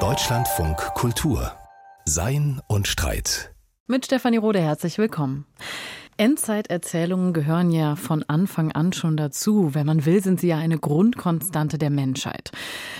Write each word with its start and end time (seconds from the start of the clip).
Deutschlandfunk 0.00 0.78
Kultur 0.94 1.52
Sein 2.06 2.62
und 2.66 2.88
Streit. 2.88 3.54
Mit 3.86 4.06
Stefanie 4.06 4.38
Rode 4.38 4.60
herzlich 4.60 4.96
willkommen. 4.96 5.44
Endzeiterzählungen 6.16 7.34
gehören 7.34 7.70
ja 7.70 7.96
von 7.96 8.22
Anfang 8.22 8.72
an 8.72 8.94
schon 8.94 9.18
dazu. 9.18 9.74
Wenn 9.74 9.84
man 9.84 10.06
will, 10.06 10.22
sind 10.22 10.40
sie 10.40 10.48
ja 10.48 10.56
eine 10.56 10.78
Grundkonstante 10.78 11.76
der 11.76 11.90
Menschheit. 11.90 12.52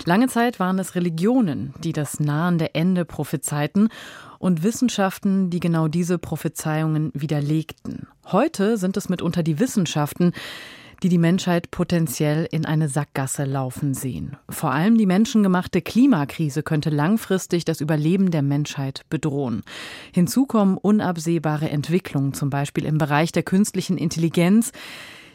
Lange 0.05 0.27
Zeit 0.27 0.59
waren 0.59 0.77
es 0.77 0.93
Religionen, 0.93 1.73
die 1.79 1.93
das 1.93 2.19
nahende 2.19 2.75
Ende 2.75 3.03
prophezeiten 3.03 3.89
und 4.37 4.61
Wissenschaften, 4.61 5.49
die 5.49 5.59
genau 5.59 5.87
diese 5.87 6.19
Prophezeiungen 6.19 7.09
widerlegten. 7.15 8.05
Heute 8.27 8.77
sind 8.77 8.95
es 8.95 9.09
mitunter 9.09 9.41
die 9.41 9.57
Wissenschaften, 9.57 10.33
die 11.03 11.09
die 11.09 11.17
Menschheit 11.17 11.69
potenziell 11.69 12.47
in 12.49 12.65
eine 12.65 12.87
Sackgasse 12.87 13.43
laufen 13.43 13.93
sehen. 13.93 14.37
Vor 14.49 14.71
allem 14.71 14.97
die 14.97 15.05
menschengemachte 15.05 15.81
Klimakrise 15.81 16.63
könnte 16.63 16.89
langfristig 16.89 17.65
das 17.65 17.81
Überleben 17.81 18.31
der 18.31 18.41
Menschheit 18.41 19.01
bedrohen. 19.09 19.63
Hinzu 20.13 20.45
kommen 20.45 20.77
unabsehbare 20.77 21.69
Entwicklungen, 21.69 22.33
zum 22.33 22.49
Beispiel 22.49 22.85
im 22.85 22.97
Bereich 22.97 23.33
der 23.33 23.43
künstlichen 23.43 23.97
Intelligenz, 23.97 24.71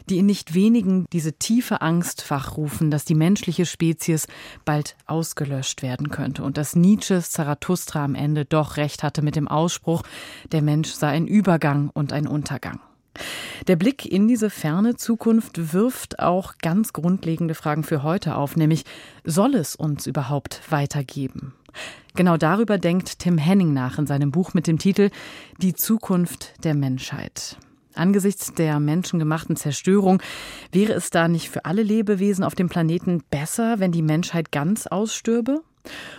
die 0.09 0.17
in 0.17 0.25
nicht 0.25 0.55
wenigen 0.55 1.05
diese 1.13 1.33
tiefe 1.33 1.81
Angst 1.81 2.31
wachrufen, 2.31 2.89
dass 2.89 3.05
die 3.05 3.13
menschliche 3.13 3.67
Spezies 3.67 4.25
bald 4.65 4.97
ausgelöscht 5.05 5.83
werden 5.83 6.09
könnte 6.09 6.43
und 6.43 6.57
dass 6.57 6.75
Nietzsches 6.75 7.29
Zarathustra 7.29 8.03
am 8.03 8.15
Ende 8.15 8.43
doch 8.43 8.77
recht 8.77 9.03
hatte 9.03 9.21
mit 9.21 9.35
dem 9.35 9.47
Ausspruch, 9.47 10.01
der 10.51 10.63
Mensch 10.63 10.89
sei 10.89 11.09
ein 11.09 11.27
Übergang 11.27 11.91
und 11.93 12.11
ein 12.11 12.25
Untergang. 12.25 12.79
Der 13.67 13.75
Blick 13.75 14.05
in 14.05 14.27
diese 14.27 14.49
ferne 14.49 14.95
Zukunft 14.95 15.73
wirft 15.73 16.19
auch 16.19 16.57
ganz 16.61 16.93
grundlegende 16.93 17.55
Fragen 17.55 17.83
für 17.83 18.03
heute 18.03 18.35
auf, 18.35 18.55
nämlich 18.55 18.83
soll 19.23 19.55
es 19.55 19.75
uns 19.75 20.07
überhaupt 20.07 20.61
weitergeben? 20.69 21.53
Genau 22.15 22.37
darüber 22.37 22.77
denkt 22.77 23.19
Tim 23.19 23.37
Henning 23.37 23.73
nach 23.73 23.97
in 23.97 24.07
seinem 24.07 24.31
Buch 24.31 24.53
mit 24.53 24.67
dem 24.67 24.79
Titel 24.79 25.09
Die 25.57 25.73
Zukunft 25.73 26.63
der 26.63 26.73
Menschheit. 26.73 27.57
Angesichts 27.95 28.53
der 28.53 28.79
menschengemachten 28.79 29.55
Zerstörung 29.55 30.21
wäre 30.71 30.93
es 30.93 31.09
da 31.09 31.27
nicht 31.27 31.49
für 31.49 31.65
alle 31.65 31.83
Lebewesen 31.83 32.43
auf 32.43 32.55
dem 32.55 32.69
Planeten 32.69 33.23
besser, 33.29 33.79
wenn 33.79 33.91
die 33.91 34.01
Menschheit 34.01 34.51
ganz 34.51 34.87
ausstürbe? 34.87 35.61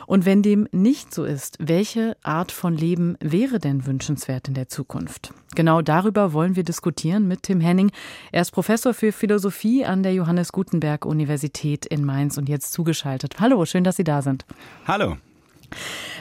Und 0.07 0.25
wenn 0.25 0.43
dem 0.43 0.69
nicht 0.73 1.15
so 1.15 1.25
ist, 1.25 1.57
welche 1.61 2.17
Art 2.23 2.53
von 2.53 2.77
Leben 2.77 3.17
wäre 3.21 3.59
denn 3.59 3.87
wünschenswert 3.87 4.49
in 4.49 4.55
der 4.55 4.69
Zukunft? 4.69 5.33
Genau 5.55 5.83
darüber 5.83 6.33
wollen 6.33 6.57
wir 6.57 6.65
diskutieren 6.65 7.29
mit 7.29 7.45
Tim 7.45 7.61
Henning. 7.61 7.91
Er 8.33 8.43
ist 8.43 8.51
Professor 8.53 8.95
für 8.95 9.13
Philosophie 9.13 9.85
an 9.85 10.03
der 10.03 10.15
Johannes 10.15 10.53
Gutenberg 10.53 11.05
Universität 11.05 11.87
in 11.87 12.05
Mainz 12.05 12.39
und 12.39 12.49
jetzt 12.49 12.73
zugeschaltet. 12.73 13.41
Hallo, 13.41 13.65
schön, 13.65 13.85
dass 13.85 13.97
Sie 13.97 14.05
da 14.05 14.23
sind. 14.23 14.45
Hallo. 14.87 15.17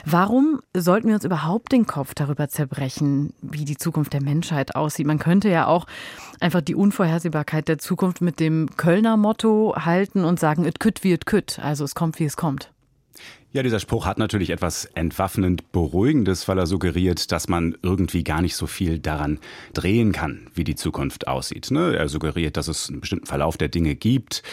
Warum 0.04 0.60
sollten 0.74 1.08
wir 1.08 1.14
uns 1.14 1.24
überhaupt 1.24 1.72
den 1.72 1.86
Kopf 1.86 2.14
darüber 2.14 2.48
zerbrechen, 2.48 3.34
wie 3.42 3.64
die 3.64 3.76
Zukunft 3.76 4.12
der 4.12 4.22
Menschheit 4.22 4.76
aussieht? 4.76 5.06
Man 5.06 5.18
könnte 5.18 5.48
ja 5.48 5.66
auch 5.66 5.86
einfach 6.40 6.60
die 6.60 6.74
Unvorhersehbarkeit 6.74 7.68
der 7.68 7.78
Zukunft 7.78 8.20
mit 8.20 8.40
dem 8.40 8.68
Kölner 8.76 9.16
Motto 9.16 9.74
halten 9.76 10.24
und 10.24 10.40
sagen, 10.40 10.64
it 10.64 10.80
kütt 10.80 11.02
wie 11.04 11.12
it 11.12 11.26
kütt, 11.26 11.58
also 11.58 11.84
es 11.84 11.94
kommt 11.94 12.18
wie 12.18 12.24
es 12.24 12.36
kommt. 12.36 12.70
Ja, 13.52 13.64
dieser 13.64 13.80
Spruch 13.80 14.06
hat 14.06 14.18
natürlich 14.18 14.50
etwas 14.50 14.84
entwaffnend 14.84 15.72
Beruhigendes, 15.72 16.46
weil 16.46 16.56
er 16.56 16.68
suggeriert, 16.68 17.32
dass 17.32 17.48
man 17.48 17.76
irgendwie 17.82 18.22
gar 18.22 18.42
nicht 18.42 18.54
so 18.54 18.68
viel 18.68 19.00
daran 19.00 19.40
drehen 19.74 20.12
kann, 20.12 20.46
wie 20.54 20.62
die 20.62 20.76
Zukunft 20.76 21.26
aussieht. 21.26 21.72
Ne? 21.72 21.96
Er 21.96 22.08
suggeriert, 22.08 22.56
dass 22.56 22.68
es 22.68 22.88
einen 22.88 23.00
bestimmten 23.00 23.26
Verlauf 23.26 23.56
der 23.56 23.68
Dinge 23.68 23.96
gibt. 23.96 24.44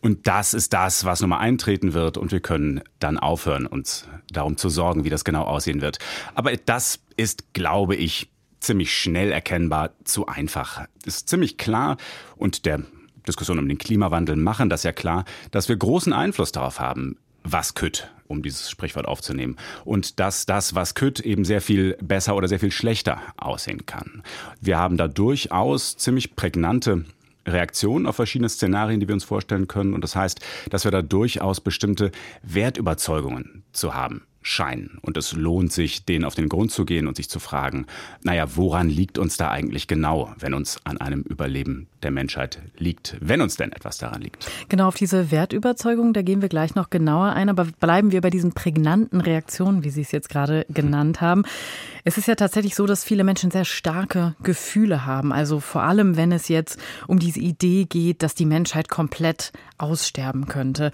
Und 0.00 0.26
das 0.26 0.54
ist 0.54 0.72
das, 0.72 1.04
was 1.04 1.20
nun 1.20 1.30
mal 1.30 1.38
eintreten 1.38 1.92
wird. 1.92 2.16
Und 2.16 2.32
wir 2.32 2.40
können 2.40 2.80
dann 2.98 3.18
aufhören, 3.18 3.66
uns 3.66 4.08
darum 4.30 4.56
zu 4.56 4.70
sorgen, 4.70 5.04
wie 5.04 5.10
das 5.10 5.24
genau 5.24 5.42
aussehen 5.42 5.82
wird. 5.82 5.98
Aber 6.34 6.56
das 6.56 7.00
ist, 7.18 7.52
glaube 7.52 7.94
ich, 7.94 8.30
ziemlich 8.60 8.96
schnell 8.96 9.32
erkennbar 9.32 9.90
zu 10.04 10.28
einfach. 10.28 10.86
Ist 11.04 11.28
ziemlich 11.28 11.58
klar 11.58 11.98
und 12.36 12.64
der 12.64 12.80
Diskussion 13.28 13.58
um 13.58 13.68
den 13.68 13.76
Klimawandel 13.76 14.36
machen 14.36 14.70
das 14.70 14.82
ja 14.82 14.92
klar, 14.92 15.26
dass 15.50 15.68
wir 15.68 15.76
großen 15.76 16.14
Einfluss 16.14 16.52
darauf 16.52 16.80
haben, 16.80 17.18
was 17.42 17.74
kütt, 17.74 18.10
um 18.28 18.42
dieses 18.42 18.70
Sprichwort 18.70 19.06
aufzunehmen. 19.06 19.56
Und 19.84 20.20
dass 20.20 20.46
das, 20.46 20.74
was 20.74 20.94
kütt, 20.94 21.20
eben 21.20 21.44
sehr 21.44 21.60
viel 21.60 21.96
besser 22.00 22.36
oder 22.36 22.48
sehr 22.48 22.60
viel 22.60 22.72
schlechter 22.72 23.20
aussehen 23.36 23.86
kann. 23.86 24.22
Wir 24.60 24.78
haben 24.78 24.96
da 24.96 25.08
durchaus 25.08 25.96
ziemlich 25.96 26.36
prägnante 26.36 27.04
Reaktionen 27.46 28.06
auf 28.06 28.16
verschiedene 28.16 28.48
Szenarien, 28.48 29.00
die 29.00 29.08
wir 29.08 29.14
uns 29.14 29.24
vorstellen 29.24 29.68
können. 29.68 29.94
Und 29.94 30.02
das 30.02 30.16
heißt, 30.16 30.40
dass 30.70 30.84
wir 30.84 30.90
da 30.90 31.02
durchaus 31.02 31.60
bestimmte 31.60 32.10
Wertüberzeugungen 32.42 33.62
zu 33.72 33.94
haben 33.94 34.22
scheinen. 34.46 34.98
Und 35.02 35.16
es 35.16 35.32
lohnt 35.32 35.72
sich, 35.72 36.04
denen 36.04 36.24
auf 36.24 36.36
den 36.36 36.48
Grund 36.48 36.70
zu 36.70 36.84
gehen 36.84 37.08
und 37.08 37.16
sich 37.16 37.28
zu 37.28 37.40
fragen, 37.40 37.86
naja, 38.22 38.46
woran 38.54 38.88
liegt 38.88 39.18
uns 39.18 39.36
da 39.36 39.50
eigentlich 39.50 39.88
genau, 39.88 40.32
wenn 40.38 40.54
uns 40.54 40.78
an 40.84 40.98
einem 40.98 41.22
Überleben 41.22 41.88
der 42.04 42.12
Menschheit 42.12 42.60
liegt, 42.78 43.16
wenn 43.20 43.40
uns 43.40 43.56
denn 43.56 43.72
etwas 43.72 43.98
daran 43.98 44.22
liegt? 44.22 44.48
Genau 44.68 44.86
auf 44.86 44.94
diese 44.94 45.32
Wertüberzeugung, 45.32 46.12
da 46.12 46.22
gehen 46.22 46.42
wir 46.42 46.48
gleich 46.48 46.76
noch 46.76 46.90
genauer 46.90 47.32
ein, 47.32 47.48
aber 47.48 47.64
bleiben 47.64 48.12
wir 48.12 48.20
bei 48.20 48.30
diesen 48.30 48.52
prägnanten 48.52 49.20
Reaktionen, 49.20 49.82
wie 49.82 49.90
Sie 49.90 50.02
es 50.02 50.12
jetzt 50.12 50.28
gerade 50.28 50.64
genannt 50.68 51.20
haben. 51.20 51.42
Es 52.04 52.16
ist 52.16 52.28
ja 52.28 52.36
tatsächlich 52.36 52.76
so, 52.76 52.86
dass 52.86 53.02
viele 53.02 53.24
Menschen 53.24 53.50
sehr 53.50 53.64
starke 53.64 54.36
Gefühle 54.44 55.06
haben. 55.06 55.32
Also 55.32 55.58
vor 55.58 55.82
allem, 55.82 56.16
wenn 56.16 56.30
es 56.30 56.46
jetzt 56.46 56.78
um 57.08 57.18
diese 57.18 57.40
Idee 57.40 57.84
geht, 57.84 58.22
dass 58.22 58.36
die 58.36 58.46
Menschheit 58.46 58.88
komplett 58.88 59.52
aussterben 59.76 60.46
könnte. 60.46 60.92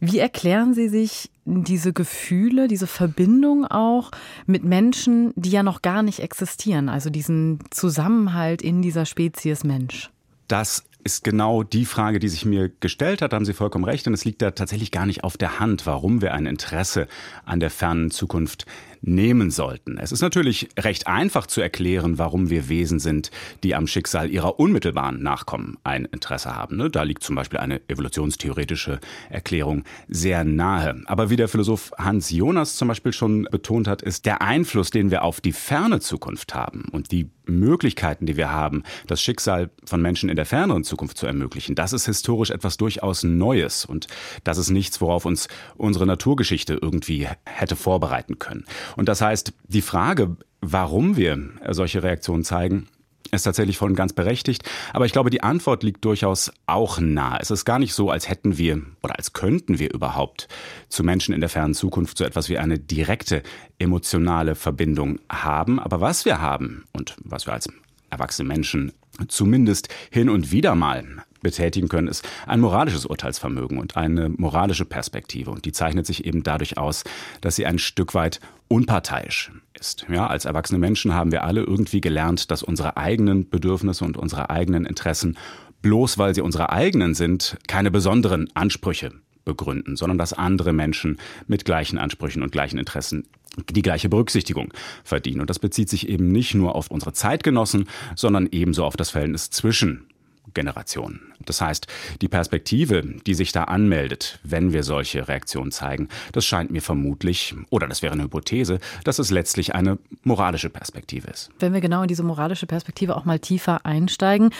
Wie 0.00 0.18
erklären 0.18 0.74
Sie 0.74 0.90
sich 0.90 1.30
diese 1.50 1.92
Gefühle, 1.92 2.68
diese 2.68 2.86
Verbindung 2.86 3.66
auch 3.66 4.10
mit 4.46 4.64
Menschen, 4.64 5.32
die 5.36 5.50
ja 5.50 5.62
noch 5.62 5.82
gar 5.82 6.02
nicht 6.02 6.20
existieren, 6.20 6.88
also 6.88 7.10
diesen 7.10 7.60
Zusammenhalt 7.70 8.62
in 8.62 8.82
dieser 8.82 9.06
Spezies 9.06 9.64
Mensch? 9.64 10.10
Das 10.48 10.84
ist 11.04 11.24
genau 11.24 11.62
die 11.62 11.84
Frage, 11.84 12.18
die 12.18 12.28
sich 12.28 12.44
mir 12.44 12.70
gestellt 12.80 13.22
hat. 13.22 13.32
Da 13.32 13.36
haben 13.36 13.44
Sie 13.44 13.52
vollkommen 13.52 13.84
recht. 13.84 14.06
Und 14.06 14.14
es 14.14 14.24
liegt 14.24 14.42
da 14.42 14.50
tatsächlich 14.50 14.90
gar 14.90 15.06
nicht 15.06 15.24
auf 15.24 15.36
der 15.36 15.58
Hand, 15.58 15.86
warum 15.86 16.20
wir 16.22 16.34
ein 16.34 16.46
Interesse 16.46 17.08
an 17.44 17.60
der 17.60 17.70
fernen 17.70 18.10
Zukunft 18.10 18.66
nehmen 19.02 19.50
sollten. 19.50 19.98
Es 19.98 20.12
ist 20.12 20.20
natürlich 20.20 20.68
recht 20.78 21.06
einfach 21.06 21.46
zu 21.46 21.60
erklären, 21.60 22.18
warum 22.18 22.50
wir 22.50 22.68
Wesen 22.68 22.98
sind, 22.98 23.30
die 23.62 23.74
am 23.74 23.86
Schicksal 23.86 24.30
ihrer 24.30 24.60
unmittelbaren 24.60 25.22
Nachkommen 25.22 25.78
ein 25.84 26.04
Interesse 26.06 26.54
haben. 26.54 26.76
Ne? 26.76 26.90
Da 26.90 27.02
liegt 27.02 27.22
zum 27.22 27.36
Beispiel 27.36 27.58
eine 27.60 27.80
evolutionstheoretische 27.88 29.00
Erklärung 29.30 29.84
sehr 30.08 30.44
nahe. 30.44 31.02
Aber 31.06 31.30
wie 31.30 31.36
der 31.36 31.48
Philosoph 31.48 31.92
Hans 31.98 32.30
Jonas 32.30 32.76
zum 32.76 32.88
Beispiel 32.88 33.12
schon 33.12 33.48
betont 33.50 33.88
hat, 33.88 34.02
ist 34.02 34.26
der 34.26 34.42
Einfluss, 34.42 34.90
den 34.90 35.10
wir 35.10 35.22
auf 35.22 35.40
die 35.40 35.52
ferne 35.52 36.00
Zukunft 36.00 36.54
haben 36.54 36.84
und 36.92 37.12
die 37.12 37.30
Möglichkeiten, 37.50 38.26
die 38.26 38.36
wir 38.36 38.50
haben, 38.50 38.84
das 39.06 39.20
Schicksal 39.20 39.70
von 39.84 40.00
Menschen 40.00 40.28
in 40.28 40.36
der 40.36 40.46
ferneren 40.46 40.84
Zukunft 40.84 41.18
zu 41.18 41.26
ermöglichen, 41.26 41.74
das 41.74 41.92
ist 41.92 42.06
historisch 42.06 42.50
etwas 42.50 42.76
durchaus 42.76 43.22
Neues 43.22 43.84
und 43.84 44.06
das 44.44 44.58
ist 44.58 44.70
nichts, 44.70 45.00
worauf 45.00 45.24
uns 45.24 45.48
unsere 45.76 46.06
Naturgeschichte 46.06 46.78
irgendwie 46.80 47.28
hätte 47.44 47.76
vorbereiten 47.76 48.38
können. 48.38 48.64
Und 48.96 49.08
das 49.08 49.20
heißt, 49.20 49.52
die 49.68 49.82
Frage, 49.82 50.36
warum 50.60 51.16
wir 51.16 51.38
solche 51.70 52.02
Reaktionen 52.02 52.44
zeigen, 52.44 52.88
ist 53.32 53.44
tatsächlich 53.44 53.78
voll 53.78 53.90
und 53.90 53.96
ganz 53.96 54.12
berechtigt. 54.12 54.68
Aber 54.92 55.06
ich 55.06 55.12
glaube, 55.12 55.30
die 55.30 55.42
Antwort 55.42 55.82
liegt 55.82 56.04
durchaus 56.04 56.52
auch 56.66 56.98
nah. 56.98 57.38
Es 57.40 57.50
ist 57.50 57.64
gar 57.64 57.78
nicht 57.78 57.94
so, 57.94 58.10
als 58.10 58.28
hätten 58.28 58.58
wir 58.58 58.82
oder 59.02 59.16
als 59.16 59.32
könnten 59.32 59.78
wir 59.78 59.92
überhaupt 59.92 60.48
zu 60.88 61.04
Menschen 61.04 61.34
in 61.34 61.40
der 61.40 61.50
fernen 61.50 61.74
Zukunft 61.74 62.18
so 62.18 62.24
etwas 62.24 62.48
wie 62.48 62.58
eine 62.58 62.78
direkte 62.78 63.42
emotionale 63.78 64.54
Verbindung 64.54 65.20
haben. 65.30 65.78
Aber 65.78 66.00
was 66.00 66.24
wir 66.24 66.40
haben 66.40 66.84
und 66.92 67.16
was 67.22 67.46
wir 67.46 67.52
als 67.52 67.68
erwachsene 68.10 68.48
Menschen 68.48 68.92
zumindest 69.28 69.88
hin 70.10 70.28
und 70.28 70.50
wieder 70.50 70.74
mal 70.74 71.04
betätigen 71.40 71.88
können, 71.88 72.08
ist 72.08 72.26
ein 72.46 72.60
moralisches 72.60 73.06
Urteilsvermögen 73.06 73.78
und 73.78 73.96
eine 73.96 74.28
moralische 74.28 74.84
Perspektive. 74.84 75.50
Und 75.50 75.64
die 75.64 75.72
zeichnet 75.72 76.06
sich 76.06 76.24
eben 76.24 76.42
dadurch 76.42 76.78
aus, 76.78 77.04
dass 77.40 77.56
sie 77.56 77.66
ein 77.66 77.78
Stück 77.78 78.14
weit 78.14 78.40
unparteiisch 78.68 79.50
ist. 79.78 80.06
Ja, 80.08 80.26
als 80.26 80.44
erwachsene 80.44 80.78
Menschen 80.78 81.14
haben 81.14 81.32
wir 81.32 81.44
alle 81.44 81.62
irgendwie 81.62 82.00
gelernt, 82.00 82.50
dass 82.50 82.62
unsere 82.62 82.96
eigenen 82.96 83.48
Bedürfnisse 83.48 84.04
und 84.04 84.16
unsere 84.16 84.50
eigenen 84.50 84.86
Interessen, 84.86 85.36
bloß 85.82 86.18
weil 86.18 86.34
sie 86.34 86.40
unsere 86.40 86.70
eigenen 86.70 87.14
sind, 87.14 87.56
keine 87.66 87.90
besonderen 87.90 88.48
Ansprüche 88.54 89.12
begründen, 89.44 89.96
sondern 89.96 90.18
dass 90.18 90.32
andere 90.32 90.72
Menschen 90.72 91.18
mit 91.46 91.64
gleichen 91.64 91.98
Ansprüchen 91.98 92.42
und 92.42 92.52
gleichen 92.52 92.78
Interessen 92.78 93.26
die 93.68 93.82
gleiche 93.82 94.08
Berücksichtigung 94.08 94.72
verdienen. 95.02 95.40
Und 95.40 95.50
das 95.50 95.58
bezieht 95.58 95.88
sich 95.88 96.08
eben 96.08 96.30
nicht 96.30 96.54
nur 96.54 96.74
auf 96.76 96.90
unsere 96.90 97.12
Zeitgenossen, 97.12 97.88
sondern 98.14 98.48
ebenso 98.52 98.84
auf 98.84 98.96
das 98.96 99.10
Verhältnis 99.10 99.50
zwischen 99.50 100.06
Generationen. 100.54 101.32
Das 101.44 101.60
heißt, 101.60 101.86
die 102.20 102.28
Perspektive, 102.28 103.02
die 103.26 103.34
sich 103.34 103.52
da 103.52 103.64
anmeldet, 103.64 104.38
wenn 104.42 104.72
wir 104.72 104.82
solche 104.82 105.28
Reaktionen 105.28 105.72
zeigen, 105.72 106.08
das 106.32 106.44
scheint 106.44 106.70
mir 106.70 106.82
vermutlich, 106.82 107.54
oder 107.70 107.86
das 107.86 108.02
wäre 108.02 108.12
eine 108.12 108.24
Hypothese, 108.24 108.78
dass 109.04 109.18
es 109.18 109.30
letztlich 109.30 109.74
eine 109.74 109.98
moralische 110.22 110.70
Perspektive 110.70 111.30
ist. 111.30 111.50
Wenn 111.58 111.72
wir 111.72 111.80
genau 111.80 112.02
in 112.02 112.08
diese 112.08 112.22
moralische 112.22 112.66
Perspektive 112.66 113.16
auch 113.16 113.24
mal 113.24 113.38
tiefer 113.38 113.86
einsteigen, 113.86 114.50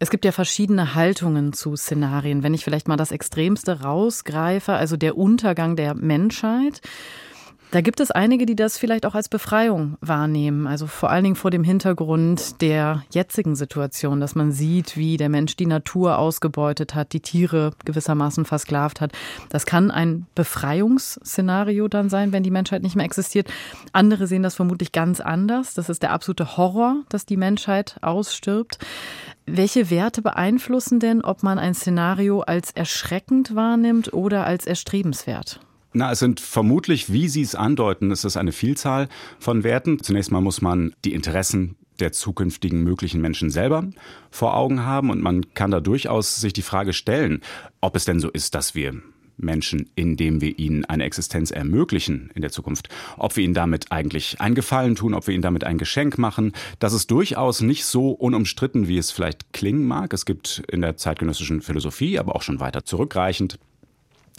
Es 0.00 0.10
gibt 0.10 0.24
ja 0.24 0.32
verschiedene 0.32 0.94
Haltungen 0.94 1.52
zu 1.52 1.76
Szenarien. 1.76 2.42
Wenn 2.42 2.52
ich 2.52 2.64
vielleicht 2.64 2.88
mal 2.88 2.96
das 2.96 3.12
Extremste 3.12 3.82
rausgreife, 3.82 4.72
also 4.72 4.96
der 4.96 5.16
Untergang 5.16 5.76
der 5.76 5.94
Menschheit, 5.94 6.80
da 7.74 7.80
gibt 7.80 7.98
es 7.98 8.12
einige, 8.12 8.46
die 8.46 8.54
das 8.54 8.78
vielleicht 8.78 9.04
auch 9.04 9.16
als 9.16 9.28
Befreiung 9.28 9.96
wahrnehmen. 10.00 10.68
Also 10.68 10.86
vor 10.86 11.10
allen 11.10 11.24
Dingen 11.24 11.34
vor 11.34 11.50
dem 11.50 11.64
Hintergrund 11.64 12.60
der 12.60 13.02
jetzigen 13.10 13.56
Situation, 13.56 14.20
dass 14.20 14.36
man 14.36 14.52
sieht, 14.52 14.96
wie 14.96 15.16
der 15.16 15.28
Mensch 15.28 15.56
die 15.56 15.66
Natur 15.66 16.18
ausgebeutet 16.18 16.94
hat, 16.94 17.12
die 17.12 17.18
Tiere 17.18 17.72
gewissermaßen 17.84 18.44
versklavt 18.44 19.00
hat. 19.00 19.10
Das 19.48 19.66
kann 19.66 19.90
ein 19.90 20.26
Befreiungsszenario 20.36 21.88
dann 21.88 22.08
sein, 22.08 22.30
wenn 22.30 22.44
die 22.44 22.52
Menschheit 22.52 22.84
nicht 22.84 22.94
mehr 22.94 23.06
existiert. 23.06 23.52
Andere 23.92 24.28
sehen 24.28 24.44
das 24.44 24.54
vermutlich 24.54 24.92
ganz 24.92 25.18
anders. 25.18 25.74
Das 25.74 25.88
ist 25.88 26.04
der 26.04 26.12
absolute 26.12 26.56
Horror, 26.56 26.98
dass 27.08 27.26
die 27.26 27.36
Menschheit 27.36 27.96
ausstirbt. 28.02 28.78
Welche 29.46 29.90
Werte 29.90 30.22
beeinflussen 30.22 31.00
denn, 31.00 31.24
ob 31.24 31.42
man 31.42 31.58
ein 31.58 31.74
Szenario 31.74 32.42
als 32.42 32.70
erschreckend 32.70 33.56
wahrnimmt 33.56 34.12
oder 34.12 34.46
als 34.46 34.64
erstrebenswert? 34.64 35.58
Na, 35.96 36.10
es 36.10 36.18
sind 36.18 36.40
vermutlich, 36.40 37.12
wie 37.12 37.28
Sie 37.28 37.42
es 37.42 37.54
andeuten, 37.54 38.10
es 38.10 38.24
ist 38.24 38.36
eine 38.36 38.50
Vielzahl 38.50 39.08
von 39.38 39.62
Werten. 39.62 40.02
Zunächst 40.02 40.32
mal 40.32 40.40
muss 40.40 40.60
man 40.60 40.92
die 41.04 41.14
Interessen 41.14 41.76
der 42.00 42.10
zukünftigen 42.10 42.82
möglichen 42.82 43.20
Menschen 43.20 43.48
selber 43.48 43.88
vor 44.32 44.56
Augen 44.56 44.84
haben 44.84 45.10
und 45.10 45.22
man 45.22 45.54
kann 45.54 45.70
da 45.70 45.78
durchaus 45.78 46.40
sich 46.40 46.52
die 46.52 46.62
Frage 46.62 46.92
stellen, 46.92 47.42
ob 47.80 47.94
es 47.94 48.04
denn 48.04 48.18
so 48.18 48.28
ist, 48.28 48.56
dass 48.56 48.74
wir 48.74 49.00
Menschen, 49.36 49.88
indem 49.94 50.40
wir 50.40 50.58
ihnen 50.58 50.84
eine 50.84 51.04
Existenz 51.04 51.52
ermöglichen 51.52 52.32
in 52.34 52.42
der 52.42 52.50
Zukunft. 52.50 52.88
Ob 53.16 53.36
wir 53.36 53.44
ihnen 53.44 53.54
damit 53.54 53.92
eigentlich 53.92 54.40
einen 54.40 54.56
Gefallen 54.56 54.96
tun, 54.96 55.14
ob 55.14 55.28
wir 55.28 55.34
ihnen 55.34 55.42
damit 55.42 55.62
ein 55.62 55.78
Geschenk 55.78 56.18
machen, 56.18 56.52
das 56.80 56.92
ist 56.92 57.12
durchaus 57.12 57.60
nicht 57.60 57.84
so 57.84 58.10
unumstritten, 58.10 58.88
wie 58.88 58.98
es 58.98 59.12
vielleicht 59.12 59.52
klingen 59.52 59.84
mag. 59.84 60.12
Es 60.12 60.24
gibt 60.24 60.64
in 60.68 60.80
der 60.80 60.96
zeitgenössischen 60.96 61.62
Philosophie, 61.62 62.18
aber 62.18 62.34
auch 62.34 62.42
schon 62.42 62.58
weiter 62.58 62.84
zurückreichend 62.84 63.60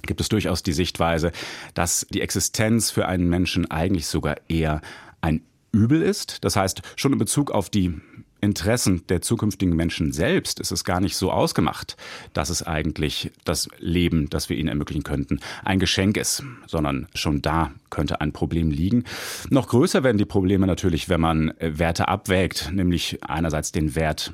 gibt 0.05 0.21
es 0.21 0.29
durchaus 0.29 0.63
die 0.63 0.73
Sichtweise, 0.73 1.31
dass 1.73 2.05
die 2.09 2.21
Existenz 2.21 2.91
für 2.91 3.07
einen 3.07 3.29
Menschen 3.29 3.69
eigentlich 3.69 4.07
sogar 4.07 4.37
eher 4.47 4.81
ein 5.21 5.41
Übel 5.71 6.01
ist. 6.01 6.43
Das 6.43 6.55
heißt, 6.55 6.81
schon 6.95 7.13
in 7.13 7.19
Bezug 7.19 7.51
auf 7.51 7.69
die 7.69 7.99
Interessen 8.41 9.05
der 9.07 9.21
zukünftigen 9.21 9.75
Menschen 9.75 10.11
selbst 10.11 10.59
ist 10.59 10.71
es 10.71 10.83
gar 10.83 11.01
nicht 11.01 11.17
so 11.17 11.31
ausgemacht, 11.31 11.97
dass 12.33 12.49
es 12.49 12.63
eigentlich 12.63 13.31
das 13.43 13.67
Leben, 13.79 14.29
das 14.29 14.49
wir 14.49 14.57
ihnen 14.57 14.69
ermöglichen 14.69 15.03
könnten, 15.03 15.39
ein 15.63 15.79
Geschenk 15.79 16.15
ist, 16.15 16.43
sondern 16.67 17.07
schon 17.13 17.41
da 17.41 17.71
könnte 17.89 18.21
ein 18.21 18.33
Problem 18.33 18.71
liegen. 18.71 19.03
Noch 19.49 19.67
größer 19.67 20.03
werden 20.03 20.17
die 20.17 20.25
Probleme 20.25 20.67
natürlich, 20.67 21.09
wenn 21.09 21.21
man 21.21 21.53
Werte 21.59 22.07
abwägt, 22.07 22.71
nämlich 22.71 23.23
einerseits 23.23 23.71
den 23.71 23.95
Wert 23.95 24.33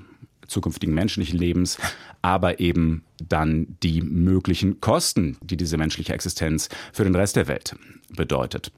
zukünftigen 0.51 0.93
menschlichen 0.93 1.39
Lebens, 1.39 1.77
aber 2.21 2.59
eben 2.59 3.03
dann 3.27 3.77
die 3.81 4.01
möglichen 4.01 4.81
Kosten, 4.81 5.37
die 5.41 5.57
diese 5.57 5.77
menschliche 5.77 6.13
Existenz 6.13 6.69
für 6.93 7.03
den 7.03 7.15
Rest 7.15 7.35
der 7.35 7.47
Welt 7.47 7.75
bedeutet. 8.15 8.71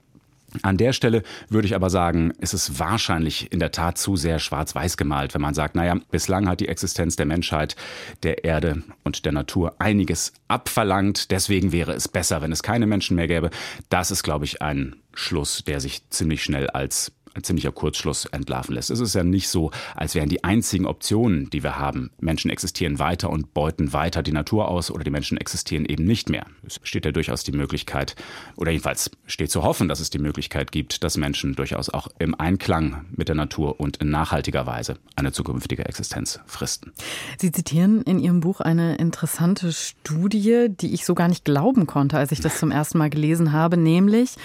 An 0.62 0.78
der 0.78 0.94
Stelle 0.94 1.24
würde 1.50 1.68
ich 1.68 1.76
aber 1.76 1.90
sagen, 1.90 2.32
ist 2.40 2.54
es 2.54 2.78
wahrscheinlich 2.78 3.52
in 3.52 3.60
der 3.60 3.72
Tat 3.72 3.98
zu 3.98 4.16
sehr 4.16 4.38
schwarz-weiß 4.38 4.98
gemalt, 4.98 5.34
wenn 5.34 5.42
man 5.42 5.56
sagt, 5.56 5.74
naja, 5.74 5.98
bislang 6.12 6.48
hat 6.48 6.60
die 6.60 6.68
Existenz 6.68 7.16
der 7.16 7.26
Menschheit, 7.26 7.76
der 8.22 8.44
Erde 8.44 8.84
und 9.04 9.26
der 9.26 9.32
Natur 9.32 9.76
einiges 9.80 10.32
abverlangt. 10.48 11.32
Deswegen 11.32 11.72
wäre 11.72 11.94
es 11.94 12.08
besser, 12.08 12.42
wenn 12.44 12.52
es 12.52 12.62
keine 12.62 12.86
Menschen 12.86 13.16
mehr 13.16 13.28
gäbe. 13.28 13.50
Das 13.90 14.12
ist, 14.12 14.22
glaube 14.22 14.46
ich, 14.46 14.62
ein 14.62 14.96
Schluss, 15.16 15.64
der 15.64 15.80
sich 15.80 16.08
ziemlich 16.12 16.44
schnell 16.44 16.70
als 16.70 17.12
ein 17.34 17.44
ziemlicher 17.44 17.72
Kurzschluss 17.72 18.26
entlarven 18.26 18.76
lässt. 18.76 18.92
Es 18.92 19.00
ist 19.00 19.16
ja 19.16 19.24
nicht 19.24 19.48
so, 19.48 19.72
als 19.96 20.16
wären 20.16 20.30
die 20.30 20.44
einzigen 20.44 20.86
Optionen, 20.86 21.50
die 21.50 21.64
wir 21.64 21.78
haben. 21.78 22.12
Menschen 22.20 22.52
existieren 22.52 23.00
weiter 23.00 23.30
und 23.30 23.54
beuten 23.54 23.94
weiter 23.94 24.22
die 24.24 24.32
Natur 24.32 24.68
aus 24.68 24.92
oder 24.92 25.04
die 25.04 25.12
Menschen 25.12 25.38
existieren 25.38 25.86
eben 25.86 26.06
nicht 26.06 26.30
mehr. 26.30 26.46
Es 26.66 26.80
besteht 26.80 27.06
ja 27.06 27.12
durchaus 27.12 27.44
die 27.44 27.52
Möglichkeit, 27.52 28.16
oder 28.56 28.72
jedenfalls 28.72 29.12
steht 29.26 29.52
zu 29.52 29.64
hoffen, 29.64 29.88
dass 29.88 30.00
es 30.00 30.10
die 30.10 30.20
Möglichkeit 30.20 30.72
gibt, 30.72 31.04
dass 31.04 31.18
Menschen 31.18 31.56
durchaus 31.56 31.90
auch 31.90 32.08
im 32.20 32.36
Einklang 32.36 33.06
mit 33.12 33.30
der 33.30 33.36
Natur 33.36 33.80
und 33.80 33.98
in 33.98 34.10
nachhaltiger 34.10 34.66
Weise 34.66 34.98
eine 35.16 35.32
zukünftige 35.32 35.86
Existenz 35.86 36.40
fristen. 36.46 36.94
Sie 37.38 37.52
zitieren 37.52 38.02
in 38.04 38.20
Ihrem 38.20 38.42
Buch 38.42 38.60
eine 38.62 38.96
interessante 38.96 39.72
Studie, 39.72 40.68
die 40.70 40.94
ich 40.94 41.06
so 41.06 41.16
gar 41.16 41.28
nicht 41.28 41.46
glauben 41.46 41.88
konnte, 41.88 42.18
als 42.18 42.32
ich 42.32 42.42
das 42.42 42.60
zum 42.60 42.72
ersten 42.72 42.98
Mal 42.98 43.10
gelesen 43.10 43.52
habe. 43.52 43.78
Nämlich 43.78 44.36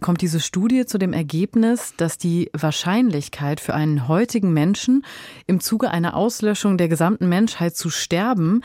kommt 0.00 0.20
diese 0.20 0.40
Studie 0.40 0.86
zu 0.86 0.98
dem 0.98 1.12
Ergebnis, 1.12 1.94
dass 1.96 2.18
die 2.18 2.33
die 2.34 2.50
Wahrscheinlichkeit 2.52 3.60
für 3.60 3.74
einen 3.74 4.08
heutigen 4.08 4.52
Menschen 4.52 5.04
im 5.46 5.60
Zuge 5.60 5.90
einer 5.90 6.16
Auslöschung 6.16 6.76
der 6.78 6.88
gesamten 6.88 7.28
Menschheit 7.28 7.76
zu 7.76 7.90
sterben 7.90 8.62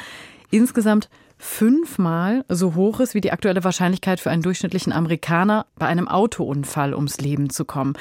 insgesamt 0.50 1.08
fünfmal 1.38 2.44
so 2.50 2.74
hoch 2.74 3.00
ist 3.00 3.14
wie 3.14 3.22
die 3.22 3.32
aktuelle 3.32 3.64
Wahrscheinlichkeit 3.64 4.20
für 4.20 4.32
einen 4.32 4.42
durchschnittlichen 4.42 4.92
Amerikaner 4.92 5.68
bei 5.78 5.86
einem 5.86 6.08
Autounfall 6.08 6.96
ums 6.96 7.20
Leben 7.20 7.52
zu 7.52 7.64
kommen. 7.64 7.94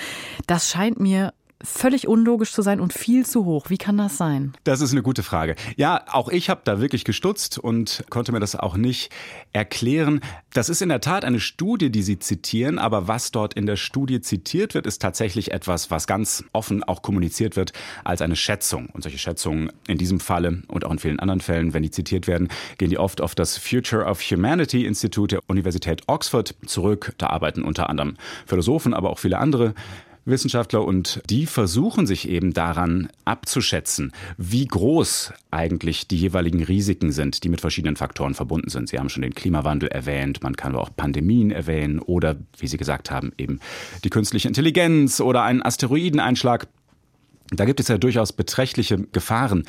Das 0.47 0.70
scheint 0.70 0.99
mir 0.99 1.35
völlig 1.62 2.06
unlogisch 2.06 2.52
zu 2.52 2.62
sein 2.62 2.81
und 2.81 2.93
viel 2.93 3.26
zu 3.26 3.44
hoch. 3.44 3.69
Wie 3.69 3.78
kann 3.78 3.96
das 3.99 4.16
sein? 4.16 4.52
Das 4.64 4.81
ist 4.81 4.93
eine 4.93 5.02
gute 5.02 5.22
Frage. 5.22 5.56
Ja, 5.76 6.05
auch 6.10 6.28
ich 6.28 6.50
habe 6.50 6.60
da 6.64 6.81
wirklich 6.81 7.05
gestutzt 7.05 7.58
und 7.58 8.05
konnte 8.10 8.32
mir 8.32 8.40
das 8.40 8.55
auch 8.55 8.76
nicht 8.76 9.10
erklären. 9.52 10.20
Das 10.52 10.69
ist 10.69 10.82
in 10.82 10.88
der 10.88 11.00
Tat 11.00 11.25
eine 11.25 11.40
Studie, 11.40 11.90
die 11.90 12.02
Sie 12.02 12.19
zitieren, 12.19 12.78
aber 12.78 13.08
was 13.08 13.32
dort 13.32 13.55
in 13.55 13.66
der 13.66 13.76
Studie 13.76 14.20
zitiert 14.20 14.75
wird, 14.75 14.87
ist 14.87 15.02
tatsächlich 15.02 15.50
etwas, 15.50 15.90
was 15.90 16.06
ganz 16.06 16.44
offen 16.52 16.84
auch 16.84 17.02
kommuniziert 17.02 17.56
wird 17.56 17.72
als 18.04 18.22
eine 18.22 18.37
Schätzung. 18.37 18.88
Und 18.93 19.02
solche 19.02 19.19
Schätzungen 19.19 19.72
in 19.88 19.99
diesem 19.99 20.20
Falle 20.20 20.62
und 20.69 20.84
auch 20.84 20.93
in 20.93 20.99
vielen 20.99 21.19
anderen 21.19 21.40
Fällen, 21.40 21.75
wenn 21.75 21.82
die 21.82 21.90
zitiert 21.90 22.28
werden, 22.28 22.49
gehen 22.78 22.90
die 22.90 22.99
oft 22.99 23.20
auf 23.20 23.34
das 23.34 23.56
Future 23.56 24.04
of 24.04 24.20
Humanity 24.22 24.87
Institut 24.87 25.32
der 25.32 25.40
Universität 25.49 26.02
Oxford 26.06 26.54
zurück. 26.66 27.14
Da 27.19 27.28
arbeiten 27.28 27.62
unter 27.62 27.90
anderem 27.90 28.14
Philosophen, 28.46 28.94
aber 28.94 29.11
auch 29.11 29.19
viele 29.19 29.38
andere 29.38 29.75
Wissenschaftler 30.28 30.84
und 30.84 31.20
die 31.28 31.46
versuchen 31.46 32.06
sich 32.06 32.28
eben 32.28 32.52
daran 32.52 33.08
abzuschätzen, 33.25 34.12
wie 34.36 34.66
groß 34.66 35.32
eigentlich 35.50 36.08
die 36.08 36.19
jeweiligen 36.19 36.62
Risiken 36.62 37.12
sind, 37.12 37.44
die 37.44 37.48
mit 37.48 37.60
verschiedenen 37.60 37.96
Faktoren 37.96 38.34
verbunden 38.34 38.70
sind. 38.70 38.88
Sie 38.88 38.98
haben 38.98 39.08
schon 39.08 39.22
den 39.22 39.34
Klimawandel 39.34 39.88
erwähnt, 39.88 40.42
man 40.42 40.56
kann 40.56 40.72
aber 40.72 40.82
auch 40.82 40.94
Pandemien 40.94 41.50
erwähnen 41.50 41.98
oder, 41.98 42.36
wie 42.58 42.66
Sie 42.66 42.76
gesagt 42.76 43.10
haben, 43.10 43.32
eben 43.38 43.60
die 44.04 44.10
künstliche 44.10 44.48
Intelligenz 44.48 45.20
oder 45.20 45.42
einen 45.42 45.62
Asteroideneinschlag. 45.62 46.69
Da 47.50 47.64
gibt 47.64 47.80
es 47.80 47.88
ja 47.88 47.96
durchaus 47.96 48.32
beträchtliche 48.32 48.98
Gefahren, 49.12 49.64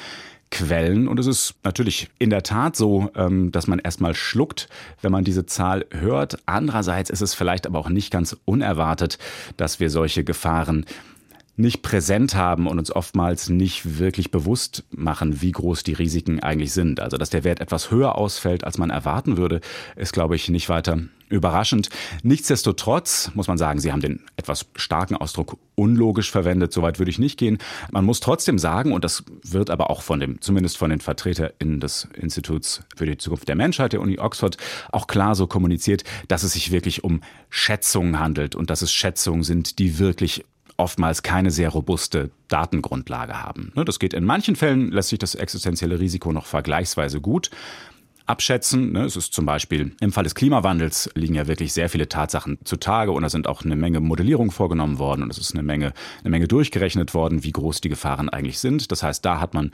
Quellen. 0.52 1.08
Und 1.08 1.20
es 1.20 1.28
ist 1.28 1.56
natürlich 1.64 2.10
in 2.18 2.30
der 2.30 2.44
Tat 2.44 2.76
so, 2.76 3.12
ähm, 3.16 3.52
dass 3.52 3.68
man 3.68 3.80
erstmal 3.80 4.16
schluckt, 4.16 4.68
wenn 5.02 5.12
man 5.12 5.24
diese 5.24 5.46
Zahl 5.46 5.86
hört. 5.92 6.40
Andererseits 6.46 7.10
ist 7.10 7.22
es 7.22 7.34
vielleicht 7.34 7.68
aber 7.68 7.80
auch 7.80 7.90
nicht 7.90 8.12
ganz 8.12 8.36
unerwartet, 8.46 9.18
dass 9.58 9.80
wir 9.80 9.90
solche 9.90 10.24
Gefahren 10.24 10.86
nicht 11.60 11.82
präsent 11.82 12.36
haben 12.36 12.68
und 12.68 12.80
uns 12.80 12.90
oftmals 12.90 13.50
nicht 13.50 14.00
wirklich 14.00 14.32
bewusst 14.32 14.86
machen, 14.92 15.42
wie 15.42 15.52
groß 15.52 15.84
die 15.84 15.94
Risiken 15.94 16.40
eigentlich 16.40 16.72
sind. 16.72 17.02
Also, 17.02 17.18
dass 17.18 17.30
der 17.30 17.44
Wert 17.44 17.60
etwas 17.60 17.92
höher 17.92 18.18
ausfällt, 18.18 18.64
als 18.64 18.78
man 18.78 18.90
erwarten 18.90 19.36
würde, 19.36 19.60
ist, 19.98 20.14
glaube 20.14 20.38
ich, 20.38 20.48
nicht 20.48 20.70
weiter 20.70 21.00
überraschend. 21.28 21.90
Nichtsdestotrotz 22.24 23.32
muss 23.36 23.48
man 23.48 23.58
sagen, 23.58 23.80
Sie 23.80 23.92
haben 23.92 24.02
den 24.02 24.22
etwas 24.38 24.68
starken 24.76 25.18
Ausdruck 25.18 25.58
unlogisch 25.76 26.32
verwendet. 26.32 26.72
Soweit 26.72 26.98
würde 26.98 27.12
ich 27.12 27.20
nicht 27.20 27.38
gehen. 27.38 27.58
Man 27.92 28.06
muss 28.06 28.22
trotzdem 28.22 28.58
sagen, 28.58 28.94
und 28.94 29.04
das 29.04 29.26
wird 29.44 29.70
aber 29.70 29.90
auch 29.90 30.02
von 30.02 30.22
dem, 30.22 30.42
zumindest 30.42 30.78
von 30.78 30.90
den 30.90 31.02
VertreterInnen 31.02 31.82
des 31.82 32.08
Instituts 32.16 32.84
für 32.96 33.06
die 33.06 33.18
Zukunft 33.18 33.50
der 33.50 33.56
Menschheit 33.56 33.92
der 33.92 34.02
Uni 34.02 34.18
Oxford 34.18 34.58
auch 34.94 35.08
klar 35.08 35.36
so 35.36 35.46
kommuniziert, 35.46 36.06
dass 36.30 36.44
es 36.44 36.54
sich 36.54 36.72
wirklich 36.72 37.04
um 37.04 37.22
Schätzungen 37.50 38.18
handelt 38.18 38.56
und 38.56 38.70
dass 38.70 38.82
es 38.82 38.94
Schätzungen 38.94 39.44
sind, 39.44 39.78
die 39.78 40.00
wirklich 40.00 40.46
oftmals 40.80 41.24
keine 41.24 41.52
sehr 41.52 41.70
robuste 41.70 42.32
Datengrundlage 42.48 43.42
haben. 43.44 43.72
Ne, 43.76 43.86
das 43.86 44.00
geht 44.00 44.14
in 44.14 44.26
manchen 44.26 44.56
Fällen, 44.56 44.92
lässt 44.92 45.10
sich 45.10 45.20
das 45.20 45.36
existenzielle 45.36 46.00
Risiko 46.00 46.32
noch 46.32 46.46
vergleichsweise 46.46 47.22
gut 47.22 47.52
abschätzen. 48.30 48.92
Ne? 48.92 49.06
Es 49.06 49.16
ist 49.16 49.34
zum 49.34 49.46
Beispiel 49.46 49.94
im 50.00 50.12
Fall 50.12 50.24
des 50.24 50.36
Klimawandels 50.36 51.10
liegen 51.16 51.36
ja 51.36 51.48
wirklich 51.48 51.74
sehr 51.74 51.90
viele 51.90 52.08
Tatsachen 52.08 52.60
zutage 52.64 53.12
und 53.12 53.24
da 53.24 53.30
sind 53.30 53.48
auch 53.48 53.64
eine 53.64 53.76
Menge 53.76 54.00
Modellierungen 54.00 54.52
vorgenommen 54.52 55.00
worden 55.00 55.24
und 55.24 55.32
es 55.32 55.38
ist 55.38 55.54
eine 55.54 55.64
Menge, 55.64 55.94
eine 56.22 56.30
Menge 56.30 56.48
durchgerechnet 56.48 57.14
worden, 57.14 57.44
wie 57.44 57.52
groß 57.52 57.82
die 57.82 57.90
Gefahren 57.90 58.30
eigentlich 58.30 58.60
sind. 58.60 58.92
Das 58.92 59.04
heißt, 59.04 59.26
da 59.26 59.42
hat 59.42 59.54
man 59.54 59.72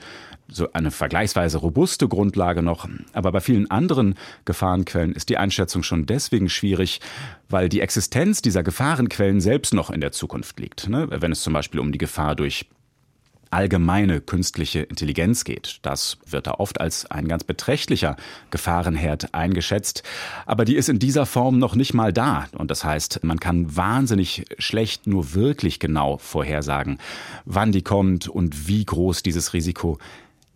so 0.48 0.72
eine 0.72 0.90
vergleichsweise 0.90 1.58
robuste 1.58 2.08
Grundlage 2.08 2.62
noch. 2.62 2.88
Aber 3.12 3.32
bei 3.32 3.40
vielen 3.40 3.70
anderen 3.70 4.14
Gefahrenquellen 4.44 5.12
ist 5.12 5.28
die 5.28 5.36
Einschätzung 5.36 5.82
schon 5.82 6.06
deswegen 6.06 6.48
schwierig, 6.48 7.00
weil 7.48 7.68
die 7.68 7.80
Existenz 7.80 8.42
dieser 8.42 8.62
Gefahrenquellen 8.62 9.40
selbst 9.40 9.74
noch 9.74 9.90
in 9.90 10.00
der 10.00 10.12
Zukunft 10.12 10.58
liegt. 10.60 10.88
Ne? 10.88 11.08
Wenn 11.10 11.32
es 11.32 11.42
zum 11.42 11.52
Beispiel 11.52 11.80
um 11.80 11.92
die 11.92 11.98
Gefahr 11.98 12.34
durch 12.34 12.66
allgemeine 13.56 14.20
künstliche 14.20 14.80
Intelligenz 14.80 15.44
geht. 15.44 15.78
Das 15.80 16.18
wird 16.26 16.46
da 16.46 16.56
oft 16.58 16.78
als 16.78 17.10
ein 17.10 17.26
ganz 17.26 17.42
beträchtlicher 17.42 18.16
Gefahrenherd 18.50 19.32
eingeschätzt. 19.32 20.02
Aber 20.44 20.66
die 20.66 20.76
ist 20.76 20.90
in 20.90 20.98
dieser 20.98 21.24
Form 21.24 21.58
noch 21.58 21.74
nicht 21.74 21.94
mal 21.94 22.12
da. 22.12 22.48
Und 22.52 22.70
das 22.70 22.84
heißt, 22.84 23.24
man 23.24 23.40
kann 23.40 23.74
wahnsinnig 23.74 24.44
schlecht 24.58 25.06
nur 25.06 25.32
wirklich 25.32 25.80
genau 25.80 26.18
vorhersagen, 26.18 26.98
wann 27.46 27.72
die 27.72 27.80
kommt 27.80 28.28
und 28.28 28.68
wie 28.68 28.84
groß 28.84 29.22
dieses 29.22 29.54
Risiko 29.54 29.96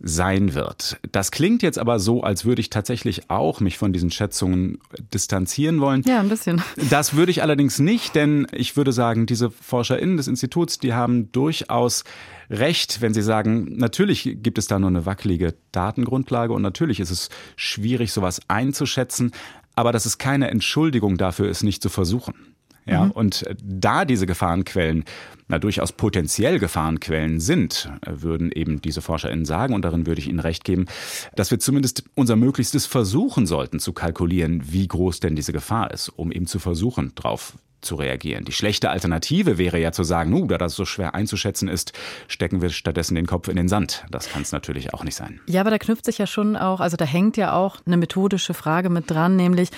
sein 0.03 0.53
wird. 0.53 0.99
Das 1.11 1.31
klingt 1.31 1.61
jetzt 1.61 1.77
aber 1.77 1.99
so, 1.99 2.23
als 2.23 2.45
würde 2.45 2.61
ich 2.61 2.69
tatsächlich 2.69 3.29
auch 3.29 3.59
mich 3.59 3.77
von 3.77 3.93
diesen 3.93 4.09
Schätzungen 4.09 4.79
distanzieren 5.13 5.79
wollen. 5.79 6.03
Ja, 6.07 6.19
ein 6.19 6.29
bisschen. 6.29 6.63
Das 6.89 7.15
würde 7.15 7.31
ich 7.31 7.43
allerdings 7.43 7.79
nicht, 7.79 8.15
denn 8.15 8.47
ich 8.51 8.75
würde 8.75 8.93
sagen, 8.93 9.25
diese 9.25 9.51
ForscherInnen 9.51 10.17
des 10.17 10.27
Instituts, 10.27 10.79
die 10.79 10.93
haben 10.93 11.31
durchaus 11.31 12.03
recht, 12.49 13.01
wenn 13.01 13.13
sie 13.13 13.21
sagen, 13.21 13.77
natürlich 13.77 14.37
gibt 14.41 14.57
es 14.57 14.67
da 14.67 14.79
nur 14.79 14.89
eine 14.89 15.05
wackelige 15.05 15.53
Datengrundlage 15.71 16.53
und 16.53 16.61
natürlich 16.61 16.99
ist 16.99 17.11
es 17.11 17.29
schwierig, 17.55 18.11
sowas 18.11 18.41
einzuschätzen, 18.47 19.31
aber 19.75 19.91
das 19.91 20.05
ist 20.05 20.17
keine 20.17 20.49
Entschuldigung 20.49 21.17
dafür, 21.17 21.49
es 21.49 21.63
nicht 21.63 21.81
zu 21.81 21.89
versuchen. 21.89 22.50
Ja, 22.85 23.05
mhm. 23.05 23.11
und 23.11 23.45
da 23.63 24.05
diese 24.05 24.25
Gefahrenquellen 24.25 25.05
na, 25.47 25.59
durchaus 25.59 25.91
potenziell 25.91 26.59
Gefahrenquellen 26.59 27.39
sind, 27.39 27.91
würden 28.05 28.51
eben 28.51 28.81
diese 28.81 29.01
ForscherInnen 29.01 29.45
sagen, 29.45 29.73
und 29.73 29.83
darin 29.83 30.07
würde 30.07 30.21
ich 30.21 30.29
Ihnen 30.29 30.39
recht 30.39 30.63
geben, 30.63 30.85
dass 31.35 31.51
wir 31.51 31.59
zumindest 31.59 32.03
unser 32.15 32.37
Möglichstes 32.37 32.85
versuchen 32.85 33.45
sollten 33.45 33.79
zu 33.79 33.91
kalkulieren, 33.93 34.63
wie 34.71 34.87
groß 34.87 35.19
denn 35.19 35.35
diese 35.35 35.51
Gefahr 35.51 35.91
ist, 35.91 36.09
um 36.09 36.31
eben 36.31 36.47
zu 36.47 36.57
versuchen, 36.57 37.13
drauf 37.15 37.57
zu 37.81 37.95
reagieren. 37.95 38.45
Die 38.45 38.51
schlechte 38.51 38.89
Alternative 38.91 39.57
wäre 39.57 39.79
ja 39.79 39.91
zu 39.91 40.03
sagen, 40.03 40.29
nu, 40.29 40.45
da 40.45 40.57
das 40.57 40.75
so 40.75 40.85
schwer 40.85 41.15
einzuschätzen 41.15 41.67
ist, 41.67 41.93
stecken 42.27 42.61
wir 42.61 42.69
stattdessen 42.69 43.15
den 43.15 43.25
Kopf 43.25 43.47
in 43.47 43.55
den 43.55 43.67
Sand. 43.67 44.05
Das 44.09 44.29
kann 44.29 44.43
es 44.43 44.51
natürlich 44.51 44.93
auch 44.93 45.03
nicht 45.03 45.15
sein. 45.15 45.41
Ja, 45.47 45.61
aber 45.61 45.71
da 45.71 45.79
knüpft 45.79 46.05
sich 46.05 46.17
ja 46.17 46.27
schon 46.27 46.55
auch, 46.55 46.79
also 46.79 46.95
da 46.95 47.05
hängt 47.05 47.37
ja 47.37 47.53
auch 47.53 47.77
eine 47.85 47.97
methodische 47.97 48.53
Frage 48.53 48.89
mit 48.89 49.09
dran, 49.09 49.35
nämlich 49.35 49.69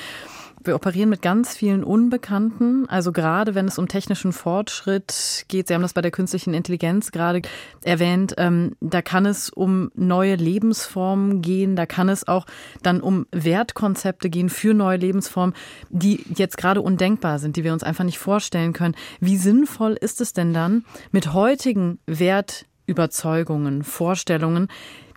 wir 0.65 0.75
operieren 0.75 1.09
mit 1.09 1.21
ganz 1.21 1.55
vielen 1.55 1.83
Unbekannten. 1.83 2.87
Also 2.87 3.11
gerade 3.11 3.55
wenn 3.55 3.67
es 3.67 3.77
um 3.77 3.87
technischen 3.87 4.31
Fortschritt 4.31 5.45
geht, 5.47 5.67
Sie 5.67 5.73
haben 5.73 5.81
das 5.81 5.93
bei 5.93 6.01
der 6.01 6.11
künstlichen 6.11 6.53
Intelligenz 6.53 7.11
gerade 7.11 7.41
erwähnt, 7.83 8.33
ähm, 8.37 8.75
da 8.79 9.01
kann 9.01 9.25
es 9.25 9.49
um 9.49 9.91
neue 9.95 10.35
Lebensformen 10.35 11.41
gehen, 11.41 11.75
da 11.75 11.85
kann 11.85 12.09
es 12.09 12.27
auch 12.27 12.45
dann 12.81 13.01
um 13.01 13.25
Wertkonzepte 13.31 14.29
gehen 14.29 14.49
für 14.49 14.73
neue 14.73 14.97
Lebensformen, 14.97 15.55
die 15.89 16.23
jetzt 16.35 16.57
gerade 16.57 16.81
undenkbar 16.81 17.39
sind, 17.39 17.55
die 17.55 17.63
wir 17.63 17.73
uns 17.73 17.83
einfach 17.83 18.03
nicht 18.03 18.19
vorstellen 18.19 18.73
können. 18.73 18.95
Wie 19.19 19.37
sinnvoll 19.37 19.93
ist 19.93 20.21
es 20.21 20.33
denn 20.33 20.53
dann, 20.53 20.85
mit 21.11 21.33
heutigen 21.33 21.99
Wertüberzeugungen, 22.05 23.83
Vorstellungen, 23.83 24.67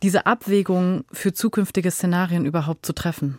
diese 0.03 0.27
Abwägungen 0.27 1.05
für 1.11 1.33
zukünftige 1.33 1.91
Szenarien 1.91 2.45
überhaupt 2.45 2.85
zu 2.85 2.93
treffen? 2.93 3.39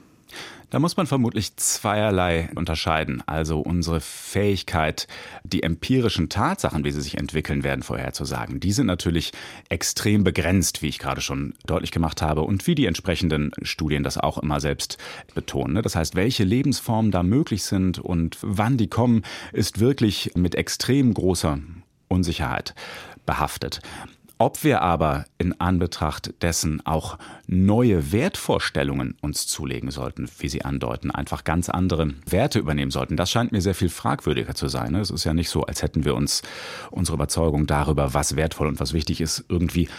Da 0.69 0.79
muss 0.79 0.97
man 0.97 1.07
vermutlich 1.07 1.55
zweierlei 1.55 2.49
unterscheiden. 2.55 3.23
Also 3.25 3.61
unsere 3.61 4.01
Fähigkeit, 4.01 5.07
die 5.45 5.63
empirischen 5.63 6.27
Tatsachen, 6.27 6.83
wie 6.83 6.91
sie 6.91 6.99
sich 6.99 7.17
entwickeln 7.17 7.63
werden, 7.63 7.83
vorherzusagen, 7.83 8.59
die 8.59 8.73
sind 8.73 8.87
natürlich 8.87 9.31
extrem 9.69 10.25
begrenzt, 10.25 10.81
wie 10.81 10.89
ich 10.89 10.99
gerade 10.99 11.21
schon 11.21 11.53
deutlich 11.65 11.91
gemacht 11.91 12.21
habe 12.21 12.41
und 12.41 12.67
wie 12.67 12.75
die 12.75 12.85
entsprechenden 12.85 13.51
Studien 13.61 14.03
das 14.03 14.17
auch 14.17 14.37
immer 14.37 14.59
selbst 14.59 14.97
betonen. 15.33 15.75
Ne? 15.75 15.81
Das 15.81 15.95
heißt, 15.95 16.15
welche 16.15 16.43
Lebensformen 16.43 17.11
da 17.11 17.23
möglich 17.23 17.63
sind 17.63 17.99
und 17.99 18.37
wann 18.41 18.75
die 18.75 18.89
kommen, 18.89 19.23
ist 19.53 19.79
wirklich 19.79 20.31
mit 20.35 20.55
extrem 20.55 21.13
großer 21.13 21.59
Unsicherheit 22.09 22.75
behaftet. 23.25 23.79
Ob 24.39 24.63
wir 24.63 24.81
aber 24.81 25.25
in 25.39 25.59
Anbetracht 25.59 26.43
dessen 26.43 26.85
auch 26.85 27.17
neue 27.47 28.11
Wertvorstellungen 28.11 29.17
uns 29.21 29.47
zulegen 29.47 29.89
sollten, 29.89 30.29
wie 30.37 30.47
Sie 30.47 30.63
andeuten, 30.63 31.09
einfach 31.09 31.43
ganz 31.43 31.69
andere 31.69 32.13
Werte 32.29 32.59
übernehmen 32.59 32.91
sollten, 32.91 33.17
das 33.17 33.31
scheint 33.31 33.51
mir 33.51 33.61
sehr 33.61 33.73
viel 33.73 33.89
fragwürdiger 33.89 34.53
zu 34.53 34.67
sein. 34.67 34.93
Es 34.93 35.09
ist 35.09 35.23
ja 35.23 35.33
nicht 35.33 35.49
so, 35.49 35.63
als 35.63 35.81
hätten 35.81 36.05
wir 36.05 36.13
uns 36.13 36.43
unsere 36.91 37.15
Überzeugung 37.15 37.65
darüber, 37.65 38.13
was 38.13 38.35
wertvoll 38.35 38.67
und 38.67 38.79
was 38.79 38.93
wichtig 38.93 39.21
ist, 39.21 39.43
irgendwie 39.49 39.89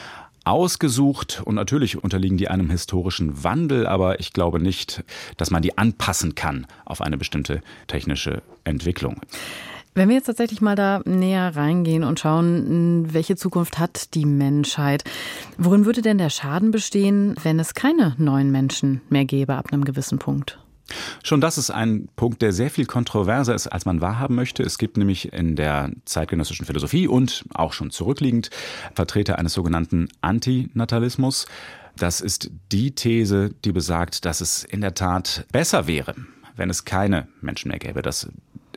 ausgesucht 0.45 1.43
und 1.45 1.57
natürlich 1.57 2.03
unterliegen 2.03 2.39
die 2.39 2.49
einem 2.49 2.71
historischen 2.71 3.43
Wandel, 3.43 3.87
aber 3.89 4.21
ich 4.21 4.33
glaube 4.33 4.61
nicht, 4.61 5.03
dass 5.37 5.51
man 5.51 5.63
die 5.63 5.77
anpassen 5.77 6.37
kann 6.37 6.67
auf 6.85 7.01
eine 7.01 7.19
bestimmte 7.19 7.61
technische 7.89 8.43
Entwicklung. 8.65 9.21
Wenn 9.99 10.11
wir 10.11 10.15
jetzt 10.15 10.27
tatsächlich 10.27 10.61
mal 10.61 10.77
da 10.77 11.01
näher 11.07 11.57
reingehen 11.57 12.05
und 12.05 12.21
schauen, 12.21 13.13
welche 13.13 13.35
Zukunft 13.35 13.81
hat 13.81 14.15
die 14.15 14.27
Menschheit, 14.27 15.03
worin 15.57 15.87
würde 15.87 16.03
denn 16.03 16.19
der 16.19 16.31
Schaden 16.31 16.71
bestehen, 16.71 17.35
wenn 17.43 17.59
es 17.59 17.75
keine 17.75 18.15
neuen 18.17 18.53
Menschen 18.53 19.01
mehr 19.09 19.25
gäbe 19.25 19.57
ab 19.57 19.73
einem 19.73 19.85
gewissen 19.85 20.21
Punkt? 20.21 20.61
Schon 21.25 21.41
das 21.41 21.59
ist 21.59 21.73
ein 21.73 22.09
Punkt, 22.15 22.43
der 22.43 22.53
sehr 22.53 22.71
viel 22.71 22.87
kontroverser 22.87 23.57
ist, 23.57 23.67
als 23.67 23.87
man 23.87 24.01
wahrhaben 24.01 24.37
möchte. 24.37 24.63
Es 24.63 24.79
gibt 24.79 24.99
nämlich 24.99 25.33
in 25.33 25.57
der 25.57 25.91
zeitgenössischen 26.05 26.65
Philosophie 26.65 27.09
und 27.09 27.45
auch 27.53 27.73
schon 27.73 27.91
zurückliegend 27.91 28.51
Vertreter 28.95 29.37
eines 29.37 29.53
sogenannten 29.53 30.07
Antinatalismus. 30.21 31.47
Das 31.97 32.21
ist 32.21 32.53
die 32.71 32.93
These, 32.93 33.51
die 33.65 33.73
besagt, 33.73 34.27
dass 34.27 34.43
es 34.43 34.63
in 34.63 34.81
der 34.81 34.95
Tat 34.95 35.45
besser 35.51 35.89
wäre, 35.89 36.15
wenn 36.55 36.71
es 36.71 36.85
keine 36.85 37.27
Menschen 37.41 37.73
mehr 37.73 37.81
gäbe, 37.81 38.01
dass 38.01 38.29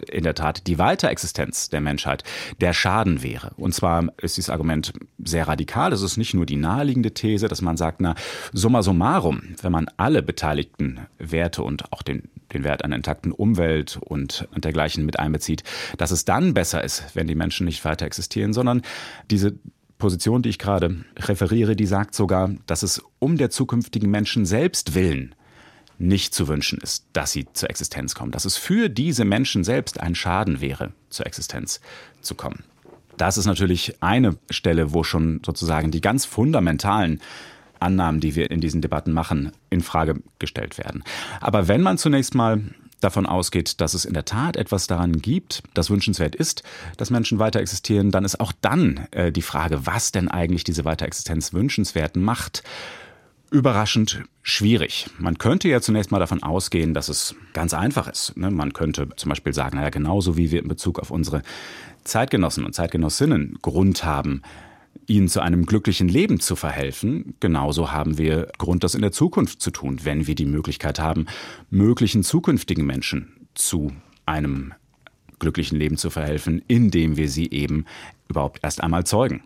in 0.10 0.24
der 0.24 0.36
Tat 0.36 0.68
die 0.68 0.80
Weiterexistenz 0.80 1.70
der 1.70 1.82
Menschheit 1.82 2.24
der 2.60 2.74
Schaden 2.74 3.24
wäre. 3.24 3.52
Und 3.58 3.74
zwar 3.74 4.08
ist 4.22 4.38
dieses 4.38 4.50
Argument 4.50 4.94
sehr 5.24 5.48
radikal. 5.48 5.94
Es 5.94 6.02
ist 6.02 6.18
nicht 6.18 6.34
nur 6.34 6.46
die 6.46 6.58
naheliegende 6.58 7.14
These, 7.14 7.48
dass 7.48 7.62
man 7.62 7.78
sagt, 7.78 8.02
na, 8.02 8.16
summa 8.54 8.82
summarum, 8.82 9.56
wenn 9.62 9.72
man 9.72 9.88
alle 9.98 10.22
beteiligten 10.22 11.00
Werte 11.18 11.64
und 11.64 11.92
auch 11.92 12.02
den 12.02 12.24
den 12.54 12.64
Wert 12.64 12.84
einer 12.84 12.96
intakten 12.96 13.32
Umwelt 13.32 13.98
und, 14.02 14.48
und 14.54 14.66
dergleichen 14.66 15.06
mit 15.06 15.20
einbezieht, 15.20 15.64
dass 15.98 16.12
es 16.12 16.26
dann 16.26 16.54
besser 16.54 16.84
ist, 16.84 17.04
wenn 17.14 17.28
die 17.28 17.36
Menschen 17.36 17.66
nicht 17.66 17.84
weiter 17.86 18.06
existieren, 18.06 18.54
sondern 18.54 18.82
diese 19.30 19.56
Position, 19.98 20.42
die 20.42 20.50
ich 20.50 20.60
gerade 20.60 21.06
referiere, 21.18 21.76
die 21.76 21.86
sagt 21.86 22.16
sogar, 22.16 22.50
dass 22.66 22.84
es 22.84 23.02
um 23.20 23.38
der 23.38 23.52
zukünftigen 23.52 24.10
Menschen 24.10 24.46
selbst 24.46 24.96
willen 24.96 25.36
nicht 26.02 26.34
zu 26.34 26.48
wünschen 26.48 26.80
ist, 26.80 27.06
dass 27.14 27.32
sie 27.32 27.48
zur 27.54 27.70
Existenz 27.70 28.16
kommen, 28.16 28.32
dass 28.32 28.46
es 28.46 28.58
für 28.58 28.90
diese 28.90 29.26
Menschen 29.26 29.64
selbst 29.64 30.00
ein 30.00 30.16
Schaden 30.16 30.62
wäre, 30.62 30.92
zur 31.10 31.26
Existenz 31.26 31.80
zu 32.22 32.36
kommen. 32.36 32.64
Das 33.18 33.38
ist 33.38 33.46
natürlich 33.46 34.02
eine 34.02 34.38
Stelle, 34.50 34.94
wo 34.94 35.04
schon 35.04 35.42
sozusagen 35.46 35.92
die 35.92 36.02
ganz 36.02 36.26
fundamentalen 36.26 37.22
Annahmen, 37.80 38.20
die 38.20 38.36
wir 38.36 38.52
in 38.52 38.62
diesen 38.62 38.82
Debatten 38.82 39.12
machen, 39.12 39.52
in 39.70 39.82
Frage 39.82 40.22
gestellt 40.40 40.78
werden. 40.78 41.04
Aber 41.40 41.68
wenn 41.68 41.82
man 41.82 41.98
zunächst 41.98 42.36
mal 42.36 42.62
davon 43.00 43.26
ausgeht, 43.26 43.82
dass 43.82 43.94
es 43.94 44.06
in 44.06 44.14
der 44.14 44.26
Tat 44.26 44.56
etwas 44.56 44.88
daran 44.88 45.22
gibt, 45.22 45.64
das 45.74 45.90
wünschenswert 45.90 46.36
ist, 46.36 46.64
dass 46.98 47.10
Menschen 47.10 47.40
weiter 47.40 47.60
existieren, 47.60 48.12
dann 48.12 48.26
ist 48.26 48.40
auch 48.40 48.54
dann 48.62 49.08
äh, 49.12 49.32
die 49.32 49.42
Frage, 49.42 49.86
was 49.86 50.12
denn 50.12 50.30
eigentlich 50.30 50.64
diese 50.64 50.86
Weiterexistenz 50.86 51.54
wünschenswert 51.54 52.16
macht 52.16 52.64
überraschend 53.52 54.24
schwierig. 54.42 55.08
Man 55.20 55.38
könnte 55.38 55.68
ja 55.68 55.82
zunächst 55.82 56.12
mal 56.12 56.20
davon 56.20 56.42
ausgehen, 56.42 56.94
dass 56.94 57.10
es 57.10 57.36
ganz 57.54 57.74
einfach 57.74 58.08
ist. 58.08 58.36
Ne? 58.38 58.50
Man 58.50 58.74
könnte 58.74 59.10
zum 59.18 59.30
Beispiel 59.30 59.54
sagen, 59.54 59.78
naja, 59.78 59.90
genauso 59.90 60.38
wie 60.38 60.52
wir 60.52 60.62
in 60.62 60.70
Bezug 60.70 61.00
auf 61.00 61.12
unsere 61.12 61.44
Zeitgenossen 62.04 62.66
und 62.66 62.74
Zeitgenossinnen 62.74 63.60
Grund 63.62 64.04
haben, 64.06 64.42
ihnen 65.06 65.28
zu 65.28 65.42
einem 65.42 65.66
glücklichen 65.66 66.08
Leben 66.08 66.40
zu 66.40 66.56
verhelfen, 66.56 67.36
genauso 67.40 67.92
haben 67.92 68.18
wir 68.18 68.48
Grund, 68.58 68.84
das 68.84 68.96
in 68.96 69.02
der 69.02 69.12
Zukunft 69.12 69.62
zu 69.62 69.72
tun, 69.72 70.00
wenn 70.04 70.28
wir 70.28 70.36
die 70.36 70.46
Möglichkeit 70.46 71.00
haben, 71.00 71.26
möglichen 71.70 72.24
zukünftigen 72.24 72.86
Menschen 72.86 73.48
zu 73.54 73.92
einem 74.26 74.74
glücklichen 75.40 75.78
Leben 75.78 75.98
zu 75.98 76.10
verhelfen, 76.10 76.62
indem 76.68 77.18
wir 77.18 77.30
sie 77.30 77.50
eben 77.52 77.86
überhaupt 78.30 78.60
erst 78.64 78.82
einmal 78.82 79.06
zeugen. 79.06 79.44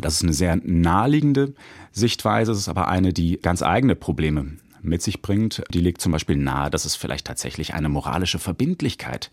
Das 0.00 0.14
ist 0.14 0.22
eine 0.22 0.32
sehr 0.32 0.56
naheliegende 0.56 1.54
Sichtweise, 1.92 2.52
es 2.52 2.58
ist 2.58 2.68
aber 2.68 2.88
eine, 2.88 3.12
die 3.12 3.38
ganz 3.40 3.62
eigene 3.62 3.94
Probleme 3.94 4.56
mit 4.82 5.02
sich 5.02 5.22
bringt. 5.22 5.62
Die 5.72 5.80
legt 5.80 6.00
zum 6.00 6.12
Beispiel 6.12 6.36
nahe, 6.36 6.70
dass 6.70 6.84
es 6.84 6.96
vielleicht 6.96 7.26
tatsächlich 7.26 7.74
eine 7.74 7.88
moralische 7.88 8.38
Verbindlichkeit 8.38 9.30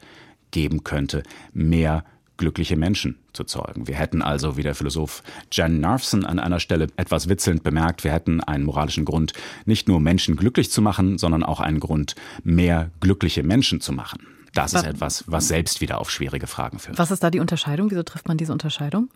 geben 0.51 0.83
könnte, 0.83 1.23
mehr 1.53 2.05
glückliche 2.37 2.75
Menschen 2.75 3.17
zu 3.31 3.43
zeugen. 3.43 3.87
Wir 3.87 3.95
hätten 3.95 4.21
also, 4.21 4.57
wie 4.57 4.63
der 4.63 4.75
Philosoph 4.75 5.21
Jan 5.51 5.79
Narfson 5.79 6.25
an 6.25 6.39
einer 6.39 6.59
Stelle 6.59 6.87
etwas 6.95 7.29
witzelnd 7.29 7.63
bemerkt, 7.63 8.03
wir 8.03 8.11
hätten 8.11 8.41
einen 8.41 8.65
moralischen 8.65 9.05
Grund, 9.05 9.33
nicht 9.65 9.87
nur 9.87 9.99
Menschen 9.99 10.35
glücklich 10.35 10.71
zu 10.71 10.81
machen, 10.81 11.17
sondern 11.17 11.43
auch 11.43 11.59
einen 11.59 11.79
Grund, 11.79 12.15
mehr 12.43 12.89
glückliche 12.99 13.43
Menschen 13.43 13.81
zu 13.81 13.93
machen. 13.93 14.25
Das 14.53 14.73
ist 14.73 14.85
etwas, 14.85 15.23
was 15.27 15.47
selbst 15.47 15.81
wieder 15.81 15.99
auf 15.99 16.11
schwierige 16.11 16.45
Fragen 16.45 16.77
führt. 16.77 16.99
Was 16.99 17.09
ist 17.09 17.23
da 17.23 17.31
die 17.31 17.39
Unterscheidung? 17.39 17.89
Wieso 17.89 18.03
trifft 18.03 18.27
man 18.27 18.37
diese 18.37 18.53
Unterscheidung? 18.53 19.09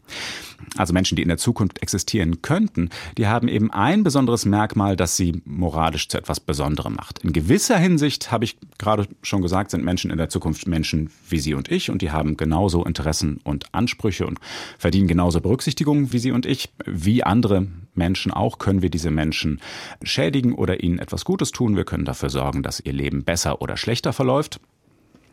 Also 0.78 0.94
Menschen, 0.94 1.16
die 1.16 1.22
in 1.22 1.28
der 1.28 1.38
Zukunft 1.38 1.82
existieren 1.84 2.42
könnten, 2.42 2.90
die 3.18 3.28
haben 3.28 3.48
eben 3.48 3.72
ein 3.72 4.04
besonderes 4.04 4.46
Merkmal, 4.46 4.96
das 4.96 5.16
sie 5.16 5.42
moralisch 5.46 6.10
zu 6.10 6.18
etwas 6.18 6.40
Besonderem 6.40 6.96
macht. 6.96 7.20
In 7.20 7.34
gewisser 7.34 7.78
Hinsicht, 7.78 8.32
habe 8.32 8.46
ich 8.46 8.58
gerade 8.80 9.08
schon 9.22 9.44
gesagt, 9.44 9.72
sind 9.72 9.84
Menschen 9.84 10.10
in 10.10 10.18
der 10.18 10.30
Zukunft 10.30 10.68
Menschen 10.68 11.12
wie 11.30 11.40
Sie 11.40 11.54
und 11.54 11.72
ich 11.72 11.92
und 11.92 12.02
die 12.02 12.12
haben 12.12 12.36
genauso 12.36 12.84
Interessen 12.84 13.40
und 13.44 13.74
Ansprüche 13.74 14.26
und 14.26 14.40
verdienen 14.80 15.08
genauso 15.08 15.40
Berücksichtigung 15.40 16.12
wie 16.12 16.20
Sie 16.20 16.32
und 16.32 16.48
ich. 16.48 16.70
Wie 16.86 17.24
andere 17.24 17.68
Menschen 17.94 18.32
auch 18.32 18.58
können 18.58 18.82
wir 18.82 18.90
diese 18.90 19.12
Menschen 19.12 19.62
schädigen 20.02 20.54
oder 20.54 20.82
ihnen 20.82 21.00
etwas 21.00 21.26
Gutes 21.26 21.52
tun. 21.52 21.76
Wir 21.76 21.86
können 21.86 22.06
dafür 22.06 22.30
sorgen, 22.30 22.64
dass 22.64 22.80
ihr 22.80 22.94
Leben 22.94 23.24
besser 23.24 23.62
oder 23.62 23.78
schlechter 23.78 24.14
verläuft. 24.14 24.60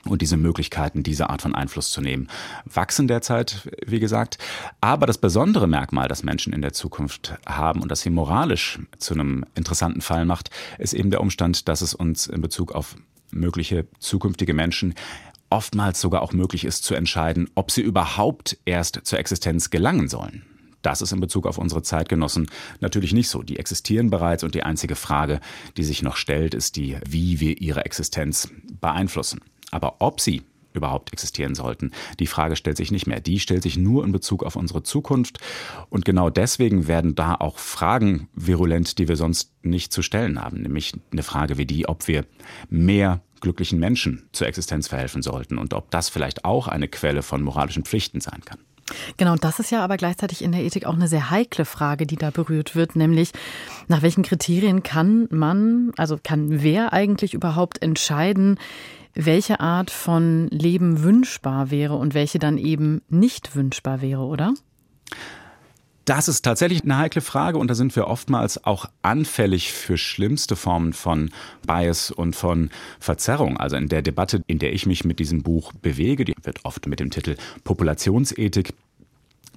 Und 0.07 0.23
diese 0.23 0.37
Möglichkeiten, 0.37 1.03
diese 1.03 1.31
Art 1.31 1.43
von 1.43 1.55
Einfluss 1.55 1.91
zu 1.91 2.01
nehmen, 2.01 2.29
wachsen 2.65 3.09
derzeit, 3.09 3.69
wie 3.87 4.01
gesagt. 4.01 4.39
Aber 4.81 5.07
das 5.07 5.19
besondere 5.19 5.67
Merkmal, 5.67 6.09
das 6.09 6.23
Menschen 6.23 6.53
in 6.53 6.63
der 6.63 6.73
Zukunft 6.73 7.35
haben 7.47 7.83
und 7.83 7.91
das 7.91 8.03
sie 8.03 8.11
moralisch 8.11 8.79
zu 8.99 9.15
einem 9.15 9.45
interessanten 9.55 10.01
Fall 10.01 10.25
macht, 10.25 10.51
ist 10.79 10.95
eben 10.95 11.11
der 11.11 11.21
Umstand, 11.21 11.69
dass 11.69 11.81
es 11.81 11.95
uns 11.95 12.27
in 12.27 12.41
Bezug 12.41 12.73
auf 12.73 12.97
mögliche 13.31 13.87
zukünftige 13.99 14.55
Menschen 14.55 14.95
oftmals 15.51 16.01
sogar 16.01 16.23
auch 16.23 16.33
möglich 16.33 16.65
ist 16.65 16.85
zu 16.85 16.95
entscheiden, 16.95 17.49
ob 17.55 17.71
sie 17.71 17.83
überhaupt 17.83 18.59
erst 18.65 19.01
zur 19.05 19.19
Existenz 19.19 19.71
gelangen 19.71 20.09
sollen. 20.09 20.45
Das 20.83 21.01
ist 21.01 21.13
in 21.13 21.21
Bezug 21.21 21.47
auf 21.47 21.57
unsere 21.57 21.83
Zeitgenossen 21.83 22.51
natürlich 22.81 23.15
nicht 23.15 23.29
so. 23.29 23.43
Die 23.43 23.59
existieren 23.59 24.11
bereits 24.11 24.45
und 24.45 24.55
die 24.55 24.65
einzige 24.65 24.97
Frage, 24.97 25.41
die 25.79 25.85
sich 25.85 26.03
noch 26.03 26.17
stellt, 26.17 26.53
ist 26.53 26.77
die, 26.77 26.99
wie 27.09 27.41
wir 27.41 27.61
ihre 27.61 27.87
Existenz 27.87 28.51
beeinflussen. 28.81 29.41
Aber 29.75 29.97
ob 29.99 30.21
sie 30.21 30.43
überhaupt 30.73 31.13
existieren 31.13 31.55
sollten. 31.55 31.93
Die 32.19 32.27
Frage 32.27 32.57
stellt 32.57 32.77
sich 32.77 32.91
nicht 32.91 33.07
mehr. 33.07 33.21
Die 33.21 33.39
stellt 33.41 33.63
sich 33.63 33.77
nur 33.77 34.05
in 34.05 34.13
Bezug 34.13 34.43
auf 34.43 34.57
unsere 34.57 34.83
Zukunft. 34.83 35.39
Und 35.89 36.05
genau 36.05 36.31
deswegen 36.31 36.89
werden 36.89 37.15
da 37.15 37.35
auch 37.37 37.59
Fragen 37.59 38.29
virulent, 38.35 38.99
die 38.99 39.09
wir 39.09 39.17
sonst 39.17 39.53
nicht 39.63 39.93
zu 39.93 40.03
stellen 40.03 40.41
haben. 40.41 40.63
Nämlich 40.63 40.93
eine 41.13 41.23
Frage 41.23 41.59
wie 41.59 41.67
die, 41.67 41.89
ob 41.89 42.09
wir 42.09 42.27
mehr 42.69 43.23
glücklichen 43.41 43.79
Menschen 43.79 44.29
zur 44.33 44.47
Existenz 44.49 44.89
verhelfen 44.89 45.23
sollten 45.23 45.59
und 45.59 45.75
ob 45.75 45.91
das 45.91 46.09
vielleicht 46.09 46.45
auch 46.45 46.67
eine 46.67 46.89
Quelle 46.89 47.23
von 47.23 47.43
moralischen 47.43 47.85
Pflichten 47.85 48.21
sein 48.21 48.41
kann. 48.45 48.59
Genau, 49.17 49.37
das 49.37 49.61
ist 49.61 49.71
ja 49.71 49.83
aber 49.83 49.97
gleichzeitig 49.97 50.43
in 50.43 50.53
der 50.53 50.63
Ethik 50.63 50.85
auch 50.85 50.95
eine 50.95 51.09
sehr 51.09 51.31
heikle 51.31 51.65
Frage, 51.65 52.07
die 52.07 52.17
da 52.17 52.31
berührt 52.31 52.77
wird, 52.77 52.97
nämlich 52.97 53.31
nach 53.89 54.03
welchen 54.03 54.23
Kriterien 54.23 54.83
kann 54.83 55.27
man, 55.31 55.93
also 55.97 56.19
kann 56.23 56.63
wer 56.63 56.93
eigentlich 56.93 57.33
überhaupt 57.33 57.83
entscheiden, 57.83 58.59
welche 59.15 59.61
Art 59.61 59.91
von 59.91 60.49
Leben 60.49 61.03
wünschbar 61.03 61.71
wäre 61.71 61.95
und 61.95 62.15
welche 62.15 62.39
dann 62.39 62.59
eben 62.59 63.03
nicht 63.09 63.55
wünschbar 63.55 64.01
wäre, 64.01 64.23
oder? 64.23 64.55
Das 66.05 66.29
ist 66.29 66.43
tatsächlich 66.43 66.85
eine 66.85 66.99
heikle 66.99 67.23
Frage 67.23 67.57
und 67.57 67.69
da 67.69 67.75
sind 67.75 67.97
wir 67.97 68.09
oftmals 68.09 68.63
auch 68.65 68.87
anfällig 69.01 69.73
für 69.73 69.97
schlimmste 69.97 70.55
Formen 70.55 70.93
von 70.93 71.31
Bias 71.67 72.11
und 72.11 72.37
von 72.37 72.69
Verzerrung. 73.01 73.57
Also 73.57 73.77
in 73.77 73.89
der 73.89 74.03
Debatte, 74.03 74.43
in 74.47 74.59
der 74.59 74.75
ich 74.75 74.85
mich 74.85 75.05
mit 75.05 75.19
diesem 75.19 75.43
Buch 75.43 75.73
bewege, 75.73 76.27
die 76.27 76.35
wird 76.43 76.67
oft 76.67 76.87
mit 76.87 77.01
dem 77.01 77.11
Titel 77.11 77.37
Populationsethik 77.65 78.75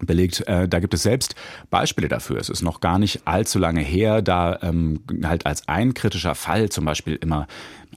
belegt. 0.01 0.47
Äh, 0.47 0.67
da 0.67 0.79
gibt 0.79 0.93
es 0.93 1.03
selbst 1.03 1.35
Beispiele 1.69 2.07
dafür. 2.07 2.37
Es 2.37 2.49
ist 2.49 2.61
noch 2.61 2.79
gar 2.79 2.99
nicht 2.99 3.21
allzu 3.25 3.59
lange 3.59 3.81
her, 3.81 4.21
da 4.21 4.59
ähm, 4.61 5.01
halt 5.23 5.45
als 5.45 5.67
ein 5.67 5.93
kritischer 5.93 6.35
Fall 6.35 6.69
zum 6.69 6.85
Beispiel 6.85 7.15
immer, 7.15 7.47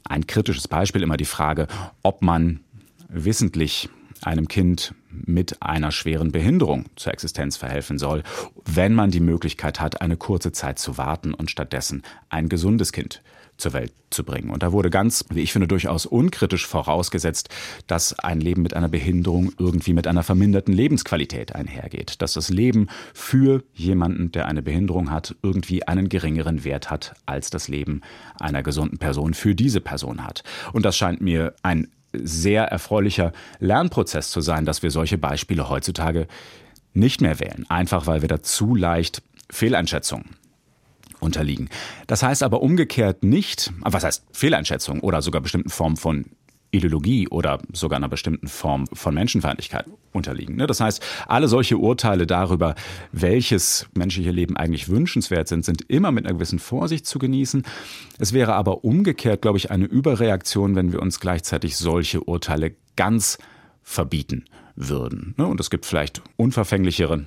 ein 0.09 0.27
kritisches 0.27 0.69
Beispiel 0.69 1.03
immer 1.03 1.17
die 1.17 1.25
Frage, 1.25 1.67
ob 2.03 2.23
man 2.23 2.61
wissentlich 3.09 3.89
einem 4.23 4.49
Kind 4.49 4.95
mit 5.11 5.63
einer 5.63 5.93
schweren 5.93 6.33
Behinderung 6.33 6.87
zur 6.97 7.13
Existenz 7.13 7.57
verhelfen 7.57 7.99
soll, 7.99 8.23
wenn 8.65 8.95
man 8.95 9.11
die 9.11 9.21
Möglichkeit 9.21 9.81
hat, 9.81 10.01
eine 10.01 10.17
kurze 10.17 10.53
Zeit 10.53 10.79
zu 10.79 10.99
warten 10.99 11.35
und 11.35 11.51
stattdessen 11.51 12.03
ein 12.29 12.49
gesundes 12.49 12.93
Kind 12.93 13.23
zur 13.61 13.73
Welt 13.73 13.93
zu 14.11 14.25
bringen. 14.25 14.51
Und 14.51 14.63
da 14.63 14.73
wurde 14.73 14.91
ganz, 14.91 15.25
wie 15.31 15.41
ich 15.41 15.53
finde, 15.53 15.69
durchaus 15.69 16.07
unkritisch 16.07 16.67
vorausgesetzt, 16.67 17.49
dass 17.87 18.19
ein 18.19 18.41
Leben 18.41 18.63
mit 18.63 18.75
einer 18.75 18.89
Behinderung 18.89 19.53
irgendwie 19.59 19.93
mit 19.93 20.07
einer 20.07 20.23
verminderten 20.23 20.75
Lebensqualität 20.75 21.55
einhergeht. 21.55 22.21
Dass 22.23 22.33
das 22.33 22.51
Leben 22.51 22.89
für 23.15 23.63
jemanden, 23.75 24.33
der 24.33 24.47
eine 24.47 24.63
Behinderung 24.63 25.11
hat, 25.11 25.37
irgendwie 25.43 25.87
einen 25.87 26.09
geringeren 26.09 26.65
Wert 26.65 26.91
hat, 26.91 27.15
als 27.27 27.51
das 27.51 27.69
Leben 27.69 28.01
einer 28.39 28.63
gesunden 28.63 28.99
Person 28.99 29.35
für 29.35 29.55
diese 29.55 29.81
Person 29.81 30.25
hat. 30.25 30.43
Und 30.73 30.85
das 30.85 30.97
scheint 30.97 31.21
mir 31.21 31.55
ein 31.63 31.89
sehr 32.13 32.65
erfreulicher 32.65 33.33
Lernprozess 33.61 34.31
zu 34.31 34.41
sein, 34.41 34.65
dass 34.65 34.83
wir 34.83 34.91
solche 34.91 35.19
Beispiele 35.19 35.69
heutzutage 35.69 36.27
nicht 36.93 37.21
mehr 37.21 37.39
wählen. 37.39 37.67
Einfach 37.69 38.07
weil 38.07 38.23
wir 38.23 38.29
da 38.29 38.43
zu 38.43 38.75
leicht 38.75 39.23
Fehleinschätzungen 39.49 40.40
unterliegen. 41.21 41.69
Das 42.07 42.23
heißt 42.23 42.43
aber 42.43 42.63
umgekehrt 42.63 43.23
nicht, 43.23 43.73
was 43.81 44.05
heißt 44.05 44.25
Fehleinschätzung 44.33 45.01
oder 45.01 45.23
sogar 45.23 45.41
bestimmten 45.41 45.71
Formen 45.71 45.97
von 45.97 46.25
Ideologie 46.73 47.29
oder 47.29 47.61
sogar 47.73 47.97
einer 47.97 48.09
bestimmten 48.09 48.49
Form 48.49 48.87
von 48.93 49.15
Menschenfeindlichkeit 49.15 49.87
unterliegen. 50.13 50.57
Ne? 50.57 50.67
Das 50.67 50.81
heißt, 50.81 51.03
alle 51.27 51.49
solche 51.49 51.79
Urteile 51.79 52.27
darüber, 52.27 52.75
welches 53.13 53.87
menschliche 53.95 54.31
Leben 54.31 54.57
eigentlich 54.57 54.89
wünschenswert 54.89 55.49
sind, 55.49 55.65
sind 55.65 55.83
immer 55.89 56.13
mit 56.13 56.27
einer 56.27 56.35
gewissen 56.35 56.59
Vorsicht 56.59 57.07
zu 57.07 57.19
genießen. 57.19 57.65
Es 58.19 58.33
wäre 58.33 58.55
aber 58.55 58.85
umgekehrt, 58.85 59.43
glaube 59.43 59.59
ich, 59.59 59.71
eine 59.71 59.87
Überreaktion, 59.87 60.77
wenn 60.77 60.93
wir 60.93 61.03
uns 61.03 61.21
gleichzeitig 61.21 61.77
solche 61.77 62.21
Urteile 62.21 62.75
ganz 62.97 63.39
verbieten 63.83 64.45
würden. 64.77 65.35
Ne? 65.37 65.47
Und 65.47 65.59
es 65.61 65.71
gibt 65.71 65.87
vielleicht 65.87 66.23
unverfänglichere 66.37 67.25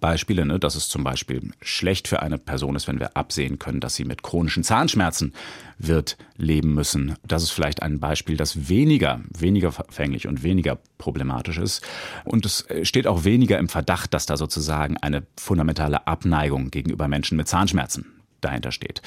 Beispiele, 0.00 0.46
ne, 0.46 0.58
dass 0.58 0.74
es 0.74 0.88
zum 0.88 1.04
Beispiel 1.04 1.50
schlecht 1.60 2.08
für 2.08 2.22
eine 2.22 2.38
Person 2.38 2.76
ist, 2.76 2.88
wenn 2.88 3.00
wir 3.00 3.16
absehen 3.16 3.58
können, 3.58 3.80
dass 3.80 3.94
sie 3.94 4.04
mit 4.04 4.22
chronischen 4.22 4.64
Zahnschmerzen 4.64 5.32
wird 5.78 6.16
leben 6.36 6.74
müssen. 6.74 7.16
Das 7.26 7.42
ist 7.42 7.50
vielleicht 7.50 7.82
ein 7.82 8.00
Beispiel, 8.00 8.36
das 8.36 8.68
weniger, 8.68 9.20
weniger 9.36 9.72
verfänglich 9.72 10.26
und 10.26 10.42
weniger 10.42 10.78
problematisch 10.98 11.58
ist. 11.58 11.82
Und 12.24 12.46
es 12.46 12.66
steht 12.82 13.06
auch 13.06 13.24
weniger 13.24 13.58
im 13.58 13.68
Verdacht, 13.68 14.14
dass 14.14 14.26
da 14.26 14.36
sozusagen 14.36 14.96
eine 14.98 15.24
fundamentale 15.38 16.06
Abneigung 16.06 16.70
gegenüber 16.70 17.08
Menschen 17.08 17.36
mit 17.36 17.48
Zahnschmerzen 17.48 18.06
dahinter 18.40 18.72
steht. 18.72 19.02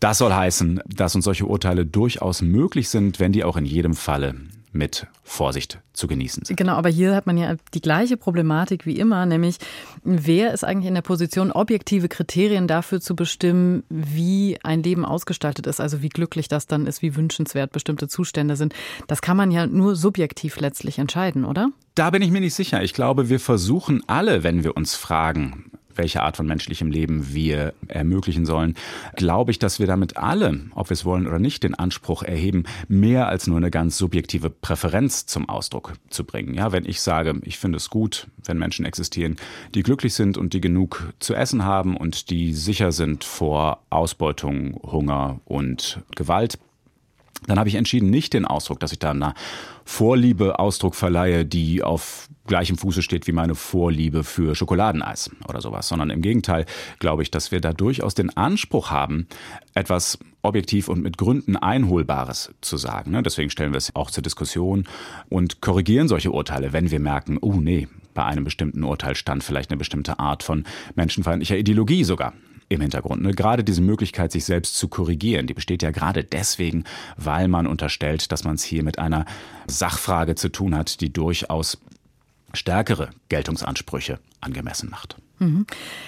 Das 0.00 0.18
soll 0.18 0.32
heißen, 0.32 0.82
dass 0.86 1.14
uns 1.14 1.24
solche 1.24 1.46
Urteile 1.46 1.86
durchaus 1.86 2.42
möglich 2.42 2.90
sind, 2.90 3.18
wenn 3.18 3.32
die 3.32 3.44
auch 3.44 3.56
in 3.56 3.64
jedem 3.64 3.94
Falle 3.94 4.34
mit 4.76 5.06
Vorsicht 5.24 5.80
zu 5.92 6.06
genießen 6.06 6.44
sind. 6.44 6.56
Genau, 6.56 6.74
aber 6.74 6.88
hier 6.88 7.14
hat 7.14 7.26
man 7.26 7.36
ja 7.36 7.56
die 7.74 7.80
gleiche 7.80 8.16
Problematik 8.16 8.86
wie 8.86 8.98
immer, 8.98 9.26
nämlich 9.26 9.56
wer 10.04 10.52
ist 10.52 10.64
eigentlich 10.64 10.86
in 10.86 10.94
der 10.94 11.02
Position, 11.02 11.50
objektive 11.52 12.08
Kriterien 12.08 12.68
dafür 12.68 13.00
zu 13.00 13.16
bestimmen, 13.16 13.82
wie 13.88 14.58
ein 14.62 14.82
Leben 14.82 15.04
ausgestaltet 15.04 15.66
ist, 15.66 15.80
also 15.80 16.02
wie 16.02 16.08
glücklich 16.08 16.48
das 16.48 16.66
dann 16.66 16.86
ist, 16.86 17.02
wie 17.02 17.16
wünschenswert 17.16 17.72
bestimmte 17.72 18.08
Zustände 18.08 18.56
sind. 18.56 18.74
Das 19.06 19.22
kann 19.22 19.36
man 19.36 19.50
ja 19.50 19.66
nur 19.66 19.96
subjektiv 19.96 20.60
letztlich 20.60 20.98
entscheiden, 20.98 21.44
oder? 21.44 21.70
Da 21.94 22.10
bin 22.10 22.22
ich 22.22 22.30
mir 22.30 22.40
nicht 22.40 22.54
sicher. 22.54 22.82
Ich 22.82 22.92
glaube, 22.92 23.28
wir 23.30 23.40
versuchen 23.40 24.02
alle, 24.06 24.42
wenn 24.42 24.64
wir 24.64 24.76
uns 24.76 24.94
fragen, 24.94 25.70
welche 25.98 26.22
Art 26.22 26.36
von 26.36 26.46
menschlichem 26.46 26.90
Leben 26.90 27.34
wir 27.34 27.74
ermöglichen 27.88 28.46
sollen, 28.46 28.74
glaube 29.14 29.50
ich, 29.50 29.58
dass 29.58 29.78
wir 29.78 29.86
damit 29.86 30.16
alle, 30.16 30.60
ob 30.74 30.90
wir 30.90 30.94
es 30.94 31.04
wollen 31.04 31.26
oder 31.26 31.38
nicht, 31.38 31.62
den 31.62 31.74
Anspruch 31.74 32.22
erheben, 32.22 32.64
mehr 32.88 33.28
als 33.28 33.46
nur 33.46 33.56
eine 33.56 33.70
ganz 33.70 33.98
subjektive 33.98 34.50
Präferenz 34.50 35.26
zum 35.26 35.48
Ausdruck 35.48 35.94
zu 36.10 36.24
bringen. 36.24 36.54
Ja, 36.54 36.72
wenn 36.72 36.84
ich 36.84 37.00
sage, 37.00 37.40
ich 37.42 37.58
finde 37.58 37.76
es 37.76 37.90
gut, 37.90 38.28
wenn 38.44 38.58
Menschen 38.58 38.84
existieren, 38.84 39.36
die 39.74 39.82
glücklich 39.82 40.14
sind 40.14 40.38
und 40.38 40.52
die 40.52 40.60
genug 40.60 41.12
zu 41.18 41.34
essen 41.34 41.64
haben 41.64 41.96
und 41.96 42.30
die 42.30 42.52
sicher 42.52 42.92
sind 42.92 43.24
vor 43.24 43.80
Ausbeutung, 43.90 44.80
Hunger 44.82 45.40
und 45.44 46.00
Gewalt, 46.14 46.58
dann 47.46 47.58
habe 47.58 47.68
ich 47.68 47.74
entschieden, 47.74 48.10
nicht 48.10 48.32
den 48.32 48.44
Ausdruck, 48.44 48.80
dass 48.80 48.92
ich 48.92 48.98
da 48.98 49.10
einer 49.10 49.34
Vorliebe 49.84 50.58
Ausdruck 50.58 50.94
verleihe, 50.94 51.44
die 51.44 51.82
auf 51.82 52.28
gleichem 52.46 52.76
Fuße 52.76 53.02
steht 53.02 53.26
wie 53.26 53.32
meine 53.32 53.54
Vorliebe 53.54 54.24
für 54.24 54.54
Schokoladeneis 54.54 55.30
oder 55.48 55.60
sowas, 55.60 55.88
sondern 55.88 56.10
im 56.10 56.22
Gegenteil 56.22 56.66
glaube 56.98 57.22
ich, 57.22 57.30
dass 57.30 57.52
wir 57.52 57.60
da 57.60 57.72
durchaus 57.72 58.14
den 58.14 58.36
Anspruch 58.36 58.90
haben, 58.90 59.26
etwas 59.74 60.18
objektiv 60.42 60.88
und 60.88 61.02
mit 61.02 61.18
Gründen 61.18 61.56
Einholbares 61.56 62.52
zu 62.60 62.76
sagen. 62.76 63.12
Ne? 63.12 63.22
Deswegen 63.22 63.50
stellen 63.50 63.72
wir 63.72 63.78
es 63.78 63.94
auch 63.94 64.10
zur 64.10 64.22
Diskussion 64.22 64.86
und 65.28 65.60
korrigieren 65.60 66.08
solche 66.08 66.30
Urteile, 66.30 66.72
wenn 66.72 66.90
wir 66.90 67.00
merken, 67.00 67.38
oh 67.40 67.54
nee, 67.54 67.88
bei 68.14 68.24
einem 68.24 68.44
bestimmten 68.44 68.82
Urteil 68.82 69.14
stand 69.14 69.44
vielleicht 69.44 69.70
eine 69.70 69.78
bestimmte 69.78 70.18
Art 70.18 70.42
von 70.42 70.64
menschenfeindlicher 70.94 71.56
Ideologie 71.56 72.04
sogar 72.04 72.32
im 72.68 72.80
Hintergrund. 72.80 73.22
Ne? 73.22 73.32
Gerade 73.32 73.64
diese 73.64 73.82
Möglichkeit, 73.82 74.32
sich 74.32 74.44
selbst 74.44 74.76
zu 74.76 74.88
korrigieren, 74.88 75.46
die 75.46 75.54
besteht 75.54 75.82
ja 75.82 75.90
gerade 75.90 76.24
deswegen, 76.24 76.84
weil 77.16 77.48
man 77.48 77.66
unterstellt, 77.66 78.32
dass 78.32 78.44
man 78.44 78.56
es 78.56 78.64
hier 78.64 78.82
mit 78.82 78.98
einer 78.98 79.24
Sachfrage 79.66 80.34
zu 80.34 80.50
tun 80.50 80.74
hat, 80.74 81.00
die 81.00 81.12
durchaus 81.12 81.78
stärkere 82.52 83.10
Geltungsansprüche 83.28 84.18
angemessen 84.40 84.90
macht. 84.90 85.16
Mhm. 85.38 85.66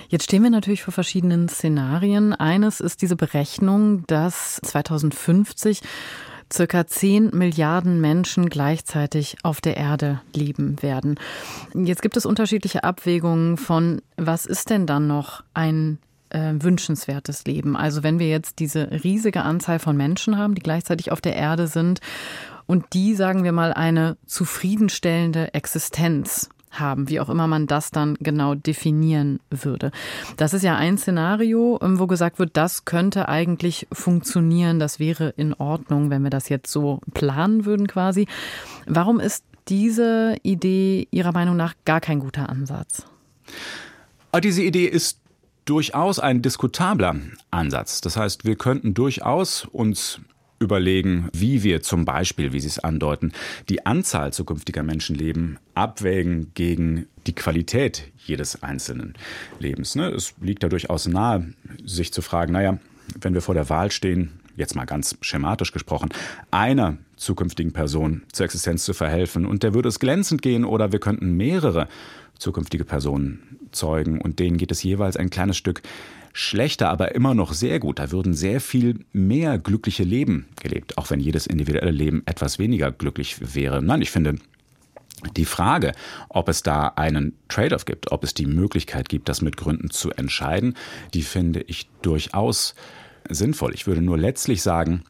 Jetzt 0.08 0.24
stehen 0.24 0.42
wir 0.42 0.50
natürlich 0.50 0.82
vor 0.82 0.94
verschiedenen 0.94 1.48
Szenarien. 1.48 2.32
Eines 2.32 2.80
ist 2.80 3.02
diese 3.02 3.16
Berechnung, 3.16 4.06
dass 4.06 4.56
2050 4.64 5.80
circa 6.50 6.86
10 6.86 7.36
Milliarden 7.36 8.00
Menschen 8.00 8.48
gleichzeitig 8.48 9.36
auf 9.42 9.60
der 9.60 9.76
Erde 9.76 10.22
leben 10.34 10.82
werden. 10.82 11.20
Jetzt 11.74 12.00
gibt 12.00 12.16
es 12.16 12.24
unterschiedliche 12.24 12.84
Abwägungen 12.84 13.58
von, 13.58 14.00
was 14.16 14.46
ist 14.46 14.70
denn 14.70 14.86
dann 14.86 15.06
noch 15.06 15.44
ein 15.52 15.98
äh, 16.30 16.54
wünschenswertes 16.54 17.44
Leben. 17.44 17.76
Also 17.76 18.02
wenn 18.02 18.18
wir 18.18 18.28
jetzt 18.28 18.58
diese 18.58 18.90
riesige 19.04 19.42
Anzahl 19.42 19.78
von 19.78 19.96
Menschen 19.96 20.38
haben, 20.38 20.54
die 20.54 20.62
gleichzeitig 20.62 21.12
auf 21.12 21.20
der 21.20 21.36
Erde 21.36 21.66
sind 21.66 22.00
und 22.66 22.86
die, 22.92 23.14
sagen 23.14 23.44
wir 23.44 23.52
mal, 23.52 23.72
eine 23.72 24.16
zufriedenstellende 24.26 25.54
Existenz 25.54 26.50
haben, 26.70 27.08
wie 27.08 27.20
auch 27.20 27.28
immer 27.28 27.46
man 27.46 27.66
das 27.66 27.90
dann 27.90 28.16
genau 28.20 28.54
definieren 28.54 29.40
würde. 29.50 29.90
Das 30.36 30.54
ist 30.54 30.62
ja 30.62 30.76
ein 30.76 30.98
Szenario, 30.98 31.78
ähm, 31.82 31.98
wo 31.98 32.06
gesagt 32.06 32.38
wird, 32.38 32.56
das 32.56 32.84
könnte 32.84 33.28
eigentlich 33.28 33.86
funktionieren, 33.92 34.78
das 34.78 34.98
wäre 34.98 35.30
in 35.36 35.54
Ordnung, 35.54 36.10
wenn 36.10 36.22
wir 36.22 36.30
das 36.30 36.48
jetzt 36.48 36.70
so 36.70 37.00
planen 37.14 37.64
würden 37.64 37.86
quasi. 37.86 38.26
Warum 38.86 39.20
ist 39.20 39.44
diese 39.68 40.36
Idee 40.42 41.08
Ihrer 41.10 41.32
Meinung 41.32 41.56
nach 41.56 41.74
gar 41.84 42.00
kein 42.00 42.20
guter 42.20 42.48
Ansatz? 42.48 43.04
Ah, 44.32 44.40
diese 44.40 44.62
Idee 44.62 44.86
ist 44.86 45.20
durchaus 45.68 46.18
ein 46.18 46.42
diskutabler 46.42 47.16
Ansatz. 47.50 48.00
Das 48.00 48.16
heißt, 48.16 48.44
wir 48.44 48.56
könnten 48.56 48.94
durchaus 48.94 49.66
uns 49.66 50.20
überlegen, 50.60 51.28
wie 51.32 51.62
wir 51.62 51.82
zum 51.82 52.04
Beispiel, 52.04 52.52
wie 52.52 52.60
Sie 52.60 52.68
es 52.68 52.78
andeuten, 52.78 53.32
die 53.68 53.86
Anzahl 53.86 54.32
zukünftiger 54.32 54.82
Menschenleben 54.82 55.58
abwägen 55.74 56.52
gegen 56.54 57.06
die 57.26 57.34
Qualität 57.34 58.10
jedes 58.16 58.62
einzelnen 58.62 59.14
Lebens. 59.58 59.94
Ne? 59.94 60.08
Es 60.08 60.34
liegt 60.40 60.62
da 60.62 60.68
durchaus 60.68 61.06
nahe, 61.06 61.52
sich 61.84 62.12
zu 62.12 62.22
fragen, 62.22 62.52
naja, 62.52 62.78
wenn 63.20 63.34
wir 63.34 63.42
vor 63.42 63.54
der 63.54 63.68
Wahl 63.68 63.90
stehen, 63.90 64.40
jetzt 64.56 64.74
mal 64.74 64.84
ganz 64.84 65.16
schematisch 65.20 65.72
gesprochen, 65.72 66.08
einer 66.50 66.98
zukünftigen 67.18 67.72
Person 67.72 68.22
zur 68.32 68.44
Existenz 68.44 68.84
zu 68.84 68.94
verhelfen 68.94 69.44
und 69.44 69.62
der 69.62 69.74
würde 69.74 69.88
es 69.88 69.98
glänzend 69.98 70.42
gehen 70.42 70.64
oder 70.64 70.92
wir 70.92 71.00
könnten 71.00 71.36
mehrere 71.36 71.88
zukünftige 72.38 72.84
Personen 72.84 73.58
zeugen 73.72 74.20
und 74.20 74.38
denen 74.38 74.56
geht 74.56 74.70
es 74.70 74.82
jeweils 74.82 75.16
ein 75.16 75.30
kleines 75.30 75.56
Stück 75.56 75.82
schlechter, 76.32 76.88
aber 76.88 77.14
immer 77.14 77.34
noch 77.34 77.52
sehr 77.52 77.80
gut. 77.80 77.98
Da 77.98 78.12
würden 78.12 78.32
sehr 78.32 78.60
viel 78.60 79.04
mehr 79.12 79.58
glückliche 79.58 80.04
Leben 80.04 80.46
gelebt, 80.60 80.96
auch 80.96 81.10
wenn 81.10 81.20
jedes 81.20 81.46
individuelle 81.46 81.90
Leben 81.90 82.22
etwas 82.26 82.58
weniger 82.58 82.92
glücklich 82.92 83.54
wäre. 83.54 83.82
Nein, 83.82 84.02
ich 84.02 84.12
finde, 84.12 84.36
die 85.36 85.44
Frage, 85.44 85.92
ob 86.28 86.48
es 86.48 86.62
da 86.62 86.88
einen 86.94 87.36
Trade-off 87.48 87.84
gibt, 87.84 88.12
ob 88.12 88.22
es 88.22 88.34
die 88.34 88.46
Möglichkeit 88.46 89.08
gibt, 89.08 89.28
das 89.28 89.42
mit 89.42 89.56
Gründen 89.56 89.90
zu 89.90 90.12
entscheiden, 90.12 90.74
die 91.12 91.22
finde 91.22 91.62
ich 91.62 91.88
durchaus 92.02 92.76
sinnvoll. 93.28 93.74
Ich 93.74 93.88
würde 93.88 94.00
nur 94.00 94.16
letztlich 94.16 94.62
sagen, 94.62 95.02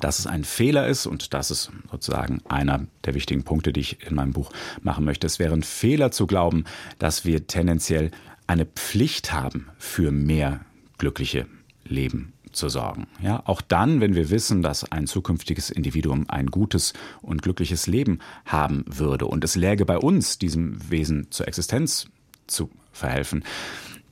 dass 0.00 0.18
es 0.18 0.26
ein 0.26 0.44
Fehler 0.44 0.86
ist 0.86 1.06
und 1.06 1.34
das 1.34 1.50
ist 1.50 1.70
sozusagen 1.90 2.40
einer 2.48 2.86
der 3.04 3.14
wichtigen 3.14 3.42
Punkte, 3.42 3.72
die 3.72 3.80
ich 3.80 4.06
in 4.06 4.14
meinem 4.14 4.32
Buch 4.32 4.52
machen 4.82 5.04
möchte. 5.04 5.26
Es 5.26 5.38
wäre 5.38 5.54
ein 5.54 5.62
Fehler 5.62 6.10
zu 6.10 6.26
glauben, 6.26 6.64
dass 6.98 7.24
wir 7.24 7.46
tendenziell 7.46 8.10
eine 8.46 8.66
Pflicht 8.66 9.32
haben, 9.32 9.68
für 9.78 10.10
mehr 10.10 10.60
glückliche 10.98 11.46
Leben 11.84 12.32
zu 12.52 12.68
sorgen. 12.68 13.06
Ja, 13.22 13.42
auch 13.46 13.60
dann, 13.60 14.00
wenn 14.00 14.14
wir 14.14 14.30
wissen, 14.30 14.62
dass 14.62 14.90
ein 14.90 15.06
zukünftiges 15.06 15.70
Individuum 15.70 16.26
ein 16.28 16.46
gutes 16.46 16.92
und 17.22 17.42
glückliches 17.42 17.86
Leben 17.86 18.18
haben 18.44 18.84
würde 18.86 19.26
und 19.26 19.44
es 19.44 19.56
läge 19.56 19.84
bei 19.86 19.98
uns, 19.98 20.38
diesem 20.38 20.90
Wesen 20.90 21.30
zur 21.30 21.46
Existenz 21.46 22.06
zu 22.46 22.70
verhelfen, 22.92 23.44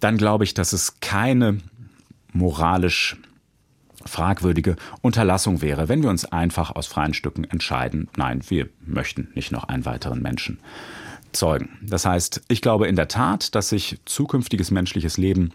dann 0.01 0.17
glaube 0.17 0.45
ich, 0.45 0.55
dass 0.55 0.73
es 0.73 1.01
keine 1.01 1.59
moralisch 2.33 3.17
fragwürdige 4.05 4.77
Unterlassung 5.01 5.61
wäre, 5.63 5.89
wenn 5.89 6.03
wir 6.03 6.11
uns 6.11 6.25
einfach 6.25 6.75
aus 6.75 6.87
freien 6.87 7.15
Stücken 7.15 7.45
entscheiden, 7.45 8.09
nein, 8.17 8.43
wir 8.49 8.69
möchten 8.87 9.29
nicht 9.35 9.53
noch 9.53 9.65
einen 9.65 9.85
weiteren 9.85 10.23
Menschen 10.23 10.59
zeugen. 11.33 11.79
Das 11.83 12.07
heißt, 12.07 12.43
ich 12.49 12.63
glaube 12.63 12.89
in 12.89 12.97
der 12.97 13.09
Tat, 13.09 13.55
dass 13.55 13.69
sich 13.69 13.99
zukünftiges 14.05 14.71
menschliches 14.71 15.19
Leben 15.19 15.53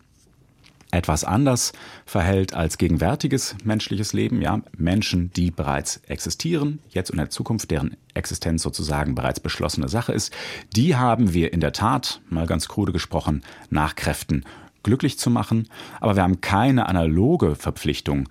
etwas 0.94 1.24
anders 1.24 1.74
verhält 2.06 2.54
als 2.54 2.78
gegenwärtiges 2.78 3.56
menschliches 3.64 4.14
Leben. 4.14 4.42
Ja, 4.42 4.62
Menschen, 4.78 5.32
die 5.34 5.50
bereits 5.50 5.98
existieren, 6.08 6.80
jetzt 6.90 7.10
und 7.10 7.16
in 7.16 7.26
der 7.26 7.32
Zukunft, 7.32 7.72
deren 7.72 7.98
Existenz 8.14 8.62
sozusagen 8.62 9.16
bereits 9.16 9.40
beschlossene 9.40 9.90
Sache 9.90 10.14
ist, 10.14 10.32
die 10.76 10.96
haben 10.96 11.34
wir 11.34 11.52
in 11.52 11.62
der 11.62 11.74
Tat, 11.74 12.22
mal 12.30 12.46
ganz 12.46 12.68
krude 12.68 12.92
gesprochen, 12.92 13.42
nach 13.72 13.96
Kräften 13.96 14.46
glücklich 14.84 15.18
zu 15.18 15.30
machen, 15.30 15.68
aber 16.00 16.16
wir 16.16 16.24
haben 16.24 16.42
keine 16.42 16.88
analoge 16.88 17.56
Verpflichtung, 17.56 18.30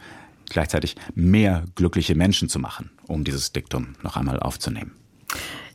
gleichzeitig 0.48 0.96
mehr 1.14 1.64
glückliche 1.74 2.14
Menschen 2.14 2.48
zu 2.48 2.58
machen, 2.58 2.90
um 3.06 3.24
dieses 3.24 3.52
Diktum 3.52 3.94
noch 4.02 4.16
einmal 4.16 4.38
aufzunehmen. 4.38 4.92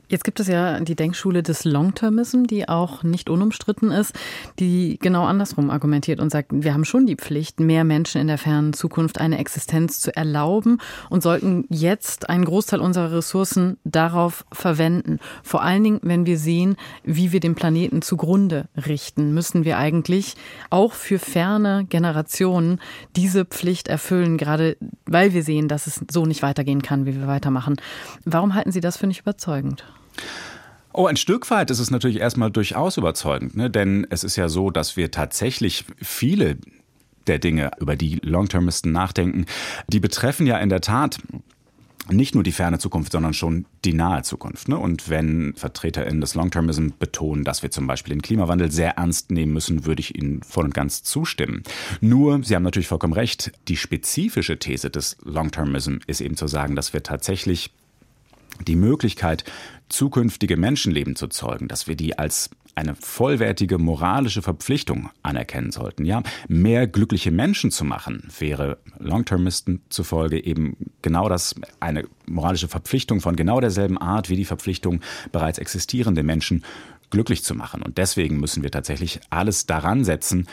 Jetzt 0.10 0.24
gibt 0.24 0.40
es 0.40 0.48
ja 0.48 0.80
die 0.80 0.96
Denkschule 0.96 1.44
des 1.44 1.66
Long-Termism, 1.66 2.44
die 2.44 2.70
auch 2.70 3.04
nicht 3.04 3.30
unumstritten 3.30 3.92
ist, 3.92 4.14
die 4.58 4.98
genau 5.02 5.26
andersrum 5.26 5.70
argumentiert 5.70 6.22
und 6.22 6.32
sagt, 6.32 6.52
wir 6.54 6.74
haben 6.74 6.86
schon 6.86 7.06
die 7.06 7.18
Pflicht, 7.18 7.60
mehr 7.60 7.84
Menschen 7.84 8.22
in 8.22 8.28
der 8.28 8.38
fernen 8.38 8.72
Zukunft 8.72 9.20
eine 9.20 9.38
Existenz 9.38 10.00
zu 10.00 10.16
erlauben 10.16 10.78
und 11.10 11.24
sollten 11.24 11.66
jetzt 11.70 12.30
einen 12.30 12.46
Großteil 12.46 12.80
unserer 12.80 13.12
Ressourcen 13.12 13.78
darauf 13.84 14.46
verwenden. 14.54 15.20
Vor 15.44 15.62
allen 15.62 15.84
Dingen, 15.84 16.00
wenn 16.04 16.26
wir 16.26 16.38
sehen, 16.38 16.78
wie 17.04 17.34
wir 17.34 17.42
den 17.42 17.56
Planeten 17.56 18.02
zugrunde 18.02 18.70
richten, 18.78 19.34
müssen 19.34 19.66
wir 19.66 19.78
eigentlich 19.78 20.36
auch 20.70 20.94
für 20.94 21.20
ferne 21.20 21.86
Generationen 21.90 22.80
diese 23.18 23.44
Pflicht 23.44 23.90
erfüllen, 23.90 24.38
gerade 24.38 24.78
weil 25.06 25.34
wir 25.34 25.44
sehen, 25.44 25.68
dass 25.68 25.86
es 25.86 26.02
so 26.10 26.26
nicht 26.26 26.44
weitergehen 26.44 26.82
kann, 26.82 27.06
wie 27.06 27.20
wir 27.20 27.28
weitermachen. 27.28 27.76
Warum 28.24 28.54
halten 28.54 28.72
Sie 28.72 28.80
das 28.80 28.96
für 28.96 29.08
nicht 29.08 29.20
überzeugend? 29.20 29.84
Oh, 30.94 31.06
ein 31.06 31.18
Stück 31.18 31.52
weit 31.52 31.70
ist 31.70 31.80
es 31.80 31.92
natürlich 31.92 32.20
erstmal 32.20 32.50
durchaus 32.50 32.98
überzeugend, 32.98 33.56
ne? 33.56 33.70
denn 33.70 34.08
es 34.10 34.24
ist 34.24 34.36
ja 34.36 34.50
so, 34.50 34.72
dass 34.72 34.98
wir 34.98 35.12
tatsächlich 35.12 35.86
viele 36.02 36.58
der 37.28 37.40
Dinge, 37.40 37.72
über 37.80 37.96
die 37.96 38.20
Long-Termisten 38.24 38.92
nachdenken, 38.92 39.46
die 39.88 40.00
betreffen 40.00 40.48
ja 40.48 40.58
in 40.58 40.70
der 40.70 40.82
Tat 40.82 41.20
nicht 42.10 42.36
nur 42.36 42.44
die 42.44 42.52
ferne 42.52 42.80
Zukunft, 42.80 43.12
sondern 43.12 43.34
schon 43.34 43.66
die 43.84 43.94
nahe 43.94 44.24
Zukunft. 44.24 44.70
Ne? 44.70 44.78
Und 44.78 45.10
wenn 45.10 45.54
VertreterInnen 45.56 46.22
des 46.22 46.36
Long-Termism 46.36 46.90
betonen, 46.98 47.44
dass 47.44 47.64
wir 47.64 47.72
zum 47.72 47.86
Beispiel 47.86 48.16
den 48.16 48.22
Klimawandel 48.22 48.72
sehr 48.72 48.92
ernst 48.92 49.32
nehmen 49.32 49.54
müssen, 49.54 49.86
würde 49.86 50.00
ich 50.00 50.18
Ihnen 50.18 50.42
voll 50.42 50.66
und 50.66 50.74
ganz 50.74 51.04
zustimmen. 51.04 51.64
Nur, 52.00 52.44
Sie 52.44 52.56
haben 52.56 52.64
natürlich 52.64 52.88
vollkommen 52.88 53.14
recht, 53.14 53.52
die 53.68 53.78
spezifische 53.78 54.58
These 54.58 54.90
des 54.90 55.18
Long-Termism 55.24 55.98
ist 56.08 56.22
eben 56.22 56.38
zu 56.38 56.48
sagen, 56.48 56.76
dass 56.76 56.94
wir 56.94 57.04
tatsächlich 57.04 57.72
die 58.66 58.76
Möglichkeit, 58.76 59.44
zukünftige 59.90 60.58
Menschenleben 60.58 61.16
zu 61.16 61.28
zeugen, 61.28 61.68
dass 61.68 61.88
wir 61.88 61.96
die 61.96 62.18
als 62.18 62.50
eine 62.78 62.94
vollwertige 62.94 63.80
moralische 63.80 64.44
Verpflichtung 64.44 65.10
anerkennen 65.24 65.72
sollten. 65.72 66.06
Ja, 66.06 66.22
mehr 66.48 66.86
glückliche 66.86 67.32
Menschen 67.32 67.72
zu 67.72 67.84
machen, 67.84 68.30
wäre 68.38 68.78
Long-Termisten 69.00 69.82
zufolge 69.90 70.44
eben 70.44 70.78
genau 71.02 71.28
das, 71.28 71.56
eine 71.80 72.06
moralische 72.28 72.68
Verpflichtung 72.68 73.20
von 73.20 73.36
genau 73.36 73.60
derselben 73.60 73.98
Art 73.98 74.30
wie 74.30 74.36
die 74.36 74.46
Verpflichtung, 74.46 75.02
bereits 75.32 75.58
existierende 75.58 76.22
Menschen 76.22 76.64
glücklich 77.10 77.44
zu 77.44 77.56
machen. 77.56 77.82
Und 77.82 77.98
deswegen 77.98 78.40
müssen 78.40 78.62
wir 78.62 78.70
tatsächlich 78.70 79.22
alles 79.32 79.66
daran 79.66 80.04
setzen, 80.04 80.48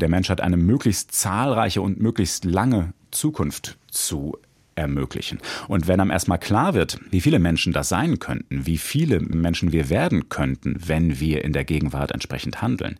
der 0.00 0.10
Menschheit 0.10 0.42
eine 0.42 0.58
möglichst 0.58 1.12
zahlreiche 1.12 1.80
und 1.80 1.98
möglichst 1.98 2.44
lange 2.44 2.92
Zukunft 3.10 3.78
zu 3.90 4.36
ermöglichen. 4.80 5.38
Und 5.68 5.86
wenn 5.88 6.00
einem 6.00 6.10
erstmal 6.10 6.38
klar 6.38 6.74
wird, 6.74 6.98
wie 7.10 7.20
viele 7.20 7.38
Menschen 7.38 7.72
das 7.72 7.88
sein 7.88 8.18
könnten, 8.18 8.66
wie 8.66 8.78
viele 8.78 9.20
Menschen 9.20 9.72
wir 9.72 9.88
werden 9.90 10.28
könnten, 10.28 10.76
wenn 10.86 11.20
wir 11.20 11.44
in 11.44 11.52
der 11.52 11.64
Gegenwart 11.64 12.12
entsprechend 12.12 12.62
handeln, 12.62 12.98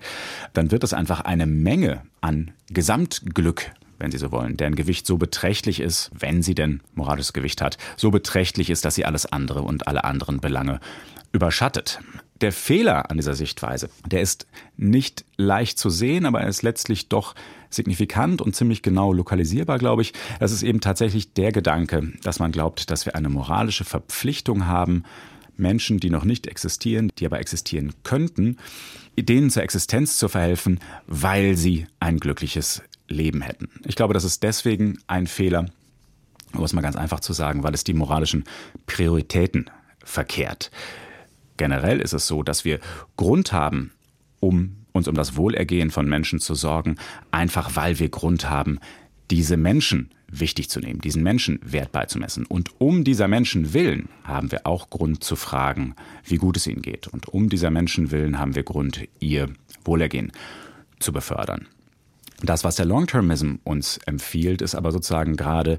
dann 0.52 0.70
wird 0.70 0.84
es 0.84 0.94
einfach 0.94 1.20
eine 1.20 1.46
Menge 1.46 2.02
an 2.20 2.52
Gesamtglück 2.70 3.72
wenn 4.00 4.10
Sie 4.10 4.18
so 4.18 4.32
wollen, 4.32 4.56
deren 4.56 4.76
Gewicht 4.76 5.06
so 5.06 5.18
beträchtlich 5.18 5.78
ist, 5.78 6.10
wenn 6.18 6.42
sie 6.42 6.54
denn 6.54 6.80
moralisches 6.94 7.34
Gewicht 7.34 7.60
hat, 7.60 7.76
so 7.96 8.10
beträchtlich 8.10 8.70
ist, 8.70 8.86
dass 8.86 8.94
sie 8.94 9.04
alles 9.04 9.26
andere 9.26 9.60
und 9.60 9.86
alle 9.86 10.04
anderen 10.04 10.40
Belange 10.40 10.80
überschattet. 11.32 12.00
Der 12.40 12.52
Fehler 12.52 13.10
an 13.10 13.18
dieser 13.18 13.34
Sichtweise, 13.34 13.90
der 14.06 14.22
ist 14.22 14.46
nicht 14.76 15.26
leicht 15.36 15.78
zu 15.78 15.90
sehen, 15.90 16.24
aber 16.24 16.40
er 16.40 16.48
ist 16.48 16.62
letztlich 16.62 17.10
doch 17.10 17.34
signifikant 17.70 18.42
und 18.42 18.54
ziemlich 18.54 18.82
genau 18.82 19.12
lokalisierbar, 19.12 19.78
glaube 19.78 20.02
ich. 20.02 20.12
Das 20.38 20.52
ist 20.52 20.62
eben 20.62 20.80
tatsächlich 20.80 21.32
der 21.32 21.52
Gedanke, 21.52 22.12
dass 22.22 22.38
man 22.38 22.52
glaubt, 22.52 22.90
dass 22.90 23.06
wir 23.06 23.14
eine 23.14 23.28
moralische 23.28 23.84
Verpflichtung 23.84 24.66
haben, 24.66 25.04
Menschen, 25.56 26.00
die 26.00 26.10
noch 26.10 26.24
nicht 26.24 26.46
existieren, 26.46 27.12
die 27.18 27.26
aber 27.26 27.38
existieren 27.38 27.92
könnten, 28.02 28.56
denen 29.18 29.50
zur 29.50 29.62
Existenz 29.62 30.18
zu 30.18 30.28
verhelfen, 30.28 30.80
weil 31.06 31.56
sie 31.56 31.86
ein 32.00 32.18
glückliches 32.18 32.82
Leben 33.08 33.42
hätten. 33.42 33.68
Ich 33.84 33.96
glaube, 33.96 34.14
das 34.14 34.24
ist 34.24 34.42
deswegen 34.42 34.98
ein 35.06 35.26
Fehler, 35.26 35.66
um 36.54 36.64
es 36.64 36.72
mal 36.72 36.80
ganz 36.80 36.96
einfach 36.96 37.20
zu 37.20 37.32
sagen, 37.32 37.62
weil 37.62 37.74
es 37.74 37.84
die 37.84 37.92
moralischen 37.92 38.44
Prioritäten 38.86 39.70
verkehrt. 40.02 40.70
Generell 41.56 42.00
ist 42.00 42.14
es 42.14 42.26
so, 42.26 42.42
dass 42.42 42.64
wir 42.64 42.80
Grund 43.16 43.52
haben, 43.52 43.92
um 44.40 44.76
uns 44.92 45.08
um 45.08 45.14
das 45.14 45.36
Wohlergehen 45.36 45.90
von 45.90 46.08
Menschen 46.08 46.40
zu 46.40 46.54
sorgen, 46.54 46.96
einfach 47.30 47.76
weil 47.76 47.98
wir 47.98 48.08
Grund 48.08 48.48
haben, 48.48 48.78
diese 49.30 49.56
Menschen 49.56 50.10
wichtig 50.30 50.70
zu 50.70 50.80
nehmen, 50.80 51.00
diesen 51.00 51.22
Menschen 51.22 51.58
Wert 51.62 51.92
beizumessen. 51.92 52.46
Und 52.46 52.70
um 52.80 53.04
dieser 53.04 53.28
Menschen 53.28 53.72
willen 53.72 54.08
haben 54.24 54.52
wir 54.52 54.66
auch 54.66 54.90
Grund 54.90 55.24
zu 55.24 55.36
fragen, 55.36 55.94
wie 56.24 56.36
gut 56.36 56.56
es 56.56 56.66
ihnen 56.66 56.82
geht. 56.82 57.08
Und 57.08 57.28
um 57.28 57.48
dieser 57.48 57.70
Menschen 57.70 58.10
willen 58.10 58.38
haben 58.38 58.54
wir 58.54 58.62
Grund, 58.62 59.08
ihr 59.18 59.48
Wohlergehen 59.84 60.32
zu 60.98 61.12
befördern. 61.12 61.66
Das, 62.42 62.64
was 62.64 62.76
der 62.76 62.86
Long-Termism 62.86 63.56
uns 63.64 63.98
empfiehlt, 64.06 64.62
ist 64.62 64.74
aber 64.74 64.92
sozusagen 64.92 65.36
gerade 65.36 65.78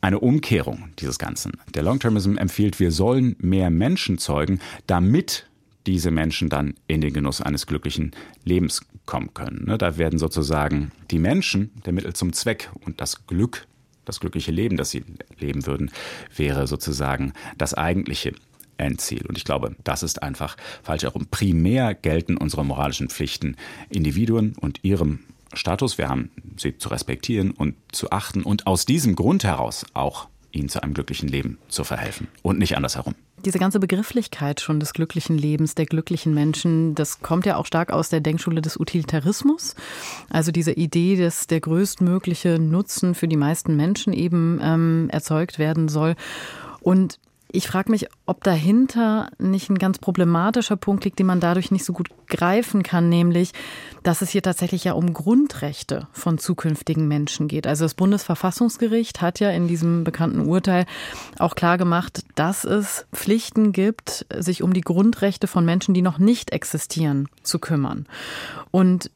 eine 0.00 0.18
Umkehrung 0.18 0.88
dieses 0.98 1.18
Ganzen. 1.18 1.52
Der 1.74 1.82
Long-Termism 1.82 2.36
empfiehlt, 2.36 2.80
wir 2.80 2.90
sollen 2.90 3.36
mehr 3.38 3.70
Menschen 3.70 4.18
zeugen, 4.18 4.60
damit 4.86 5.48
diese 5.86 6.10
Menschen 6.10 6.48
dann 6.48 6.74
in 6.86 7.00
den 7.00 7.12
Genuss 7.12 7.40
eines 7.40 7.66
glücklichen 7.66 8.12
Lebens 8.44 8.82
kommen 9.06 9.34
können. 9.34 9.64
Ne, 9.66 9.78
da 9.78 9.98
werden 9.98 10.18
sozusagen 10.18 10.92
die 11.10 11.18
Menschen 11.18 11.70
der 11.84 11.92
Mittel 11.92 12.12
zum 12.14 12.32
Zweck 12.32 12.70
und 12.84 13.00
das 13.00 13.26
Glück, 13.26 13.66
das 14.04 14.20
glückliche 14.20 14.52
Leben, 14.52 14.76
das 14.76 14.90
sie 14.90 15.04
leben 15.38 15.66
würden, 15.66 15.90
wäre 16.34 16.66
sozusagen 16.66 17.32
das 17.58 17.74
eigentliche 17.74 18.32
Endziel. 18.78 19.24
Und 19.26 19.36
ich 19.38 19.44
glaube, 19.44 19.76
das 19.84 20.02
ist 20.02 20.22
einfach 20.22 20.56
falsch 20.82 21.02
herum. 21.02 21.26
Primär 21.30 21.94
gelten 21.94 22.36
unsere 22.36 22.64
moralischen 22.64 23.08
Pflichten 23.08 23.56
Individuen 23.88 24.54
und 24.60 24.82
ihrem 24.82 25.20
Status. 25.54 25.98
Wir 25.98 26.08
haben 26.08 26.30
sie 26.56 26.78
zu 26.78 26.88
respektieren 26.88 27.50
und 27.50 27.74
zu 27.92 28.10
achten 28.10 28.42
und 28.42 28.66
aus 28.66 28.86
diesem 28.86 29.14
Grund 29.14 29.44
heraus 29.44 29.86
auch 29.94 30.28
ihnen 30.50 30.68
zu 30.68 30.82
einem 30.82 30.94
glücklichen 30.94 31.28
Leben 31.28 31.58
zu 31.68 31.84
verhelfen 31.84 32.28
und 32.42 32.58
nicht 32.58 32.76
andersherum. 32.76 33.14
Diese 33.44 33.58
ganze 33.58 33.80
Begrifflichkeit 33.80 34.60
schon 34.60 34.78
des 34.78 34.92
glücklichen 34.92 35.36
Lebens, 35.36 35.74
der 35.74 35.86
glücklichen 35.86 36.32
Menschen, 36.32 36.94
das 36.94 37.20
kommt 37.20 37.44
ja 37.44 37.56
auch 37.56 37.66
stark 37.66 37.92
aus 37.92 38.08
der 38.08 38.20
Denkschule 38.20 38.62
des 38.62 38.78
Utilitarismus. 38.78 39.74
Also 40.30 40.52
diese 40.52 40.72
Idee, 40.72 41.16
dass 41.16 41.48
der 41.48 41.60
größtmögliche 41.60 42.60
Nutzen 42.60 43.16
für 43.16 43.26
die 43.26 43.36
meisten 43.36 43.76
Menschen 43.76 44.12
eben 44.12 44.60
ähm, 44.62 45.08
erzeugt 45.10 45.58
werden 45.58 45.88
soll. 45.88 46.14
Und 46.80 47.18
ich 47.52 47.68
frage 47.68 47.90
mich, 47.90 48.08
ob 48.24 48.42
dahinter 48.42 49.30
nicht 49.38 49.68
ein 49.68 49.78
ganz 49.78 49.98
problematischer 49.98 50.76
Punkt 50.76 51.04
liegt, 51.04 51.18
den 51.18 51.26
man 51.26 51.38
dadurch 51.38 51.70
nicht 51.70 51.84
so 51.84 51.92
gut 51.92 52.08
greifen 52.26 52.82
kann, 52.82 53.10
nämlich, 53.10 53.52
dass 54.02 54.22
es 54.22 54.30
hier 54.30 54.42
tatsächlich 54.42 54.84
ja 54.84 54.94
um 54.94 55.12
Grundrechte 55.12 56.08
von 56.12 56.38
zukünftigen 56.38 57.06
Menschen 57.08 57.48
geht. 57.48 57.66
Also 57.66 57.84
das 57.84 57.94
Bundesverfassungsgericht 57.94 59.20
hat 59.20 59.38
ja 59.38 59.50
in 59.50 59.68
diesem 59.68 60.02
bekannten 60.02 60.48
Urteil 60.48 60.86
auch 61.38 61.54
klar 61.54 61.76
gemacht, 61.76 62.24
dass 62.34 62.64
es 62.64 63.06
Pflichten 63.14 63.72
gibt, 63.72 64.26
sich 64.34 64.62
um 64.62 64.72
die 64.72 64.80
Grundrechte 64.80 65.46
von 65.46 65.64
Menschen, 65.64 65.92
die 65.92 66.02
noch 66.02 66.18
nicht 66.18 66.52
existieren, 66.52 67.28
zu 67.42 67.58
kümmern. 67.58 68.06
Und 68.70 69.10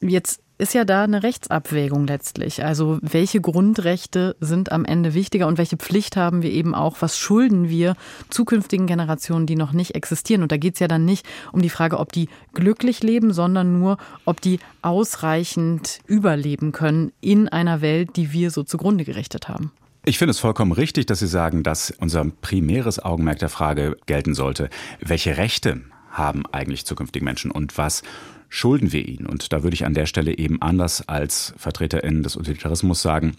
jetzt 0.00 0.40
ist 0.60 0.74
ja 0.74 0.84
da 0.84 1.04
eine 1.04 1.22
Rechtsabwägung 1.22 2.06
letztlich. 2.06 2.62
Also 2.64 2.98
welche 3.02 3.40
Grundrechte 3.40 4.36
sind 4.40 4.70
am 4.70 4.84
Ende 4.84 5.14
wichtiger 5.14 5.46
und 5.46 5.58
welche 5.58 5.76
Pflicht 5.76 6.16
haben 6.16 6.42
wir 6.42 6.50
eben 6.50 6.74
auch, 6.74 6.98
was 7.00 7.18
schulden 7.18 7.68
wir 7.68 7.96
zukünftigen 8.28 8.86
Generationen, 8.86 9.46
die 9.46 9.56
noch 9.56 9.72
nicht 9.72 9.94
existieren. 9.94 10.42
Und 10.42 10.52
da 10.52 10.56
geht 10.56 10.74
es 10.74 10.80
ja 10.80 10.88
dann 10.88 11.04
nicht 11.04 11.26
um 11.52 11.62
die 11.62 11.70
Frage, 11.70 11.98
ob 11.98 12.12
die 12.12 12.28
glücklich 12.54 13.02
leben, 13.02 13.32
sondern 13.32 13.78
nur, 13.80 13.96
ob 14.24 14.40
die 14.40 14.60
ausreichend 14.82 16.00
überleben 16.06 16.72
können 16.72 17.12
in 17.20 17.48
einer 17.48 17.80
Welt, 17.80 18.16
die 18.16 18.32
wir 18.32 18.50
so 18.50 18.62
zugrunde 18.62 19.04
gerichtet 19.04 19.48
haben. 19.48 19.72
Ich 20.04 20.18
finde 20.18 20.30
es 20.30 20.38
vollkommen 20.38 20.72
richtig, 20.72 21.06
dass 21.06 21.18
Sie 21.18 21.26
sagen, 21.26 21.62
dass 21.62 21.92
unser 21.98 22.24
primäres 22.40 22.98
Augenmerk 22.98 23.38
der 23.38 23.50
Frage 23.50 23.96
gelten 24.06 24.34
sollte, 24.34 24.70
welche 25.00 25.36
Rechte 25.36 25.82
haben 26.10 26.44
eigentlich 26.52 26.86
zukünftige 26.86 27.24
Menschen 27.24 27.50
und 27.50 27.78
was 27.78 28.02
schulden 28.50 28.92
wir 28.92 29.08
ihnen. 29.08 29.26
Und 29.26 29.54
da 29.54 29.62
würde 29.62 29.74
ich 29.74 29.86
an 29.86 29.94
der 29.94 30.04
Stelle 30.04 30.36
eben 30.36 30.60
anders 30.60 31.08
als 31.08 31.54
VertreterInnen 31.56 32.22
des 32.22 32.36
Utilitarismus 32.36 33.00
sagen, 33.00 33.36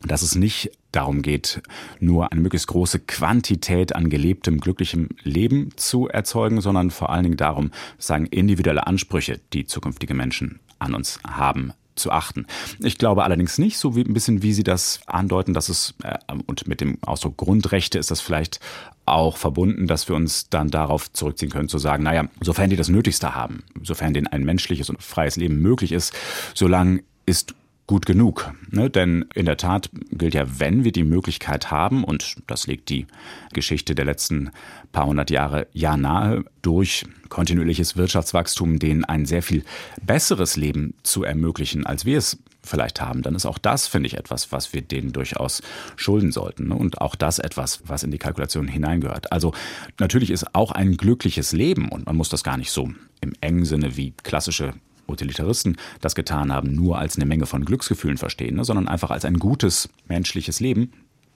dass 0.00 0.22
es 0.22 0.34
nicht 0.34 0.70
darum 0.92 1.22
geht, 1.22 1.62
nur 1.98 2.30
eine 2.30 2.40
möglichst 2.40 2.68
große 2.68 3.00
Quantität 3.00 3.94
an 3.94 4.10
gelebtem, 4.10 4.60
glücklichem 4.60 5.08
Leben 5.22 5.70
zu 5.76 6.08
erzeugen, 6.08 6.60
sondern 6.60 6.90
vor 6.90 7.10
allen 7.10 7.24
Dingen 7.24 7.36
darum, 7.36 7.70
sagen, 7.98 8.26
individuelle 8.26 8.86
Ansprüche, 8.86 9.40
die 9.52 9.66
zukünftige 9.66 10.14
Menschen 10.14 10.60
an 10.78 10.94
uns 10.94 11.18
haben, 11.26 11.72
zu 11.96 12.10
achten. 12.10 12.46
Ich 12.80 12.98
glaube 12.98 13.24
allerdings 13.24 13.58
nicht, 13.58 13.78
so 13.78 13.96
wie 13.96 14.02
ein 14.02 14.14
bisschen 14.14 14.42
wie 14.42 14.52
Sie 14.52 14.64
das 14.64 15.00
andeuten, 15.06 15.54
dass 15.54 15.68
es, 15.68 15.94
äh, 16.02 16.18
und 16.46 16.66
mit 16.66 16.80
dem 16.80 16.98
Ausdruck 17.02 17.36
Grundrechte 17.36 17.98
ist 17.98 18.10
das 18.10 18.20
vielleicht 18.20 18.60
auch 19.06 19.36
verbunden, 19.36 19.86
dass 19.86 20.08
wir 20.08 20.16
uns 20.16 20.48
dann 20.48 20.70
darauf 20.70 21.12
zurückziehen 21.12 21.50
können, 21.50 21.68
zu 21.68 21.78
sagen, 21.78 22.02
naja, 22.02 22.28
sofern 22.40 22.70
die 22.70 22.76
das 22.76 22.88
Nötigste 22.88 23.34
haben, 23.34 23.62
sofern 23.82 24.14
denen 24.14 24.26
ein 24.26 24.44
menschliches 24.44 24.88
und 24.90 25.02
freies 25.02 25.36
Leben 25.36 25.60
möglich 25.60 25.92
ist, 25.92 26.14
solange 26.54 27.02
ist 27.26 27.54
gut 27.86 28.06
genug. 28.06 28.52
Ne? 28.70 28.88
Denn 28.88 29.26
in 29.34 29.46
der 29.46 29.56
Tat 29.56 29.90
gilt 30.10 30.34
ja, 30.34 30.58
wenn 30.58 30.84
wir 30.84 30.92
die 30.92 31.04
Möglichkeit 31.04 31.70
haben, 31.70 32.04
und 32.04 32.36
das 32.46 32.66
legt 32.66 32.88
die 32.88 33.06
Geschichte 33.52 33.94
der 33.94 34.04
letzten 34.04 34.50
paar 34.92 35.06
hundert 35.06 35.30
Jahre 35.30 35.66
ja 35.72 35.96
nahe, 35.96 36.44
durch 36.62 37.04
kontinuierliches 37.28 37.96
Wirtschaftswachstum 37.96 38.78
denen 38.78 39.04
ein 39.04 39.26
sehr 39.26 39.42
viel 39.42 39.64
besseres 40.02 40.56
Leben 40.56 40.94
zu 41.02 41.24
ermöglichen, 41.24 41.84
als 41.84 42.04
wir 42.04 42.18
es 42.18 42.38
vielleicht 42.64 43.00
haben, 43.00 43.22
dann 43.22 43.34
ist 43.34 43.46
auch 43.46 43.58
das, 43.58 43.86
finde 43.86 44.06
ich, 44.06 44.16
etwas, 44.16 44.52
was 44.52 44.72
wir 44.72 44.82
denen 44.82 45.12
durchaus 45.12 45.62
schulden 45.96 46.32
sollten. 46.32 46.68
Ne? 46.68 46.74
Und 46.74 47.00
auch 47.00 47.14
das 47.14 47.38
etwas, 47.38 47.82
was 47.86 48.02
in 48.02 48.10
die 48.10 48.18
Kalkulation 48.18 48.68
hineingehört. 48.68 49.32
Also 49.32 49.52
natürlich 49.98 50.30
ist 50.30 50.54
auch 50.54 50.72
ein 50.72 50.96
glückliches 50.96 51.52
Leben, 51.52 51.88
und 51.88 52.06
man 52.06 52.16
muss 52.16 52.28
das 52.28 52.44
gar 52.44 52.56
nicht 52.56 52.70
so 52.70 52.90
im 53.20 53.32
engen 53.40 53.64
Sinne 53.64 53.96
wie 53.96 54.12
klassische 54.22 54.74
Utilitaristen 55.06 55.76
das 56.00 56.14
getan 56.14 56.52
haben, 56.52 56.74
nur 56.74 56.98
als 56.98 57.16
eine 57.16 57.26
Menge 57.26 57.46
von 57.46 57.64
Glücksgefühlen 57.64 58.18
verstehen, 58.18 58.56
ne, 58.56 58.64
sondern 58.64 58.88
einfach 58.88 59.10
als 59.10 59.24
ein 59.24 59.38
gutes 59.38 59.88
menschliches 60.08 60.60
Leben. 60.60 60.92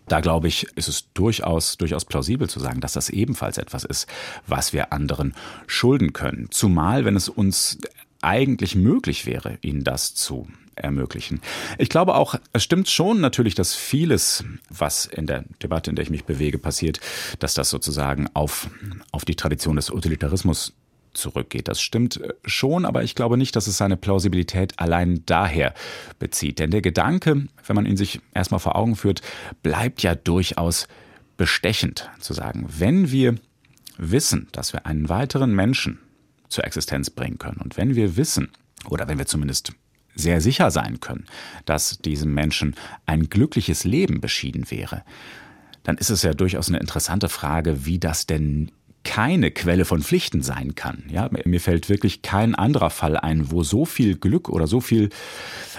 Da 0.07 0.21
glaube 0.21 0.49
ich, 0.49 0.67
ist 0.75 0.89
es 0.89 1.13
durchaus, 1.13 1.77
durchaus 1.77 2.07
plausibel 2.07 2.49
zu 2.49 2.61
sagen, 2.61 2.81
dass 2.81 2.95
das 2.95 3.11
ebenfalls 3.11 3.59
etwas 3.59 3.85
ist, 3.85 4.07
was 4.47 4.73
wir 4.73 4.93
anderen 4.93 5.35
schulden 5.67 6.15
können. 6.15 6.49
Zumal, 6.51 7.05
wenn 7.05 7.15
es 7.15 7.29
uns 7.29 7.79
eigentlich 8.23 8.75
möglich 8.75 9.27
wäre, 9.27 9.59
ihnen 9.61 9.85
das 9.85 10.15
zu 10.15 10.49
ermöglichen. 10.79 11.41
Ich 11.79 11.89
glaube 11.89 12.15
auch, 12.15 12.35
es 12.53 12.65
stimmt 12.65 12.89
schon 12.89 13.21
natürlich, 13.21 13.55
dass 13.55 13.75
vieles, 13.75 14.45
was 14.71 15.07
in 15.07 15.27
der 15.27 15.45
Debatte, 15.63 15.91
in 15.91 15.97
der 15.97 16.03
ich 16.03 16.11
mich 16.11 16.25
bewege, 16.25 16.59
passiert, 16.59 17.01
dass 17.39 17.55
das 17.55 17.71
sozusagen 17.71 18.29
auf, 18.35 18.71
auf 19.13 19.25
die 19.25 19.37
Tradition 19.37 19.77
des 19.77 19.91
Utilitarismus 19.91 20.73
zurückgeht. 21.13 21.69
Das 21.69 21.81
stimmt 21.81 22.21
äh, 22.21 22.33
schon, 22.45 22.85
aber 22.85 23.03
ich 23.03 23.15
glaube 23.15 23.37
nicht, 23.37 23.57
dass 23.57 23.67
es 23.67 23.77
seine 23.77 23.97
Plausibilität 23.97 24.79
allein 24.79 25.23
daher 25.27 25.75
bezieht. 26.19 26.59
Denn 26.59 26.71
der 26.71 26.83
Gedanke, 26.83 27.47
wenn 27.67 27.77
man 27.77 27.87
ihn 27.87 27.97
sich 27.97 28.21
erstmal 28.35 28.61
vor 28.61 28.77
Augen 28.77 28.97
führt, 28.97 29.23
bleibt 29.63 30.03
ja 30.03 30.15
durchaus 30.15 30.89
bestechend 31.37 32.11
zu 32.21 32.33
sagen, 32.33 32.67
wenn 32.69 33.11
wir 33.11 33.37
wissen, 33.97 34.49
dass 34.53 34.73
wir 34.73 34.87
einen 34.87 35.09
weiteren 35.09 35.55
Menschen 35.55 35.99
zur 36.49 36.65
Existenz 36.65 37.11
bringen 37.11 37.39
können 37.39 37.61
und 37.63 37.77
wenn 37.77 37.95
wir 37.95 38.17
wissen, 38.17 38.51
oder 38.89 39.09
wenn 39.09 39.19
wir 39.19 39.27
zumindest 39.27 39.73
sehr 40.19 40.41
sicher 40.41 40.71
sein 40.71 41.01
können, 41.01 41.27
dass 41.65 41.99
diesem 41.99 42.35
Menschen 42.35 42.75
ein 43.07 43.29
glückliches 43.29 43.85
Leben 43.85 44.21
beschieden 44.21 44.71
wäre, 44.71 45.05
dann 45.85 45.97
ist 45.97 46.11
es 46.11 46.23
ja 46.23 46.35
durchaus 46.35 46.69
eine 46.69 46.81
interessante 46.81 47.29
Frage, 47.29 47.87
wie 47.87 47.99
das 47.99 48.27
denn 48.27 48.71
keine 49.05 49.51
Quelle 49.51 49.85
von 49.85 50.03
Pflichten 50.03 50.43
sein 50.43 50.75
kann. 50.75 51.05
Ja, 51.09 51.31
mir 51.31 51.61
fällt 51.61 51.89
wirklich 51.89 52.21
kein 52.21 52.55
anderer 52.55 52.91
Fall 52.91 53.17
ein, 53.17 53.51
wo 53.51 53.63
so 53.63 53.85
viel 53.85 54.17
Glück 54.17 54.49
oder 54.49 54.67
so 54.67 54.81
viel 54.81 55.09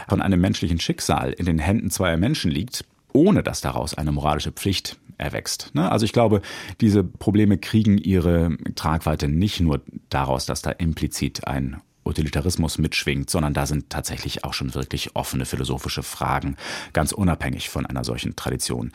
von 0.07 0.21
einem 0.21 0.41
menschlichen 0.41 0.79
Schicksal 0.79 1.33
in 1.33 1.45
den 1.45 1.59
Händen 1.59 1.91
zweier 1.91 2.17
Menschen 2.17 2.49
liegt, 2.49 2.85
ohne 3.13 3.43
dass 3.43 3.61
daraus 3.61 3.93
eine 3.93 4.11
moralische 4.11 4.51
Pflicht 4.51 4.97
erwächst. 5.19 5.75
Ne? 5.75 5.91
Also 5.91 6.05
ich 6.05 6.13
glaube, 6.13 6.41
diese 6.81 7.03
Probleme 7.03 7.57
kriegen 7.57 7.97
ihre 7.97 8.57
Tragweite 8.75 9.27
nicht 9.27 9.59
nur 9.59 9.81
daraus, 10.09 10.45
dass 10.45 10.61
da 10.61 10.71
implizit 10.71 11.45
ein 11.45 11.81
Utilitarismus 12.03 12.77
mitschwingt, 12.77 13.29
sondern 13.29 13.53
da 13.53 13.65
sind 13.65 13.89
tatsächlich 13.89 14.43
auch 14.45 14.53
schon 14.53 14.73
wirklich 14.73 15.15
offene 15.15 15.45
philosophische 15.45 16.03
Fragen, 16.03 16.57
ganz 16.93 17.11
unabhängig 17.11 17.69
von 17.69 17.85
einer 17.85 18.03
solchen 18.03 18.35
Tradition, 18.35 18.91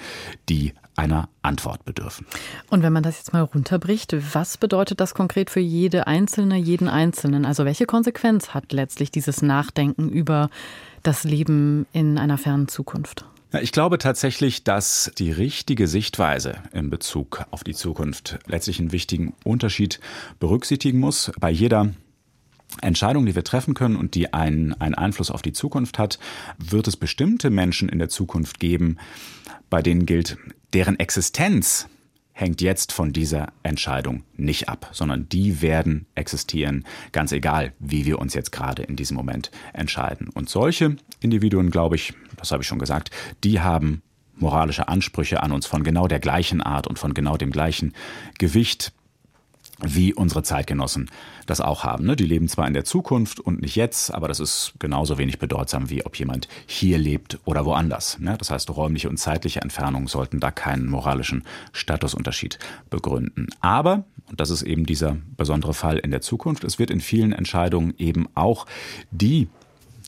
die 0.48 0.72
einer 0.96 1.28
Antwort 1.42 1.84
bedürfen. 1.84 2.26
Und 2.70 2.82
wenn 2.82 2.92
man 2.92 3.02
das 3.02 3.18
jetzt 3.18 3.32
mal 3.32 3.42
runterbricht, 3.42 4.16
was 4.32 4.58
bedeutet 4.58 5.00
das 5.00 5.14
konkret 5.14 5.50
für 5.50 5.60
jede 5.60 6.06
Einzelne, 6.06 6.56
jeden 6.56 6.88
Einzelnen? 6.88 7.44
Also 7.44 7.64
welche 7.64 7.86
Konsequenz 7.86 8.50
hat 8.50 8.72
letztlich 8.72 9.10
dieses 9.10 9.42
Nachdenken 9.42 10.08
über 10.08 10.50
das 11.02 11.24
Leben 11.24 11.86
in 11.92 12.18
einer 12.18 12.38
fernen 12.38 12.68
Zukunft? 12.68 13.24
Ich 13.60 13.70
glaube 13.70 13.98
tatsächlich, 13.98 14.64
dass 14.64 15.12
die 15.16 15.30
richtige 15.30 15.86
Sichtweise 15.86 16.56
in 16.72 16.90
Bezug 16.90 17.44
auf 17.52 17.62
die 17.62 17.74
Zukunft 17.74 18.40
letztlich 18.46 18.80
einen 18.80 18.90
wichtigen 18.90 19.34
Unterschied 19.44 20.00
berücksichtigen 20.40 20.98
muss. 20.98 21.30
Bei 21.38 21.50
jeder 21.50 21.90
Entscheidung, 22.80 23.26
die 23.26 23.34
wir 23.34 23.44
treffen 23.44 23.74
können 23.74 23.96
und 23.96 24.14
die 24.14 24.32
einen, 24.32 24.72
einen 24.80 24.94
Einfluss 24.94 25.30
auf 25.30 25.42
die 25.42 25.52
Zukunft 25.52 25.98
hat, 25.98 26.18
wird 26.58 26.88
es 26.88 26.96
bestimmte 26.96 27.50
Menschen 27.50 27.88
in 27.88 27.98
der 27.98 28.08
Zukunft 28.08 28.60
geben, 28.60 28.98
bei 29.70 29.82
denen 29.82 30.06
gilt, 30.06 30.36
deren 30.72 30.98
Existenz 30.98 31.88
hängt 32.32 32.60
jetzt 32.60 32.92
von 32.92 33.12
dieser 33.12 33.52
Entscheidung 33.62 34.24
nicht 34.36 34.68
ab, 34.68 34.90
sondern 34.92 35.28
die 35.28 35.62
werden 35.62 36.06
existieren, 36.16 36.84
ganz 37.12 37.30
egal, 37.30 37.72
wie 37.78 38.06
wir 38.06 38.18
uns 38.18 38.34
jetzt 38.34 38.50
gerade 38.50 38.82
in 38.82 38.96
diesem 38.96 39.16
Moment 39.16 39.52
entscheiden. 39.72 40.28
Und 40.28 40.48
solche 40.48 40.96
Individuen, 41.20 41.70
glaube 41.70 41.94
ich, 41.94 42.12
das 42.36 42.50
habe 42.50 42.62
ich 42.62 42.68
schon 42.68 42.80
gesagt, 42.80 43.10
die 43.44 43.60
haben 43.60 44.02
moralische 44.36 44.88
Ansprüche 44.88 45.44
an 45.44 45.52
uns 45.52 45.66
von 45.66 45.84
genau 45.84 46.08
der 46.08 46.18
gleichen 46.18 46.60
Art 46.60 46.88
und 46.88 46.98
von 46.98 47.14
genau 47.14 47.36
dem 47.36 47.52
gleichen 47.52 47.94
Gewicht 48.38 48.92
wie 49.86 50.14
unsere 50.14 50.42
Zeitgenossen 50.42 51.10
das 51.46 51.60
auch 51.60 51.84
haben. 51.84 52.06
Ne? 52.06 52.16
Die 52.16 52.26
leben 52.26 52.48
zwar 52.48 52.66
in 52.66 52.74
der 52.74 52.84
Zukunft 52.84 53.40
und 53.40 53.60
nicht 53.60 53.76
jetzt, 53.76 54.12
aber 54.12 54.28
das 54.28 54.40
ist 54.40 54.74
genauso 54.78 55.18
wenig 55.18 55.38
bedeutsam, 55.38 55.90
wie 55.90 56.04
ob 56.04 56.16
jemand 56.16 56.48
hier 56.66 56.98
lebt 56.98 57.38
oder 57.44 57.64
woanders. 57.64 58.18
Ne? 58.18 58.36
Das 58.38 58.50
heißt, 58.50 58.70
räumliche 58.70 59.08
und 59.08 59.18
zeitliche 59.18 59.60
Entfernungen 59.60 60.08
sollten 60.08 60.40
da 60.40 60.50
keinen 60.50 60.88
moralischen 60.88 61.44
Statusunterschied 61.72 62.58
begründen. 62.90 63.48
Aber, 63.60 64.04
und 64.30 64.40
das 64.40 64.50
ist 64.50 64.62
eben 64.62 64.86
dieser 64.86 65.16
besondere 65.36 65.74
Fall 65.74 65.98
in 65.98 66.10
der 66.10 66.20
Zukunft, 66.20 66.64
es 66.64 66.78
wird 66.78 66.90
in 66.90 67.00
vielen 67.00 67.32
Entscheidungen 67.32 67.94
eben 67.98 68.26
auch 68.34 68.66
die 69.10 69.48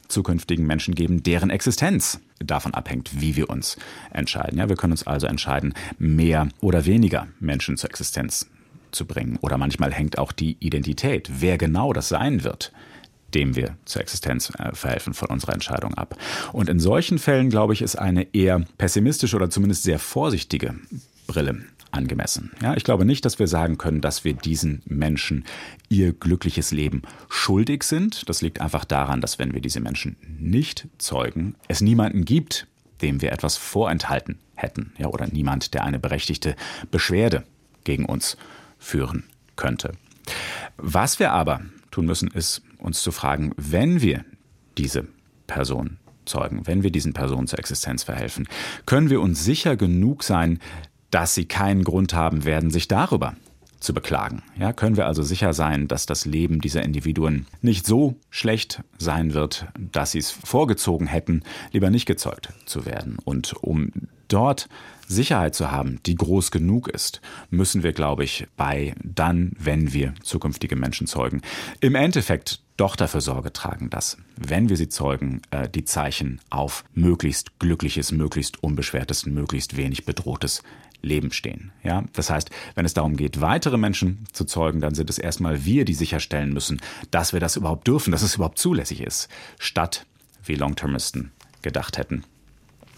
zukünftigen 0.09 0.67
Menschen 0.67 0.95
geben, 0.95 1.23
deren 1.23 1.51
Existenz 1.51 2.21
davon 2.39 2.75
abhängt, 2.75 3.21
wie 3.21 3.37
wir 3.37 3.51
uns 3.51 3.77
entscheiden. 4.12 4.59
Ja, 4.59 4.69
wir 4.69 4.77
können 4.77 4.93
uns 4.93 5.07
also 5.07 5.27
entscheiden, 5.27 5.75
mehr 5.99 6.49
oder 6.61 6.87
weniger 6.87 7.27
Menschen 7.41 7.77
zur 7.77 7.91
Existenz 7.91 8.49
bringen. 9.05 9.39
Oder 9.43 9.59
manchmal 9.59 9.93
hängt 9.93 10.19
auch 10.19 10.33
die 10.33 10.57
Identität, 10.61 11.31
wer 11.41 11.59
genau 11.59 11.93
das 11.93 12.09
sein 12.09 12.45
wird, 12.45 12.73
dem 13.35 13.57
wir 13.57 13.77
zur 13.85 14.03
Existenz 14.03 14.53
äh, 14.59 14.75
verhelfen, 14.75 15.15
von 15.15 15.29
unserer 15.29 15.53
Entscheidung 15.53 15.95
ab. 15.95 16.17
Und 16.53 16.69
in 16.69 16.81
solchen 16.81 17.19
Fällen, 17.19 17.51
glaube 17.51 17.73
ich, 17.73 17.83
ist 17.83 17.97
eine 17.97 18.35
eher 18.35 18.65
pessimistische 18.79 19.37
oder 19.37 19.51
zumindest 19.51 19.83
sehr 19.83 19.99
vorsichtige 19.99 20.75
Brille 21.27 21.65
angemessen. 21.91 22.53
Ja, 22.63 22.77
ich 22.77 22.85
glaube 22.85 23.05
nicht, 23.05 23.25
dass 23.25 23.39
wir 23.39 23.47
sagen 23.47 23.79
können, 23.79 24.01
dass 24.01 24.25
wir 24.25 24.35
diesen 24.35 24.83
Menschen 24.87 25.45
ihr 25.89 26.13
glückliches 26.13 26.73
Leben 26.73 27.03
schuldig 27.29 27.83
sind. 27.83 28.29
Das 28.29 28.43
liegt 28.43 28.61
einfach 28.61 28.85
daran, 28.85 29.21
dass 29.21 29.39
wenn 29.39 29.55
wir 29.55 29.61
diese 29.61 29.81
Menschen 29.81 30.17
nicht 30.39 30.89
zeugen, 30.99 31.55
es 31.69 31.81
niemanden 31.81 32.25
gibt, 32.25 32.67
dem 33.03 33.23
wir 33.23 33.33
etwas 33.33 33.57
vorenthalten 33.57 34.39
hätten, 34.55 34.93
ja, 34.99 35.09
oder 35.09 35.27
niemand, 35.27 35.75
der 35.75 35.85
eine 35.85 35.99
berechtigte 35.99 36.57
Beschwerde 36.91 37.45
gegen 37.85 38.07
uns 38.07 38.37
führen 38.87 39.25
könnte. 39.57 39.92
Was 40.77 41.18
wir 41.18 41.33
aber 41.33 41.61
tun 41.90 42.07
müssen, 42.07 42.29
ist 42.29 42.62
uns 42.79 43.03
zu 43.03 43.12
fragen, 43.12 43.53
wenn 43.57 44.01
wir 44.01 44.25
diese 44.79 45.07
Person 45.46 45.99
zeugen, 46.25 46.66
wenn 46.66 46.83
wir 46.83 46.90
diesen 46.90 47.12
Personen 47.12 47.46
zur 47.46 47.59
Existenz 47.59 48.05
verhelfen, 48.05 48.49
können 48.85 49.11
wir 49.11 49.20
uns 49.20 49.44
sicher 49.44 49.77
genug 49.77 50.22
sein, 50.22 50.59
dass 51.11 51.35
sie 51.35 51.46
keinen 51.46 51.85
Grund 51.85 52.14
haben 52.14 52.44
werden, 52.44 52.70
sich 52.70 52.88
darüber 52.88 53.35
zu 53.81 53.94
beklagen. 53.94 54.42
Ja, 54.59 54.72
können 54.72 54.96
wir 54.96 55.07
also 55.07 55.22
sicher 55.22 55.53
sein, 55.53 55.87
dass 55.87 56.07
das 56.07 56.25
Leben 56.25 56.61
dieser 56.61 56.83
Individuen 56.83 57.46
nicht 57.62 57.87
so 57.87 58.16
schlecht 58.31 58.83
sein 58.99 59.35
wird, 59.35 59.66
dass 59.79 60.12
sie 60.12 60.18
es 60.18 60.31
vorgezogen 60.31 61.07
hätten, 61.07 61.42
lieber 61.72 61.90
nicht 61.90 62.07
gezeugt 62.07 62.53
zu 62.64 62.87
werden. 62.87 63.18
Und 63.25 63.55
um 63.62 63.92
dort 64.29 64.69
Sicherheit 65.09 65.55
zu 65.55 65.71
haben, 65.71 66.01
die 66.05 66.17
groß 66.17 66.51
genug 66.51 66.89
ist, 66.89 67.21
müssen 67.51 67.83
wir, 67.83 67.93
glaube 67.93 68.25
ich, 68.25 68.47
bei 68.57 68.95
dann, 69.03 69.53
wenn 69.59 69.93
wir 69.93 70.15
zukünftige 70.23 70.77
Menschen 70.77 71.07
zeugen, 71.07 71.43
im 71.81 71.95
Endeffekt 71.95 72.61
doch 72.77 72.97
dafür 72.97 73.21
Sorge 73.21 73.53
tragen, 73.53 73.89
dass, 73.89 74.19
wenn 74.37 74.69
wir 74.69 74.77
sie 74.77 74.89
zeugen, 74.89 75.43
äh, 75.51 75.69
die 75.69 75.85
Zeichen 75.85 76.41
auf 76.51 76.85
möglichst 76.93 77.59
glückliches, 77.59 78.12
möglichst 78.12 78.62
unbeschwertes, 78.62 79.27
möglichst 79.27 79.77
wenig 79.77 80.05
bedrohtes 80.05 80.62
Leben 81.03 81.31
stehen. 81.31 81.73
Ja, 81.83 82.05
das 82.12 82.31
heißt, 82.31 82.51
wenn 82.75 82.85
es 82.85 82.95
darum 82.95 83.17
geht, 83.17 83.41
weitere 83.41 83.79
Menschen 83.79 84.25
zu 84.33 84.45
zeugen, 84.45 84.81
dann 84.81 84.95
sind 84.95 85.09
es 85.09 85.19
erstmal 85.19 85.65
wir, 85.65 85.85
die 85.85 85.95
sicherstellen 85.95 86.53
müssen, 86.53 86.81
dass 87.11 87.33
wir 87.33 87.41
das 87.41 87.57
überhaupt 87.57 87.87
dürfen, 87.87 88.11
dass 88.11 88.23
es 88.23 88.35
überhaupt 88.35 88.59
zulässig 88.59 89.01
ist, 89.01 89.29
statt 89.59 90.05
wie 90.45 90.55
Longtermisten 90.55 91.33
gedacht 91.62 91.97
hätten, 91.97 92.25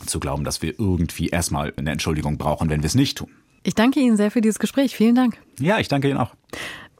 zu 0.06 0.20
glauben, 0.20 0.44
dass 0.44 0.62
wir 0.62 0.78
irgendwie 0.78 1.28
erstmal 1.28 1.72
eine 1.76 1.90
Entschuldigung 1.90 2.38
brauchen, 2.38 2.70
wenn 2.70 2.82
wir 2.82 2.86
es 2.86 2.94
nicht 2.94 3.18
tun. 3.18 3.30
Ich 3.62 3.74
danke 3.74 4.00
Ihnen 4.00 4.16
sehr 4.16 4.30
für 4.30 4.40
dieses 4.40 4.58
Gespräch. 4.58 4.96
Vielen 4.96 5.14
Dank. 5.14 5.38
Ja, 5.58 5.78
ich 5.78 5.88
danke 5.88 6.08
Ihnen 6.08 6.18
auch. 6.18 6.32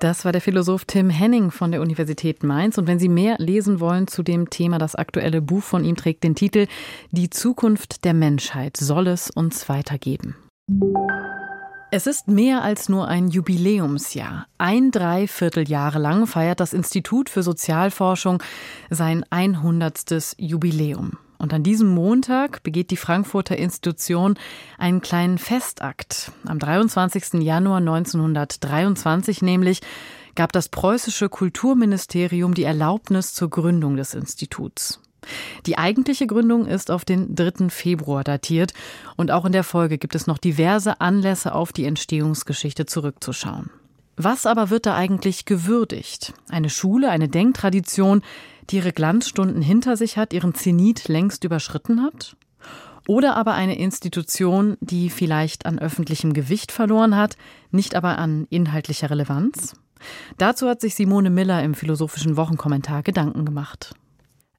Das 0.00 0.24
war 0.24 0.30
der 0.30 0.40
Philosoph 0.40 0.84
Tim 0.84 1.10
Henning 1.10 1.50
von 1.50 1.72
der 1.72 1.80
Universität 1.80 2.44
Mainz. 2.44 2.78
Und 2.78 2.86
wenn 2.86 3.00
Sie 3.00 3.08
mehr 3.08 3.36
lesen 3.38 3.80
wollen 3.80 4.06
zu 4.06 4.22
dem 4.22 4.48
Thema, 4.48 4.78
das 4.78 4.94
aktuelle 4.94 5.40
Buch 5.40 5.62
von 5.62 5.84
ihm 5.84 5.96
trägt 5.96 6.22
den 6.22 6.36
Titel 6.36 6.66
Die 7.10 7.30
Zukunft 7.30 8.04
der 8.04 8.14
Menschheit 8.14 8.76
soll 8.76 9.08
es 9.08 9.30
uns 9.30 9.68
weitergeben. 9.68 10.36
Es 11.90 12.06
ist 12.06 12.28
mehr 12.28 12.62
als 12.62 12.88
nur 12.88 13.08
ein 13.08 13.28
Jubiläumsjahr. 13.28 14.46
Ein 14.58 14.90
Dreivierteljahre 14.90 15.98
lang 15.98 16.26
feiert 16.26 16.60
das 16.60 16.74
Institut 16.74 17.30
für 17.30 17.42
Sozialforschung 17.42 18.42
sein 18.90 19.24
100. 19.30 20.36
Jubiläum. 20.36 21.12
Und 21.38 21.54
an 21.54 21.62
diesem 21.62 21.88
Montag 21.88 22.62
begeht 22.64 22.90
die 22.90 22.96
Frankfurter 22.96 23.56
Institution 23.56 24.36
einen 24.76 25.00
kleinen 25.00 25.38
Festakt. 25.38 26.32
Am 26.44 26.58
23. 26.58 27.34
Januar 27.34 27.78
1923 27.78 29.42
nämlich 29.42 29.80
gab 30.34 30.52
das 30.52 30.68
preußische 30.68 31.28
Kulturministerium 31.28 32.54
die 32.54 32.64
Erlaubnis 32.64 33.34
zur 33.34 33.50
Gründung 33.50 33.96
des 33.96 34.14
Instituts. 34.14 35.00
Die 35.66 35.78
eigentliche 35.78 36.26
Gründung 36.26 36.66
ist 36.66 36.90
auf 36.90 37.04
den 37.04 37.34
3. 37.34 37.70
Februar 37.70 38.24
datiert 38.24 38.72
und 39.16 39.30
auch 39.30 39.44
in 39.44 39.52
der 39.52 39.64
Folge 39.64 39.98
gibt 39.98 40.14
es 40.14 40.26
noch 40.26 40.38
diverse 40.38 41.00
Anlässe 41.00 41.54
auf 41.54 41.72
die 41.72 41.84
Entstehungsgeschichte 41.84 42.86
zurückzuschauen. 42.86 43.70
Was 44.16 44.46
aber 44.46 44.70
wird 44.70 44.86
da 44.86 44.96
eigentlich 44.96 45.44
gewürdigt? 45.44 46.34
Eine 46.48 46.70
Schule, 46.70 47.10
eine 47.10 47.28
Denktradition, 47.28 48.22
die 48.70 48.76
ihre 48.76 48.92
Glanzstunden 48.92 49.62
hinter 49.62 49.96
sich 49.96 50.16
hat, 50.16 50.32
ihren 50.32 50.54
Zenit 50.54 51.08
längst 51.08 51.44
überschritten 51.44 52.02
hat? 52.02 52.36
Oder 53.06 53.36
aber 53.36 53.54
eine 53.54 53.78
Institution, 53.78 54.76
die 54.80 55.08
vielleicht 55.08 55.64
an 55.64 55.78
öffentlichem 55.78 56.34
Gewicht 56.34 56.72
verloren 56.72 57.16
hat, 57.16 57.36
nicht 57.70 57.94
aber 57.94 58.18
an 58.18 58.46
inhaltlicher 58.50 59.10
Relevanz? 59.10 59.74
Dazu 60.36 60.68
hat 60.68 60.80
sich 60.80 60.94
Simone 60.94 61.30
Miller 61.30 61.62
im 61.62 61.74
Philosophischen 61.74 62.36
Wochenkommentar 62.36 63.02
Gedanken 63.02 63.44
gemacht. 63.44 63.94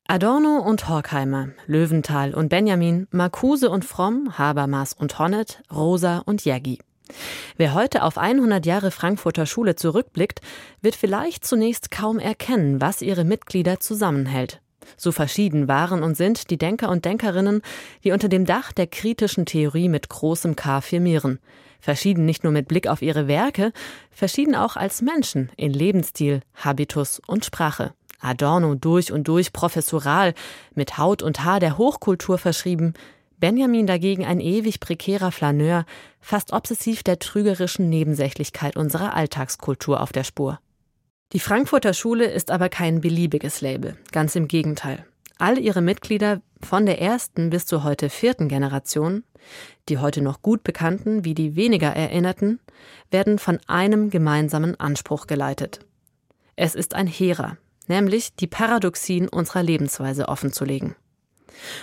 Adorno 0.08 0.58
und 0.58 0.90
Horkheimer, 0.90 1.50
Löwenthal 1.68 2.34
und 2.34 2.50
Benjamin, 2.50 3.08
Marcuse 3.12 3.70
und 3.70 3.86
Fromm, 3.86 4.40
Habermas 4.40 4.94
und 4.94 5.20
Honnet, 5.20 5.62
Rosa 5.72 6.24
und 6.26 6.44
Jägi. 6.44 6.80
Wer 7.58 7.74
heute 7.74 8.04
auf 8.04 8.18
100 8.18 8.66
Jahre 8.66 8.92
Frankfurter 8.92 9.46
Schule 9.46 9.76
zurückblickt, 9.76 10.42
wird 10.82 10.96
vielleicht 10.96 11.46
zunächst 11.46 11.92
kaum 11.92 12.20
erkennen, 12.20 12.82
was 12.82 13.02
ihre 13.02 13.24
Mitglieder 13.24 13.80
zusammenhält. 13.80 14.62
So 14.98 15.12
verschieden 15.12 15.68
waren 15.68 16.04
und 16.04 16.16
sind 16.16 16.50
die 16.50 16.58
Denker 16.58 16.90
und 16.90 17.06
Denkerinnen, 17.06 17.62
die 18.04 18.12
unter 18.12 18.30
dem 18.30 18.46
Dach 18.46 18.72
der 18.72 18.88
kritischen 18.88 19.46
Theorie 19.46 19.90
mit 19.90 20.10
großem 20.10 20.56
K 20.56 20.82
firmieren. 20.82 21.40
Verschieden 21.80 22.26
nicht 22.26 22.44
nur 22.44 22.52
mit 22.52 22.68
Blick 22.68 22.88
auf 22.88 23.02
ihre 23.02 23.28
Werke, 23.28 23.72
verschieden 24.12 24.56
auch 24.56 24.76
als 24.76 25.02
Menschen 25.02 25.50
in 25.56 25.72
Lebensstil, 25.72 26.42
Habitus 26.56 27.22
und 27.26 27.46
Sprache. 27.46 27.94
Adorno 28.20 28.76
durch 28.76 29.14
und 29.14 29.30
durch 29.30 29.54
professoral, 29.54 30.34
mit 30.76 30.98
Haut 30.98 31.24
und 31.24 31.46
Haar 31.46 31.62
der 31.62 31.78
Hochkultur 31.78 32.38
verschrieben, 32.38 32.94
Benjamin 33.40 33.88
dagegen 33.88 34.26
ein 34.26 34.40
ewig 34.40 34.80
prekärer 34.80 35.32
Flaneur, 35.32 35.86
fast 36.20 36.52
obsessiv 36.52 37.04
der 37.04 37.20
trügerischen 37.20 37.90
Nebensächlichkeit 37.90 38.76
unserer 38.76 39.16
Alltagskultur 39.16 40.02
auf 40.02 40.12
der 40.12 40.24
Spur. 40.24 40.60
Die 41.32 41.40
Frankfurter 41.40 41.94
Schule 41.94 42.26
ist 42.26 42.52
aber 42.52 42.70
kein 42.70 43.02
beliebiges 43.02 43.62
Label, 43.62 43.96
ganz 44.12 44.36
im 44.36 44.48
Gegenteil. 44.48 45.06
All 45.38 45.58
ihre 45.58 45.82
Mitglieder 45.82 46.42
von 46.62 46.86
der 46.86 47.02
ersten 47.02 47.50
bis 47.50 47.66
zur 47.66 47.86
heute 47.86 48.10
vierten 48.10 48.50
Generation, 48.50 49.24
die 49.88 50.00
heute 50.00 50.22
noch 50.22 50.42
gut 50.42 50.64
bekannten 50.64 51.24
wie 51.24 51.34
die 51.34 51.56
weniger 51.56 51.96
erinnerten, 51.96 52.60
werden 53.10 53.40
von 53.40 53.60
einem 53.68 54.10
gemeinsamen 54.10 54.78
Anspruch 54.80 55.28
geleitet. 55.28 55.80
Es 56.58 56.76
ist 56.76 56.94
ein 56.94 57.08
hehrer, 57.08 57.58
nämlich 57.88 58.36
die 58.36 58.48
Paradoxien 58.48 59.30
unserer 59.30 59.64
Lebensweise 59.64 60.28
offenzulegen. 60.28 60.96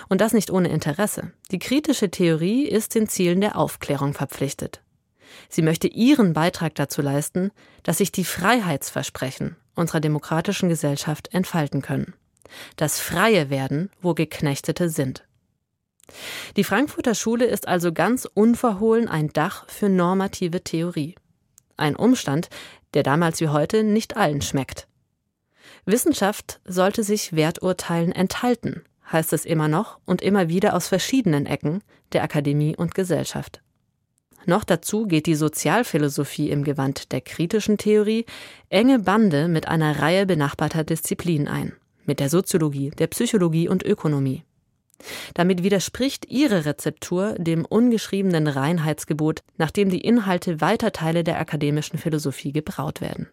Und 0.09 0.21
das 0.21 0.33
nicht 0.33 0.51
ohne 0.51 0.69
Interesse. 0.69 1.31
Die 1.51 1.59
kritische 1.59 2.09
Theorie 2.09 2.67
ist 2.67 2.95
den 2.95 3.07
Zielen 3.07 3.41
der 3.41 3.57
Aufklärung 3.57 4.13
verpflichtet. 4.13 4.81
Sie 5.49 5.61
möchte 5.61 5.87
ihren 5.87 6.33
Beitrag 6.33 6.75
dazu 6.75 7.01
leisten, 7.01 7.51
dass 7.83 7.99
sich 7.99 8.11
die 8.11 8.25
Freiheitsversprechen 8.25 9.55
unserer 9.75 9.99
demokratischen 9.99 10.69
Gesellschaft 10.69 11.33
entfalten 11.33 11.81
können. 11.81 12.13
Das 12.75 12.99
freie 12.99 13.49
Werden, 13.49 13.91
wo 14.01 14.13
Geknechtete 14.13 14.89
sind. 14.89 15.23
Die 16.55 16.63
Frankfurter 16.63 17.15
Schule 17.15 17.45
ist 17.45 17.67
also 17.67 17.91
ganz 17.91 18.27
unverhohlen 18.33 19.07
ein 19.07 19.29
Dach 19.29 19.67
für 19.69 19.89
normative 19.89 20.63
Theorie. 20.63 21.15
Ein 21.75 21.95
Umstand, 21.95 22.49
der 22.93 23.03
damals 23.03 23.41
wie 23.41 23.49
heute 23.49 23.83
nicht 23.83 24.15
allen 24.17 24.41
schmeckt. 24.41 24.87
Wissenschaft 25.85 26.59
sollte 26.65 27.03
sich 27.03 27.35
Werturteilen 27.35 28.11
enthalten, 28.11 28.83
heißt 29.11 29.33
es 29.33 29.45
immer 29.45 29.67
noch 29.67 29.99
und 30.05 30.21
immer 30.21 30.49
wieder 30.49 30.75
aus 30.75 30.87
verschiedenen 30.87 31.45
Ecken 31.45 31.81
der 32.13 32.23
Akademie 32.23 32.75
und 32.75 32.95
Gesellschaft. 32.95 33.61
Noch 34.45 34.63
dazu 34.63 35.07
geht 35.07 35.25
die 35.25 35.35
Sozialphilosophie 35.35 36.49
im 36.49 36.63
Gewand 36.63 37.11
der 37.11 37.19
kritischen 37.19 37.77
Theorie 37.77 38.25
enge 38.69 38.99
Bande 38.99 39.49
mit 39.49 39.67
einer 39.67 39.99
Reihe 39.99 40.25
benachbarter 40.25 40.85
Disziplinen 40.85 41.49
ein, 41.49 41.73
mit 42.05 42.21
der 42.21 42.29
Soziologie, 42.29 42.91
der 42.91 43.07
Psychologie 43.07 43.67
und 43.67 43.83
Ökonomie. 43.83 44.43
Damit 45.33 45.63
widerspricht 45.63 46.25
ihre 46.29 46.65
Rezeptur 46.65 47.35
dem 47.37 47.65
ungeschriebenen 47.65 48.47
Reinheitsgebot, 48.47 49.41
nach 49.57 49.69
dem 49.69 49.89
die 49.89 50.01
Inhalte 50.01 50.61
weiter 50.61 50.91
Teile 50.91 51.23
der 51.23 51.39
akademischen 51.39 51.99
Philosophie 51.99 52.51
gebraut 52.51 53.01
werden. 53.01 53.27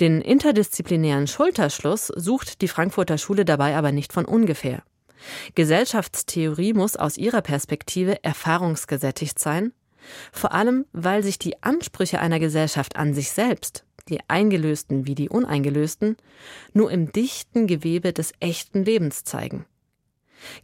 Den 0.00 0.20
interdisziplinären 0.20 1.26
Schulterschluss 1.26 2.08
sucht 2.08 2.62
die 2.62 2.68
Frankfurter 2.68 3.18
Schule 3.18 3.44
dabei 3.44 3.76
aber 3.76 3.92
nicht 3.92 4.12
von 4.12 4.24
ungefähr. 4.24 4.82
Gesellschaftstheorie 5.54 6.72
muss 6.72 6.96
aus 6.96 7.16
ihrer 7.16 7.40
Perspektive 7.40 8.22
erfahrungsgesättigt 8.22 9.38
sein, 9.38 9.72
vor 10.32 10.52
allem 10.52 10.84
weil 10.92 11.22
sich 11.22 11.38
die 11.38 11.62
Ansprüche 11.62 12.20
einer 12.20 12.38
Gesellschaft 12.38 12.96
an 12.96 13.14
sich 13.14 13.30
selbst, 13.30 13.84
die 14.08 14.20
eingelösten 14.28 15.06
wie 15.06 15.14
die 15.14 15.30
uneingelösten, 15.30 16.16
nur 16.72 16.90
im 16.90 17.10
dichten 17.12 17.66
Gewebe 17.66 18.12
des 18.12 18.32
echten 18.40 18.84
Lebens 18.84 19.24
zeigen. 19.24 19.64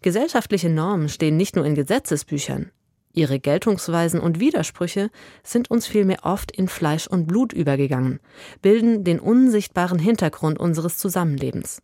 Gesellschaftliche 0.02 0.68
Normen 0.68 1.08
stehen 1.08 1.38
nicht 1.38 1.56
nur 1.56 1.64
in 1.64 1.74
Gesetzesbüchern, 1.74 2.70
ihre 3.12 3.40
Geltungsweisen 3.40 4.20
und 4.20 4.40
Widersprüche 4.40 5.10
sind 5.42 5.70
uns 5.70 5.86
vielmehr 5.86 6.24
oft 6.24 6.50
in 6.50 6.68
Fleisch 6.68 7.06
und 7.06 7.26
Blut 7.26 7.52
übergegangen, 7.52 8.20
bilden 8.62 9.04
den 9.04 9.20
unsichtbaren 9.20 9.98
Hintergrund 9.98 10.58
unseres 10.58 10.98
Zusammenlebens. 10.98 11.82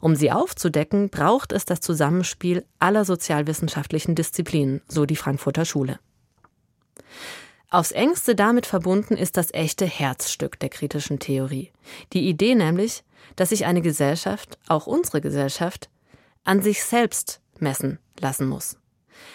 Um 0.00 0.16
sie 0.16 0.30
aufzudecken, 0.30 1.10
braucht 1.10 1.52
es 1.52 1.64
das 1.64 1.80
Zusammenspiel 1.80 2.64
aller 2.78 3.04
sozialwissenschaftlichen 3.04 4.14
Disziplinen, 4.14 4.80
so 4.88 5.04
die 5.04 5.16
Frankfurter 5.16 5.64
Schule. 5.64 5.98
Aufs 7.70 7.90
engste 7.90 8.36
damit 8.36 8.66
verbunden 8.66 9.16
ist 9.16 9.36
das 9.36 9.52
echte 9.52 9.84
Herzstück 9.84 10.60
der 10.60 10.68
kritischen 10.68 11.18
Theorie. 11.18 11.72
Die 12.12 12.28
Idee 12.28 12.54
nämlich, 12.54 13.02
dass 13.36 13.48
sich 13.48 13.66
eine 13.66 13.82
Gesellschaft, 13.82 14.58
auch 14.68 14.86
unsere 14.86 15.20
Gesellschaft, 15.20 15.90
an 16.44 16.62
sich 16.62 16.84
selbst 16.84 17.40
messen 17.58 17.98
lassen 18.20 18.46
muss. 18.46 18.76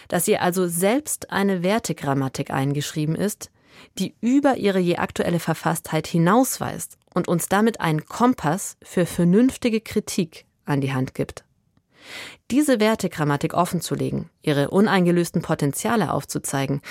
Dass 0.08 0.28
ihr 0.28 0.42
also 0.42 0.68
selbst 0.68 1.32
eine 1.32 1.64
Wertegrammatik 1.64 2.52
eingeschrieben 2.52 3.16
ist, 3.16 3.52
die 3.98 4.16
über 4.22 4.58
ihre 4.58 4.80
je 4.80 4.98
aktuelle 4.98 5.40
Verfasstheit 5.40 6.08
hinausweist 6.08 6.98
und 7.14 7.28
uns 7.28 7.50
damit 7.50 7.80
einen 7.82 8.06
Kompass 8.06 8.78
für 8.84 9.06
vernünftige 9.06 9.82
Kritik 9.82 10.46
an 10.66 10.82
die 10.82 10.94
Hand 10.94 11.14
gibt. 11.14 11.44
Diese 12.52 12.80
Wertegrammatik 12.80 13.54
offenzulegen, 13.54 14.30
ihre 14.42 14.70
uneingelösten 14.70 15.42
Potenziale 15.42 16.12
aufzuzeigen, 16.12 16.82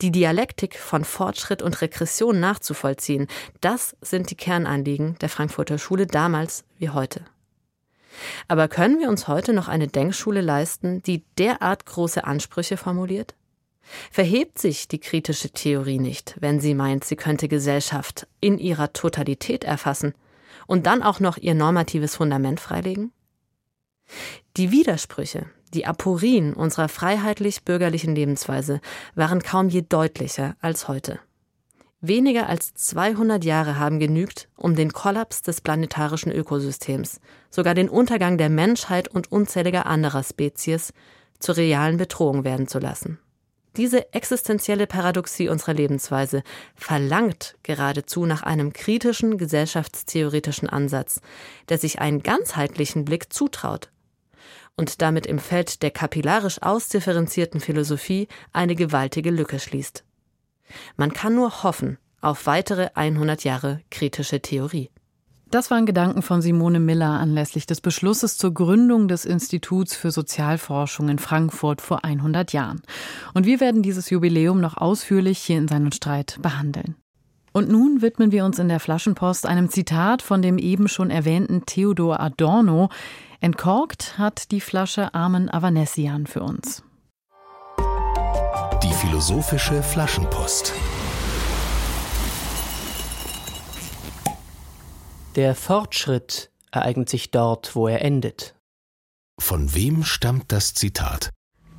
die 0.00 0.12
Dialektik 0.12 0.78
von 0.78 1.04
Fortschritt 1.04 1.60
und 1.62 1.80
Regression 1.80 2.38
nachzuvollziehen, 2.38 3.26
das 3.60 3.96
sind 4.00 4.30
die 4.30 4.36
Kernanliegen 4.36 5.16
der 5.20 5.28
Frankfurter 5.28 5.78
Schule 5.78 6.06
damals 6.06 6.64
wie 6.78 6.90
heute. 6.90 7.24
Aber 8.48 8.68
können 8.68 8.98
wir 8.98 9.08
uns 9.08 9.28
heute 9.28 9.52
noch 9.52 9.68
eine 9.68 9.88
Denkschule 9.88 10.40
leisten, 10.40 11.02
die 11.02 11.24
derart 11.38 11.86
große 11.86 12.24
Ansprüche 12.24 12.76
formuliert? 12.76 13.34
Verhebt 14.10 14.58
sich 14.58 14.88
die 14.88 14.98
kritische 14.98 15.50
Theorie 15.50 15.98
nicht, 15.98 16.36
wenn 16.40 16.60
sie 16.60 16.74
meint, 16.74 17.04
sie 17.04 17.16
könnte 17.16 17.48
Gesellschaft 17.48 18.26
in 18.40 18.58
ihrer 18.58 18.92
Totalität 18.92 19.64
erfassen 19.64 20.14
und 20.66 20.86
dann 20.86 21.02
auch 21.02 21.20
noch 21.20 21.38
ihr 21.38 21.54
normatives 21.54 22.16
Fundament 22.16 22.60
freilegen? 22.60 23.12
Die 24.56 24.70
Widersprüche, 24.70 25.46
die 25.74 25.86
Aporien 25.86 26.54
unserer 26.54 26.88
freiheitlich-bürgerlichen 26.88 28.14
Lebensweise 28.14 28.80
waren 29.14 29.42
kaum 29.42 29.68
je 29.68 29.82
deutlicher 29.82 30.56
als 30.60 30.88
heute. 30.88 31.20
Weniger 32.00 32.48
als 32.48 32.74
200 32.74 33.44
Jahre 33.44 33.76
haben 33.76 33.98
genügt, 33.98 34.48
um 34.56 34.76
den 34.76 34.92
Kollaps 34.92 35.42
des 35.42 35.60
planetarischen 35.60 36.30
Ökosystems, 36.30 37.20
sogar 37.50 37.74
den 37.74 37.88
Untergang 37.88 38.38
der 38.38 38.50
Menschheit 38.50 39.08
und 39.08 39.32
unzähliger 39.32 39.86
anderer 39.86 40.22
Spezies 40.22 40.92
zur 41.40 41.56
realen 41.56 41.96
Bedrohung 41.96 42.44
werden 42.44 42.68
zu 42.68 42.78
lassen. 42.78 43.18
Diese 43.76 44.12
existenzielle 44.12 44.86
Paradoxie 44.86 45.48
unserer 45.48 45.74
Lebensweise 45.74 46.42
verlangt 46.76 47.56
geradezu 47.64 48.26
nach 48.26 48.42
einem 48.42 48.72
kritischen 48.72 49.36
gesellschaftstheoretischen 49.36 50.68
Ansatz, 50.68 51.20
der 51.68 51.78
sich 51.78 52.00
einen 52.00 52.22
ganzheitlichen 52.22 53.04
Blick 53.04 53.32
zutraut 53.32 53.90
und 54.76 55.02
damit 55.02 55.26
im 55.26 55.40
Feld 55.40 55.82
der 55.82 55.90
kapillarisch 55.90 56.62
ausdifferenzierten 56.62 57.60
Philosophie 57.60 58.28
eine 58.52 58.76
gewaltige 58.76 59.30
Lücke 59.30 59.58
schließt. 59.58 60.04
Man 60.96 61.12
kann 61.12 61.34
nur 61.34 61.62
hoffen 61.62 61.98
auf 62.20 62.46
weitere 62.46 62.88
100 62.94 63.44
Jahre 63.44 63.80
kritische 63.90 64.40
Theorie. 64.40 64.90
Das 65.50 65.70
waren 65.70 65.86
Gedanken 65.86 66.20
von 66.20 66.42
Simone 66.42 66.78
Miller 66.78 67.08
anlässlich 67.08 67.64
des 67.64 67.80
Beschlusses 67.80 68.36
zur 68.36 68.52
Gründung 68.52 69.08
des 69.08 69.24
Instituts 69.24 69.96
für 69.96 70.10
Sozialforschung 70.10 71.08
in 71.08 71.18
Frankfurt 71.18 71.80
vor 71.80 72.04
100 72.04 72.52
Jahren. 72.52 72.82
Und 73.32 73.46
wir 73.46 73.58
werden 73.58 73.82
dieses 73.82 74.10
Jubiläum 74.10 74.60
noch 74.60 74.76
ausführlich 74.76 75.38
hier 75.38 75.56
in 75.56 75.66
seinem 75.66 75.90
Streit 75.90 76.38
behandeln. 76.42 76.96
Und 77.52 77.70
nun 77.70 78.02
widmen 78.02 78.30
wir 78.30 78.44
uns 78.44 78.58
in 78.58 78.68
der 78.68 78.78
Flaschenpost 78.78 79.46
einem 79.46 79.70
Zitat 79.70 80.20
von 80.20 80.42
dem 80.42 80.58
eben 80.58 80.86
schon 80.86 81.10
erwähnten 81.10 81.64
Theodor 81.64 82.20
Adorno. 82.20 82.90
Entkorkt 83.40 84.18
hat 84.18 84.50
die 84.50 84.60
Flasche 84.60 85.14
Armen 85.14 85.48
Avanesian 85.48 86.26
für 86.26 86.42
uns. 86.42 86.82
Die 88.82 88.92
philosophische 88.92 89.82
Flaschenpost. 89.82 90.72
Der 95.34 95.56
Fortschritt 95.56 96.50
ereignet 96.70 97.08
sich 97.08 97.32
dort, 97.32 97.74
wo 97.74 97.88
er 97.88 98.02
endet. 98.02 98.54
Von 99.40 99.74
wem 99.74 100.04
stammt 100.04 100.52
das 100.52 100.74
Zitat? 100.74 101.30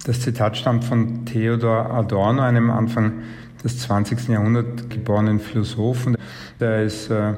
Das 0.06 0.20
Zitat 0.20 0.58
stammt 0.58 0.84
von 0.84 1.26
Theodor 1.26 1.90
Adorno, 1.90 2.42
einem 2.42 2.70
Anfang 2.70 3.24
des 3.64 3.80
20. 3.80 4.28
Jahrhunderts 4.28 4.90
geborenen 4.90 5.40
Philosophen. 5.40 6.18
Der 6.60 6.84
ist 6.84 7.10
äh, 7.10 7.36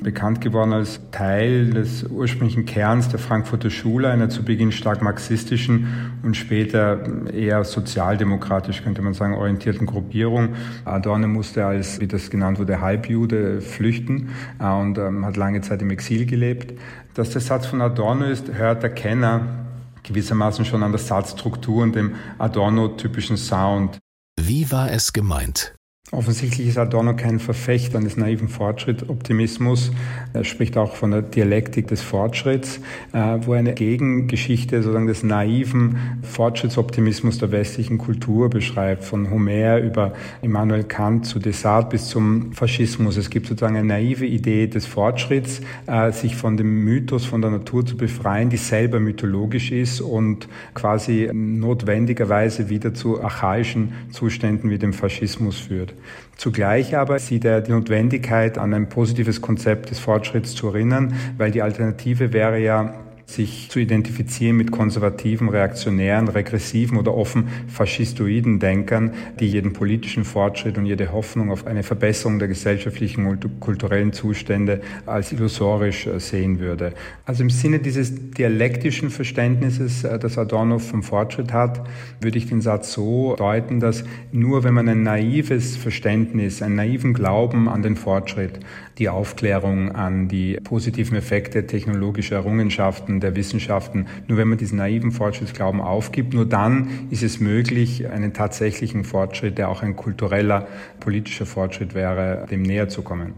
bekannt 0.00 0.40
geworden 0.40 0.72
als 0.72 1.00
Teil 1.10 1.70
des 1.70 2.04
ursprünglichen 2.04 2.64
Kerns 2.64 3.08
der 3.08 3.18
Frankfurter 3.18 3.70
Schule, 3.70 4.10
einer 4.10 4.28
zu 4.28 4.44
Beginn 4.44 4.72
stark 4.72 5.02
marxistischen 5.02 6.12
und 6.22 6.36
später 6.36 7.32
eher 7.32 7.64
sozialdemokratisch, 7.64 8.82
könnte 8.82 9.02
man 9.02 9.14
sagen, 9.14 9.34
orientierten 9.34 9.86
Gruppierung. 9.86 10.50
Adorno 10.84 11.28
musste 11.28 11.64
als, 11.64 12.00
wie 12.00 12.06
das 12.06 12.30
genannt 12.30 12.58
wurde, 12.58 12.80
Halbjude 12.80 13.60
flüchten 13.60 14.30
äh, 14.58 14.66
und 14.66 14.98
ähm, 14.98 15.24
hat 15.24 15.36
lange 15.36 15.60
Zeit 15.60 15.82
im 15.82 15.90
Exil 15.90 16.26
gelebt. 16.26 16.78
Dass 17.14 17.30
der 17.30 17.40
Satz 17.40 17.66
von 17.66 17.80
Adorno 17.80 18.24
ist, 18.24 18.52
hört 18.52 18.82
der 18.82 18.90
Kenner 18.90 19.64
gewissermaßen 20.02 20.64
schon 20.64 20.82
an 20.82 20.92
der 20.92 21.00
Satzstruktur 21.00 21.82
und 21.82 21.94
dem 21.94 22.14
Adorno-typischen 22.38 23.36
Sound. 23.36 23.98
Wie 24.38 24.70
war 24.70 24.90
es 24.90 25.12
gemeint? 25.12 25.74
Offensichtlich 26.14 26.68
ist 26.68 26.76
Adorno 26.76 27.16
kein 27.16 27.40
Verfechter 27.40 27.98
eines 27.98 28.18
naiven 28.18 28.48
Fortschrittoptimismus. 28.48 29.90
Er 30.34 30.44
spricht 30.44 30.76
auch 30.76 30.94
von 30.96 31.10
der 31.12 31.22
Dialektik 31.22 31.88
des 31.88 32.02
Fortschritts, 32.02 32.78
äh, 33.12 33.38
wo 33.40 33.54
eine 33.54 33.72
Gegengeschichte 33.72 34.82
sozusagen 34.82 35.06
des 35.06 35.22
naiven 35.22 36.20
Fortschrittsoptimismus 36.22 37.38
der 37.38 37.52
westlichen 37.52 37.96
Kultur 37.96 38.50
beschreibt, 38.50 39.02
von 39.02 39.30
Homer 39.30 39.78
über 39.78 40.12
Immanuel 40.42 40.84
Kant 40.84 41.24
zu 41.24 41.38
Desart 41.38 41.88
bis 41.88 42.08
zum 42.08 42.52
Faschismus. 42.52 43.16
Es 43.16 43.30
gibt 43.30 43.46
sozusagen 43.46 43.76
eine 43.76 43.88
naive 43.88 44.26
Idee 44.26 44.66
des 44.66 44.84
Fortschritts, 44.84 45.62
äh, 45.86 46.12
sich 46.12 46.36
von 46.36 46.58
dem 46.58 46.84
Mythos 46.84 47.24
von 47.24 47.40
der 47.40 47.50
Natur 47.50 47.86
zu 47.86 47.96
befreien, 47.96 48.50
die 48.50 48.58
selber 48.58 49.00
mythologisch 49.00 49.72
ist 49.72 50.02
und 50.02 50.48
quasi 50.74 51.30
notwendigerweise 51.32 52.68
wieder 52.68 52.92
zu 52.92 53.22
archaischen 53.22 53.94
Zuständen 54.10 54.68
wie 54.68 54.78
dem 54.78 54.92
Faschismus 54.92 55.58
führt. 55.58 55.93
Zugleich 56.36 56.96
aber 56.96 57.18
sieht 57.18 57.44
er 57.44 57.60
die 57.60 57.70
Notwendigkeit, 57.70 58.58
an 58.58 58.74
ein 58.74 58.88
positives 58.88 59.40
Konzept 59.40 59.90
des 59.90 59.98
Fortschritts 59.98 60.54
zu 60.54 60.68
erinnern, 60.68 61.14
weil 61.38 61.50
die 61.50 61.62
Alternative 61.62 62.32
wäre 62.32 62.58
ja 62.58 62.94
sich 63.26 63.68
zu 63.70 63.78
identifizieren 63.78 64.56
mit 64.56 64.70
konservativen, 64.70 65.48
reaktionären, 65.48 66.28
regressiven 66.28 66.98
oder 66.98 67.14
offen 67.14 67.48
faschistoiden 67.68 68.58
Denkern, 68.58 69.12
die 69.40 69.46
jeden 69.46 69.72
politischen 69.72 70.24
Fortschritt 70.24 70.78
und 70.78 70.86
jede 70.86 71.12
Hoffnung 71.12 71.50
auf 71.50 71.66
eine 71.66 71.82
Verbesserung 71.82 72.38
der 72.38 72.48
gesellschaftlichen 72.48 73.26
und 73.26 73.60
kulturellen 73.60 74.12
Zustände 74.12 74.80
als 75.06 75.32
illusorisch 75.32 76.06
äh, 76.06 76.20
sehen 76.20 76.60
würde. 76.60 76.92
Also 77.24 77.42
im 77.42 77.50
Sinne 77.50 77.78
dieses 77.78 78.30
dialektischen 78.32 79.10
Verständnisses, 79.10 80.04
äh, 80.04 80.18
das 80.18 80.38
Adorno 80.38 80.78
vom 80.78 81.02
Fortschritt 81.02 81.52
hat, 81.52 81.86
würde 82.20 82.38
ich 82.38 82.48
den 82.48 82.60
Satz 82.60 82.92
so 82.92 83.34
deuten, 83.36 83.80
dass 83.80 84.04
nur 84.32 84.64
wenn 84.64 84.74
man 84.74 84.88
ein 84.88 85.02
naives 85.02 85.76
Verständnis, 85.76 86.62
einen 86.62 86.76
naiven 86.76 87.14
Glauben 87.14 87.68
an 87.68 87.82
den 87.82 87.96
Fortschritt, 87.96 88.60
die 88.98 89.08
Aufklärung 89.08 89.92
an 89.92 90.28
die 90.28 90.58
positiven 90.62 91.16
Effekte 91.16 91.66
technologischer 91.66 92.36
Errungenschaften 92.36 93.20
der 93.20 93.36
Wissenschaften. 93.36 94.06
Nur 94.28 94.38
wenn 94.38 94.48
man 94.48 94.58
diesen 94.58 94.78
naiven 94.78 95.12
Fortschrittsglauben 95.12 95.80
aufgibt, 95.80 96.34
nur 96.34 96.46
dann 96.46 97.08
ist 97.10 97.22
es 97.22 97.40
möglich, 97.40 98.08
einen 98.08 98.32
tatsächlichen 98.32 99.04
Fortschritt, 99.04 99.58
der 99.58 99.68
auch 99.68 99.82
ein 99.82 99.96
kultureller, 99.96 100.68
politischer 101.00 101.46
Fortschritt 101.46 101.94
wäre, 101.94 102.46
dem 102.50 102.62
näher 102.62 102.88
zu 102.88 103.02
kommen. 103.02 103.34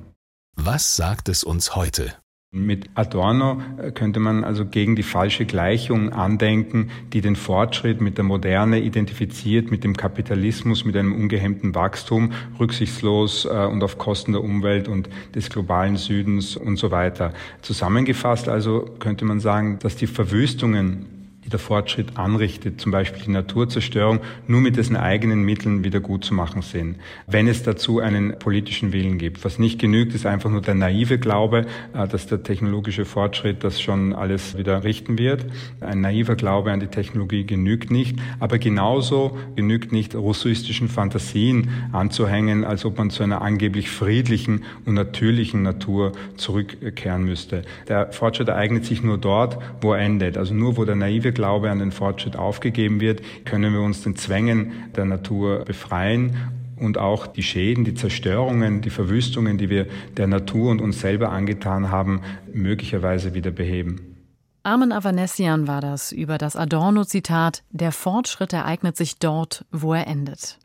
Was 0.56 0.96
sagt 0.96 1.28
es 1.28 1.44
uns 1.44 1.76
heute? 1.76 2.14
Mit 2.56 2.86
Adorno 2.94 3.60
äh, 3.76 3.90
könnte 3.90 4.18
man 4.18 4.42
also 4.42 4.64
gegen 4.64 4.96
die 4.96 5.02
falsche 5.02 5.44
Gleichung 5.44 6.12
andenken, 6.12 6.90
die 7.12 7.20
den 7.20 7.36
Fortschritt 7.36 8.00
mit 8.00 8.16
der 8.16 8.24
Moderne 8.24 8.80
identifiziert, 8.80 9.70
mit 9.70 9.84
dem 9.84 9.96
Kapitalismus, 9.96 10.84
mit 10.84 10.96
einem 10.96 11.14
ungehemmten 11.14 11.74
Wachstum, 11.74 12.32
rücksichtslos 12.58 13.44
äh, 13.44 13.48
und 13.48 13.82
auf 13.82 13.98
Kosten 13.98 14.32
der 14.32 14.42
Umwelt 14.42 14.88
und 14.88 15.08
des 15.34 15.50
globalen 15.50 15.96
Südens 15.96 16.56
und 16.56 16.76
so 16.76 16.90
weiter. 16.90 17.34
Zusammengefasst 17.60 18.48
also 18.48 18.88
könnte 18.98 19.24
man 19.24 19.40
sagen, 19.40 19.78
dass 19.80 19.96
die 19.96 20.06
Verwüstungen 20.06 21.15
die 21.46 21.50
der 21.50 21.60
Fortschritt 21.60 22.18
anrichtet, 22.18 22.80
zum 22.80 22.90
Beispiel 22.90 23.22
die 23.22 23.30
Naturzerstörung, 23.30 24.18
nur 24.48 24.60
mit 24.60 24.76
dessen 24.76 24.96
eigenen 24.96 25.42
Mitteln 25.42 25.84
wieder 25.84 26.00
gut 26.00 26.24
zu 26.24 26.34
machen 26.34 26.60
sind. 26.60 26.96
Wenn 27.28 27.46
es 27.46 27.62
dazu 27.62 28.00
einen 28.00 28.36
politischen 28.40 28.92
Willen 28.92 29.16
gibt. 29.16 29.44
Was 29.44 29.60
nicht 29.60 29.78
genügt, 29.78 30.12
ist 30.12 30.26
einfach 30.26 30.50
nur 30.50 30.60
der 30.60 30.74
naive 30.74 31.18
Glaube, 31.18 31.66
äh, 31.94 32.08
dass 32.08 32.26
der 32.26 32.42
technologische 32.42 33.04
Fortschritt 33.04 33.62
das 33.62 33.80
schon 33.80 34.12
alles 34.12 34.58
wieder 34.58 34.82
richten 34.82 35.18
wird. 35.18 35.46
Ein 35.80 36.00
naiver 36.00 36.34
Glaube 36.34 36.72
an 36.72 36.80
die 36.80 36.88
Technologie 36.88 37.46
genügt 37.46 37.92
nicht, 37.92 38.18
aber 38.40 38.58
genauso 38.58 39.38
genügt 39.54 39.92
nicht 39.92 40.16
russistischen 40.16 40.88
Fantasien 40.88 41.68
anzuhängen, 41.92 42.64
als 42.64 42.84
ob 42.84 42.98
man 42.98 43.10
zu 43.10 43.22
einer 43.22 43.40
angeblich 43.40 43.88
friedlichen 43.88 44.64
und 44.84 44.94
natürlichen 44.94 45.62
Natur 45.62 46.10
zurückkehren 46.36 47.22
müsste. 47.22 47.62
Der 47.86 48.10
Fortschritt 48.10 48.48
ereignet 48.48 48.84
sich 48.84 49.04
nur 49.04 49.16
dort, 49.16 49.58
wo 49.80 49.92
er 49.92 50.00
endet, 50.00 50.36
also 50.36 50.52
nur 50.52 50.76
wo 50.76 50.84
der 50.84 50.96
naive 50.96 51.35
Glaube 51.36 51.70
an 51.70 51.78
den 51.78 51.92
Fortschritt 51.92 52.34
aufgegeben 52.34 53.00
wird, 53.00 53.20
können 53.44 53.72
wir 53.72 53.80
uns 53.80 54.02
den 54.02 54.16
Zwängen 54.16 54.72
der 54.96 55.04
Natur 55.04 55.64
befreien 55.64 56.34
und 56.76 56.98
auch 56.98 57.26
die 57.26 57.42
Schäden, 57.42 57.84
die 57.84 57.94
Zerstörungen, 57.94 58.80
die 58.80 58.90
Verwüstungen, 58.90 59.58
die 59.58 59.70
wir 59.70 59.86
der 60.16 60.26
Natur 60.26 60.70
und 60.70 60.80
uns 60.80 61.00
selber 61.00 61.30
angetan 61.30 61.90
haben, 61.90 62.22
möglicherweise 62.52 63.34
wieder 63.34 63.50
beheben. 63.50 64.16
Armen 64.62 64.90
Avanessian 64.90 65.68
war 65.68 65.80
das 65.80 66.10
über 66.10 66.38
das 66.38 66.56
Adorno-Zitat 66.56 67.62
Der 67.70 67.92
Fortschritt 67.92 68.52
ereignet 68.52 68.96
sich 68.96 69.18
dort, 69.18 69.64
wo 69.70 69.94
er 69.94 70.08
endet. 70.08 70.58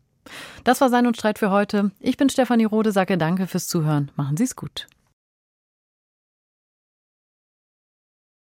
Das 0.64 0.82
war 0.82 0.90
Sein 0.90 1.06
und 1.06 1.18
Streit 1.18 1.38
für 1.38 1.52
heute. 1.52 1.92
Ich 2.00 2.18
bin 2.18 2.30
Stefanie 2.30 2.66
Rode, 2.66 2.92
sage 2.92 3.18
danke 3.18 3.46
fürs 3.46 3.68
Zuhören. 3.68 4.10
Machen 4.16 4.38
Sie 4.38 4.46
es 4.46 4.56
gut. 4.56 4.88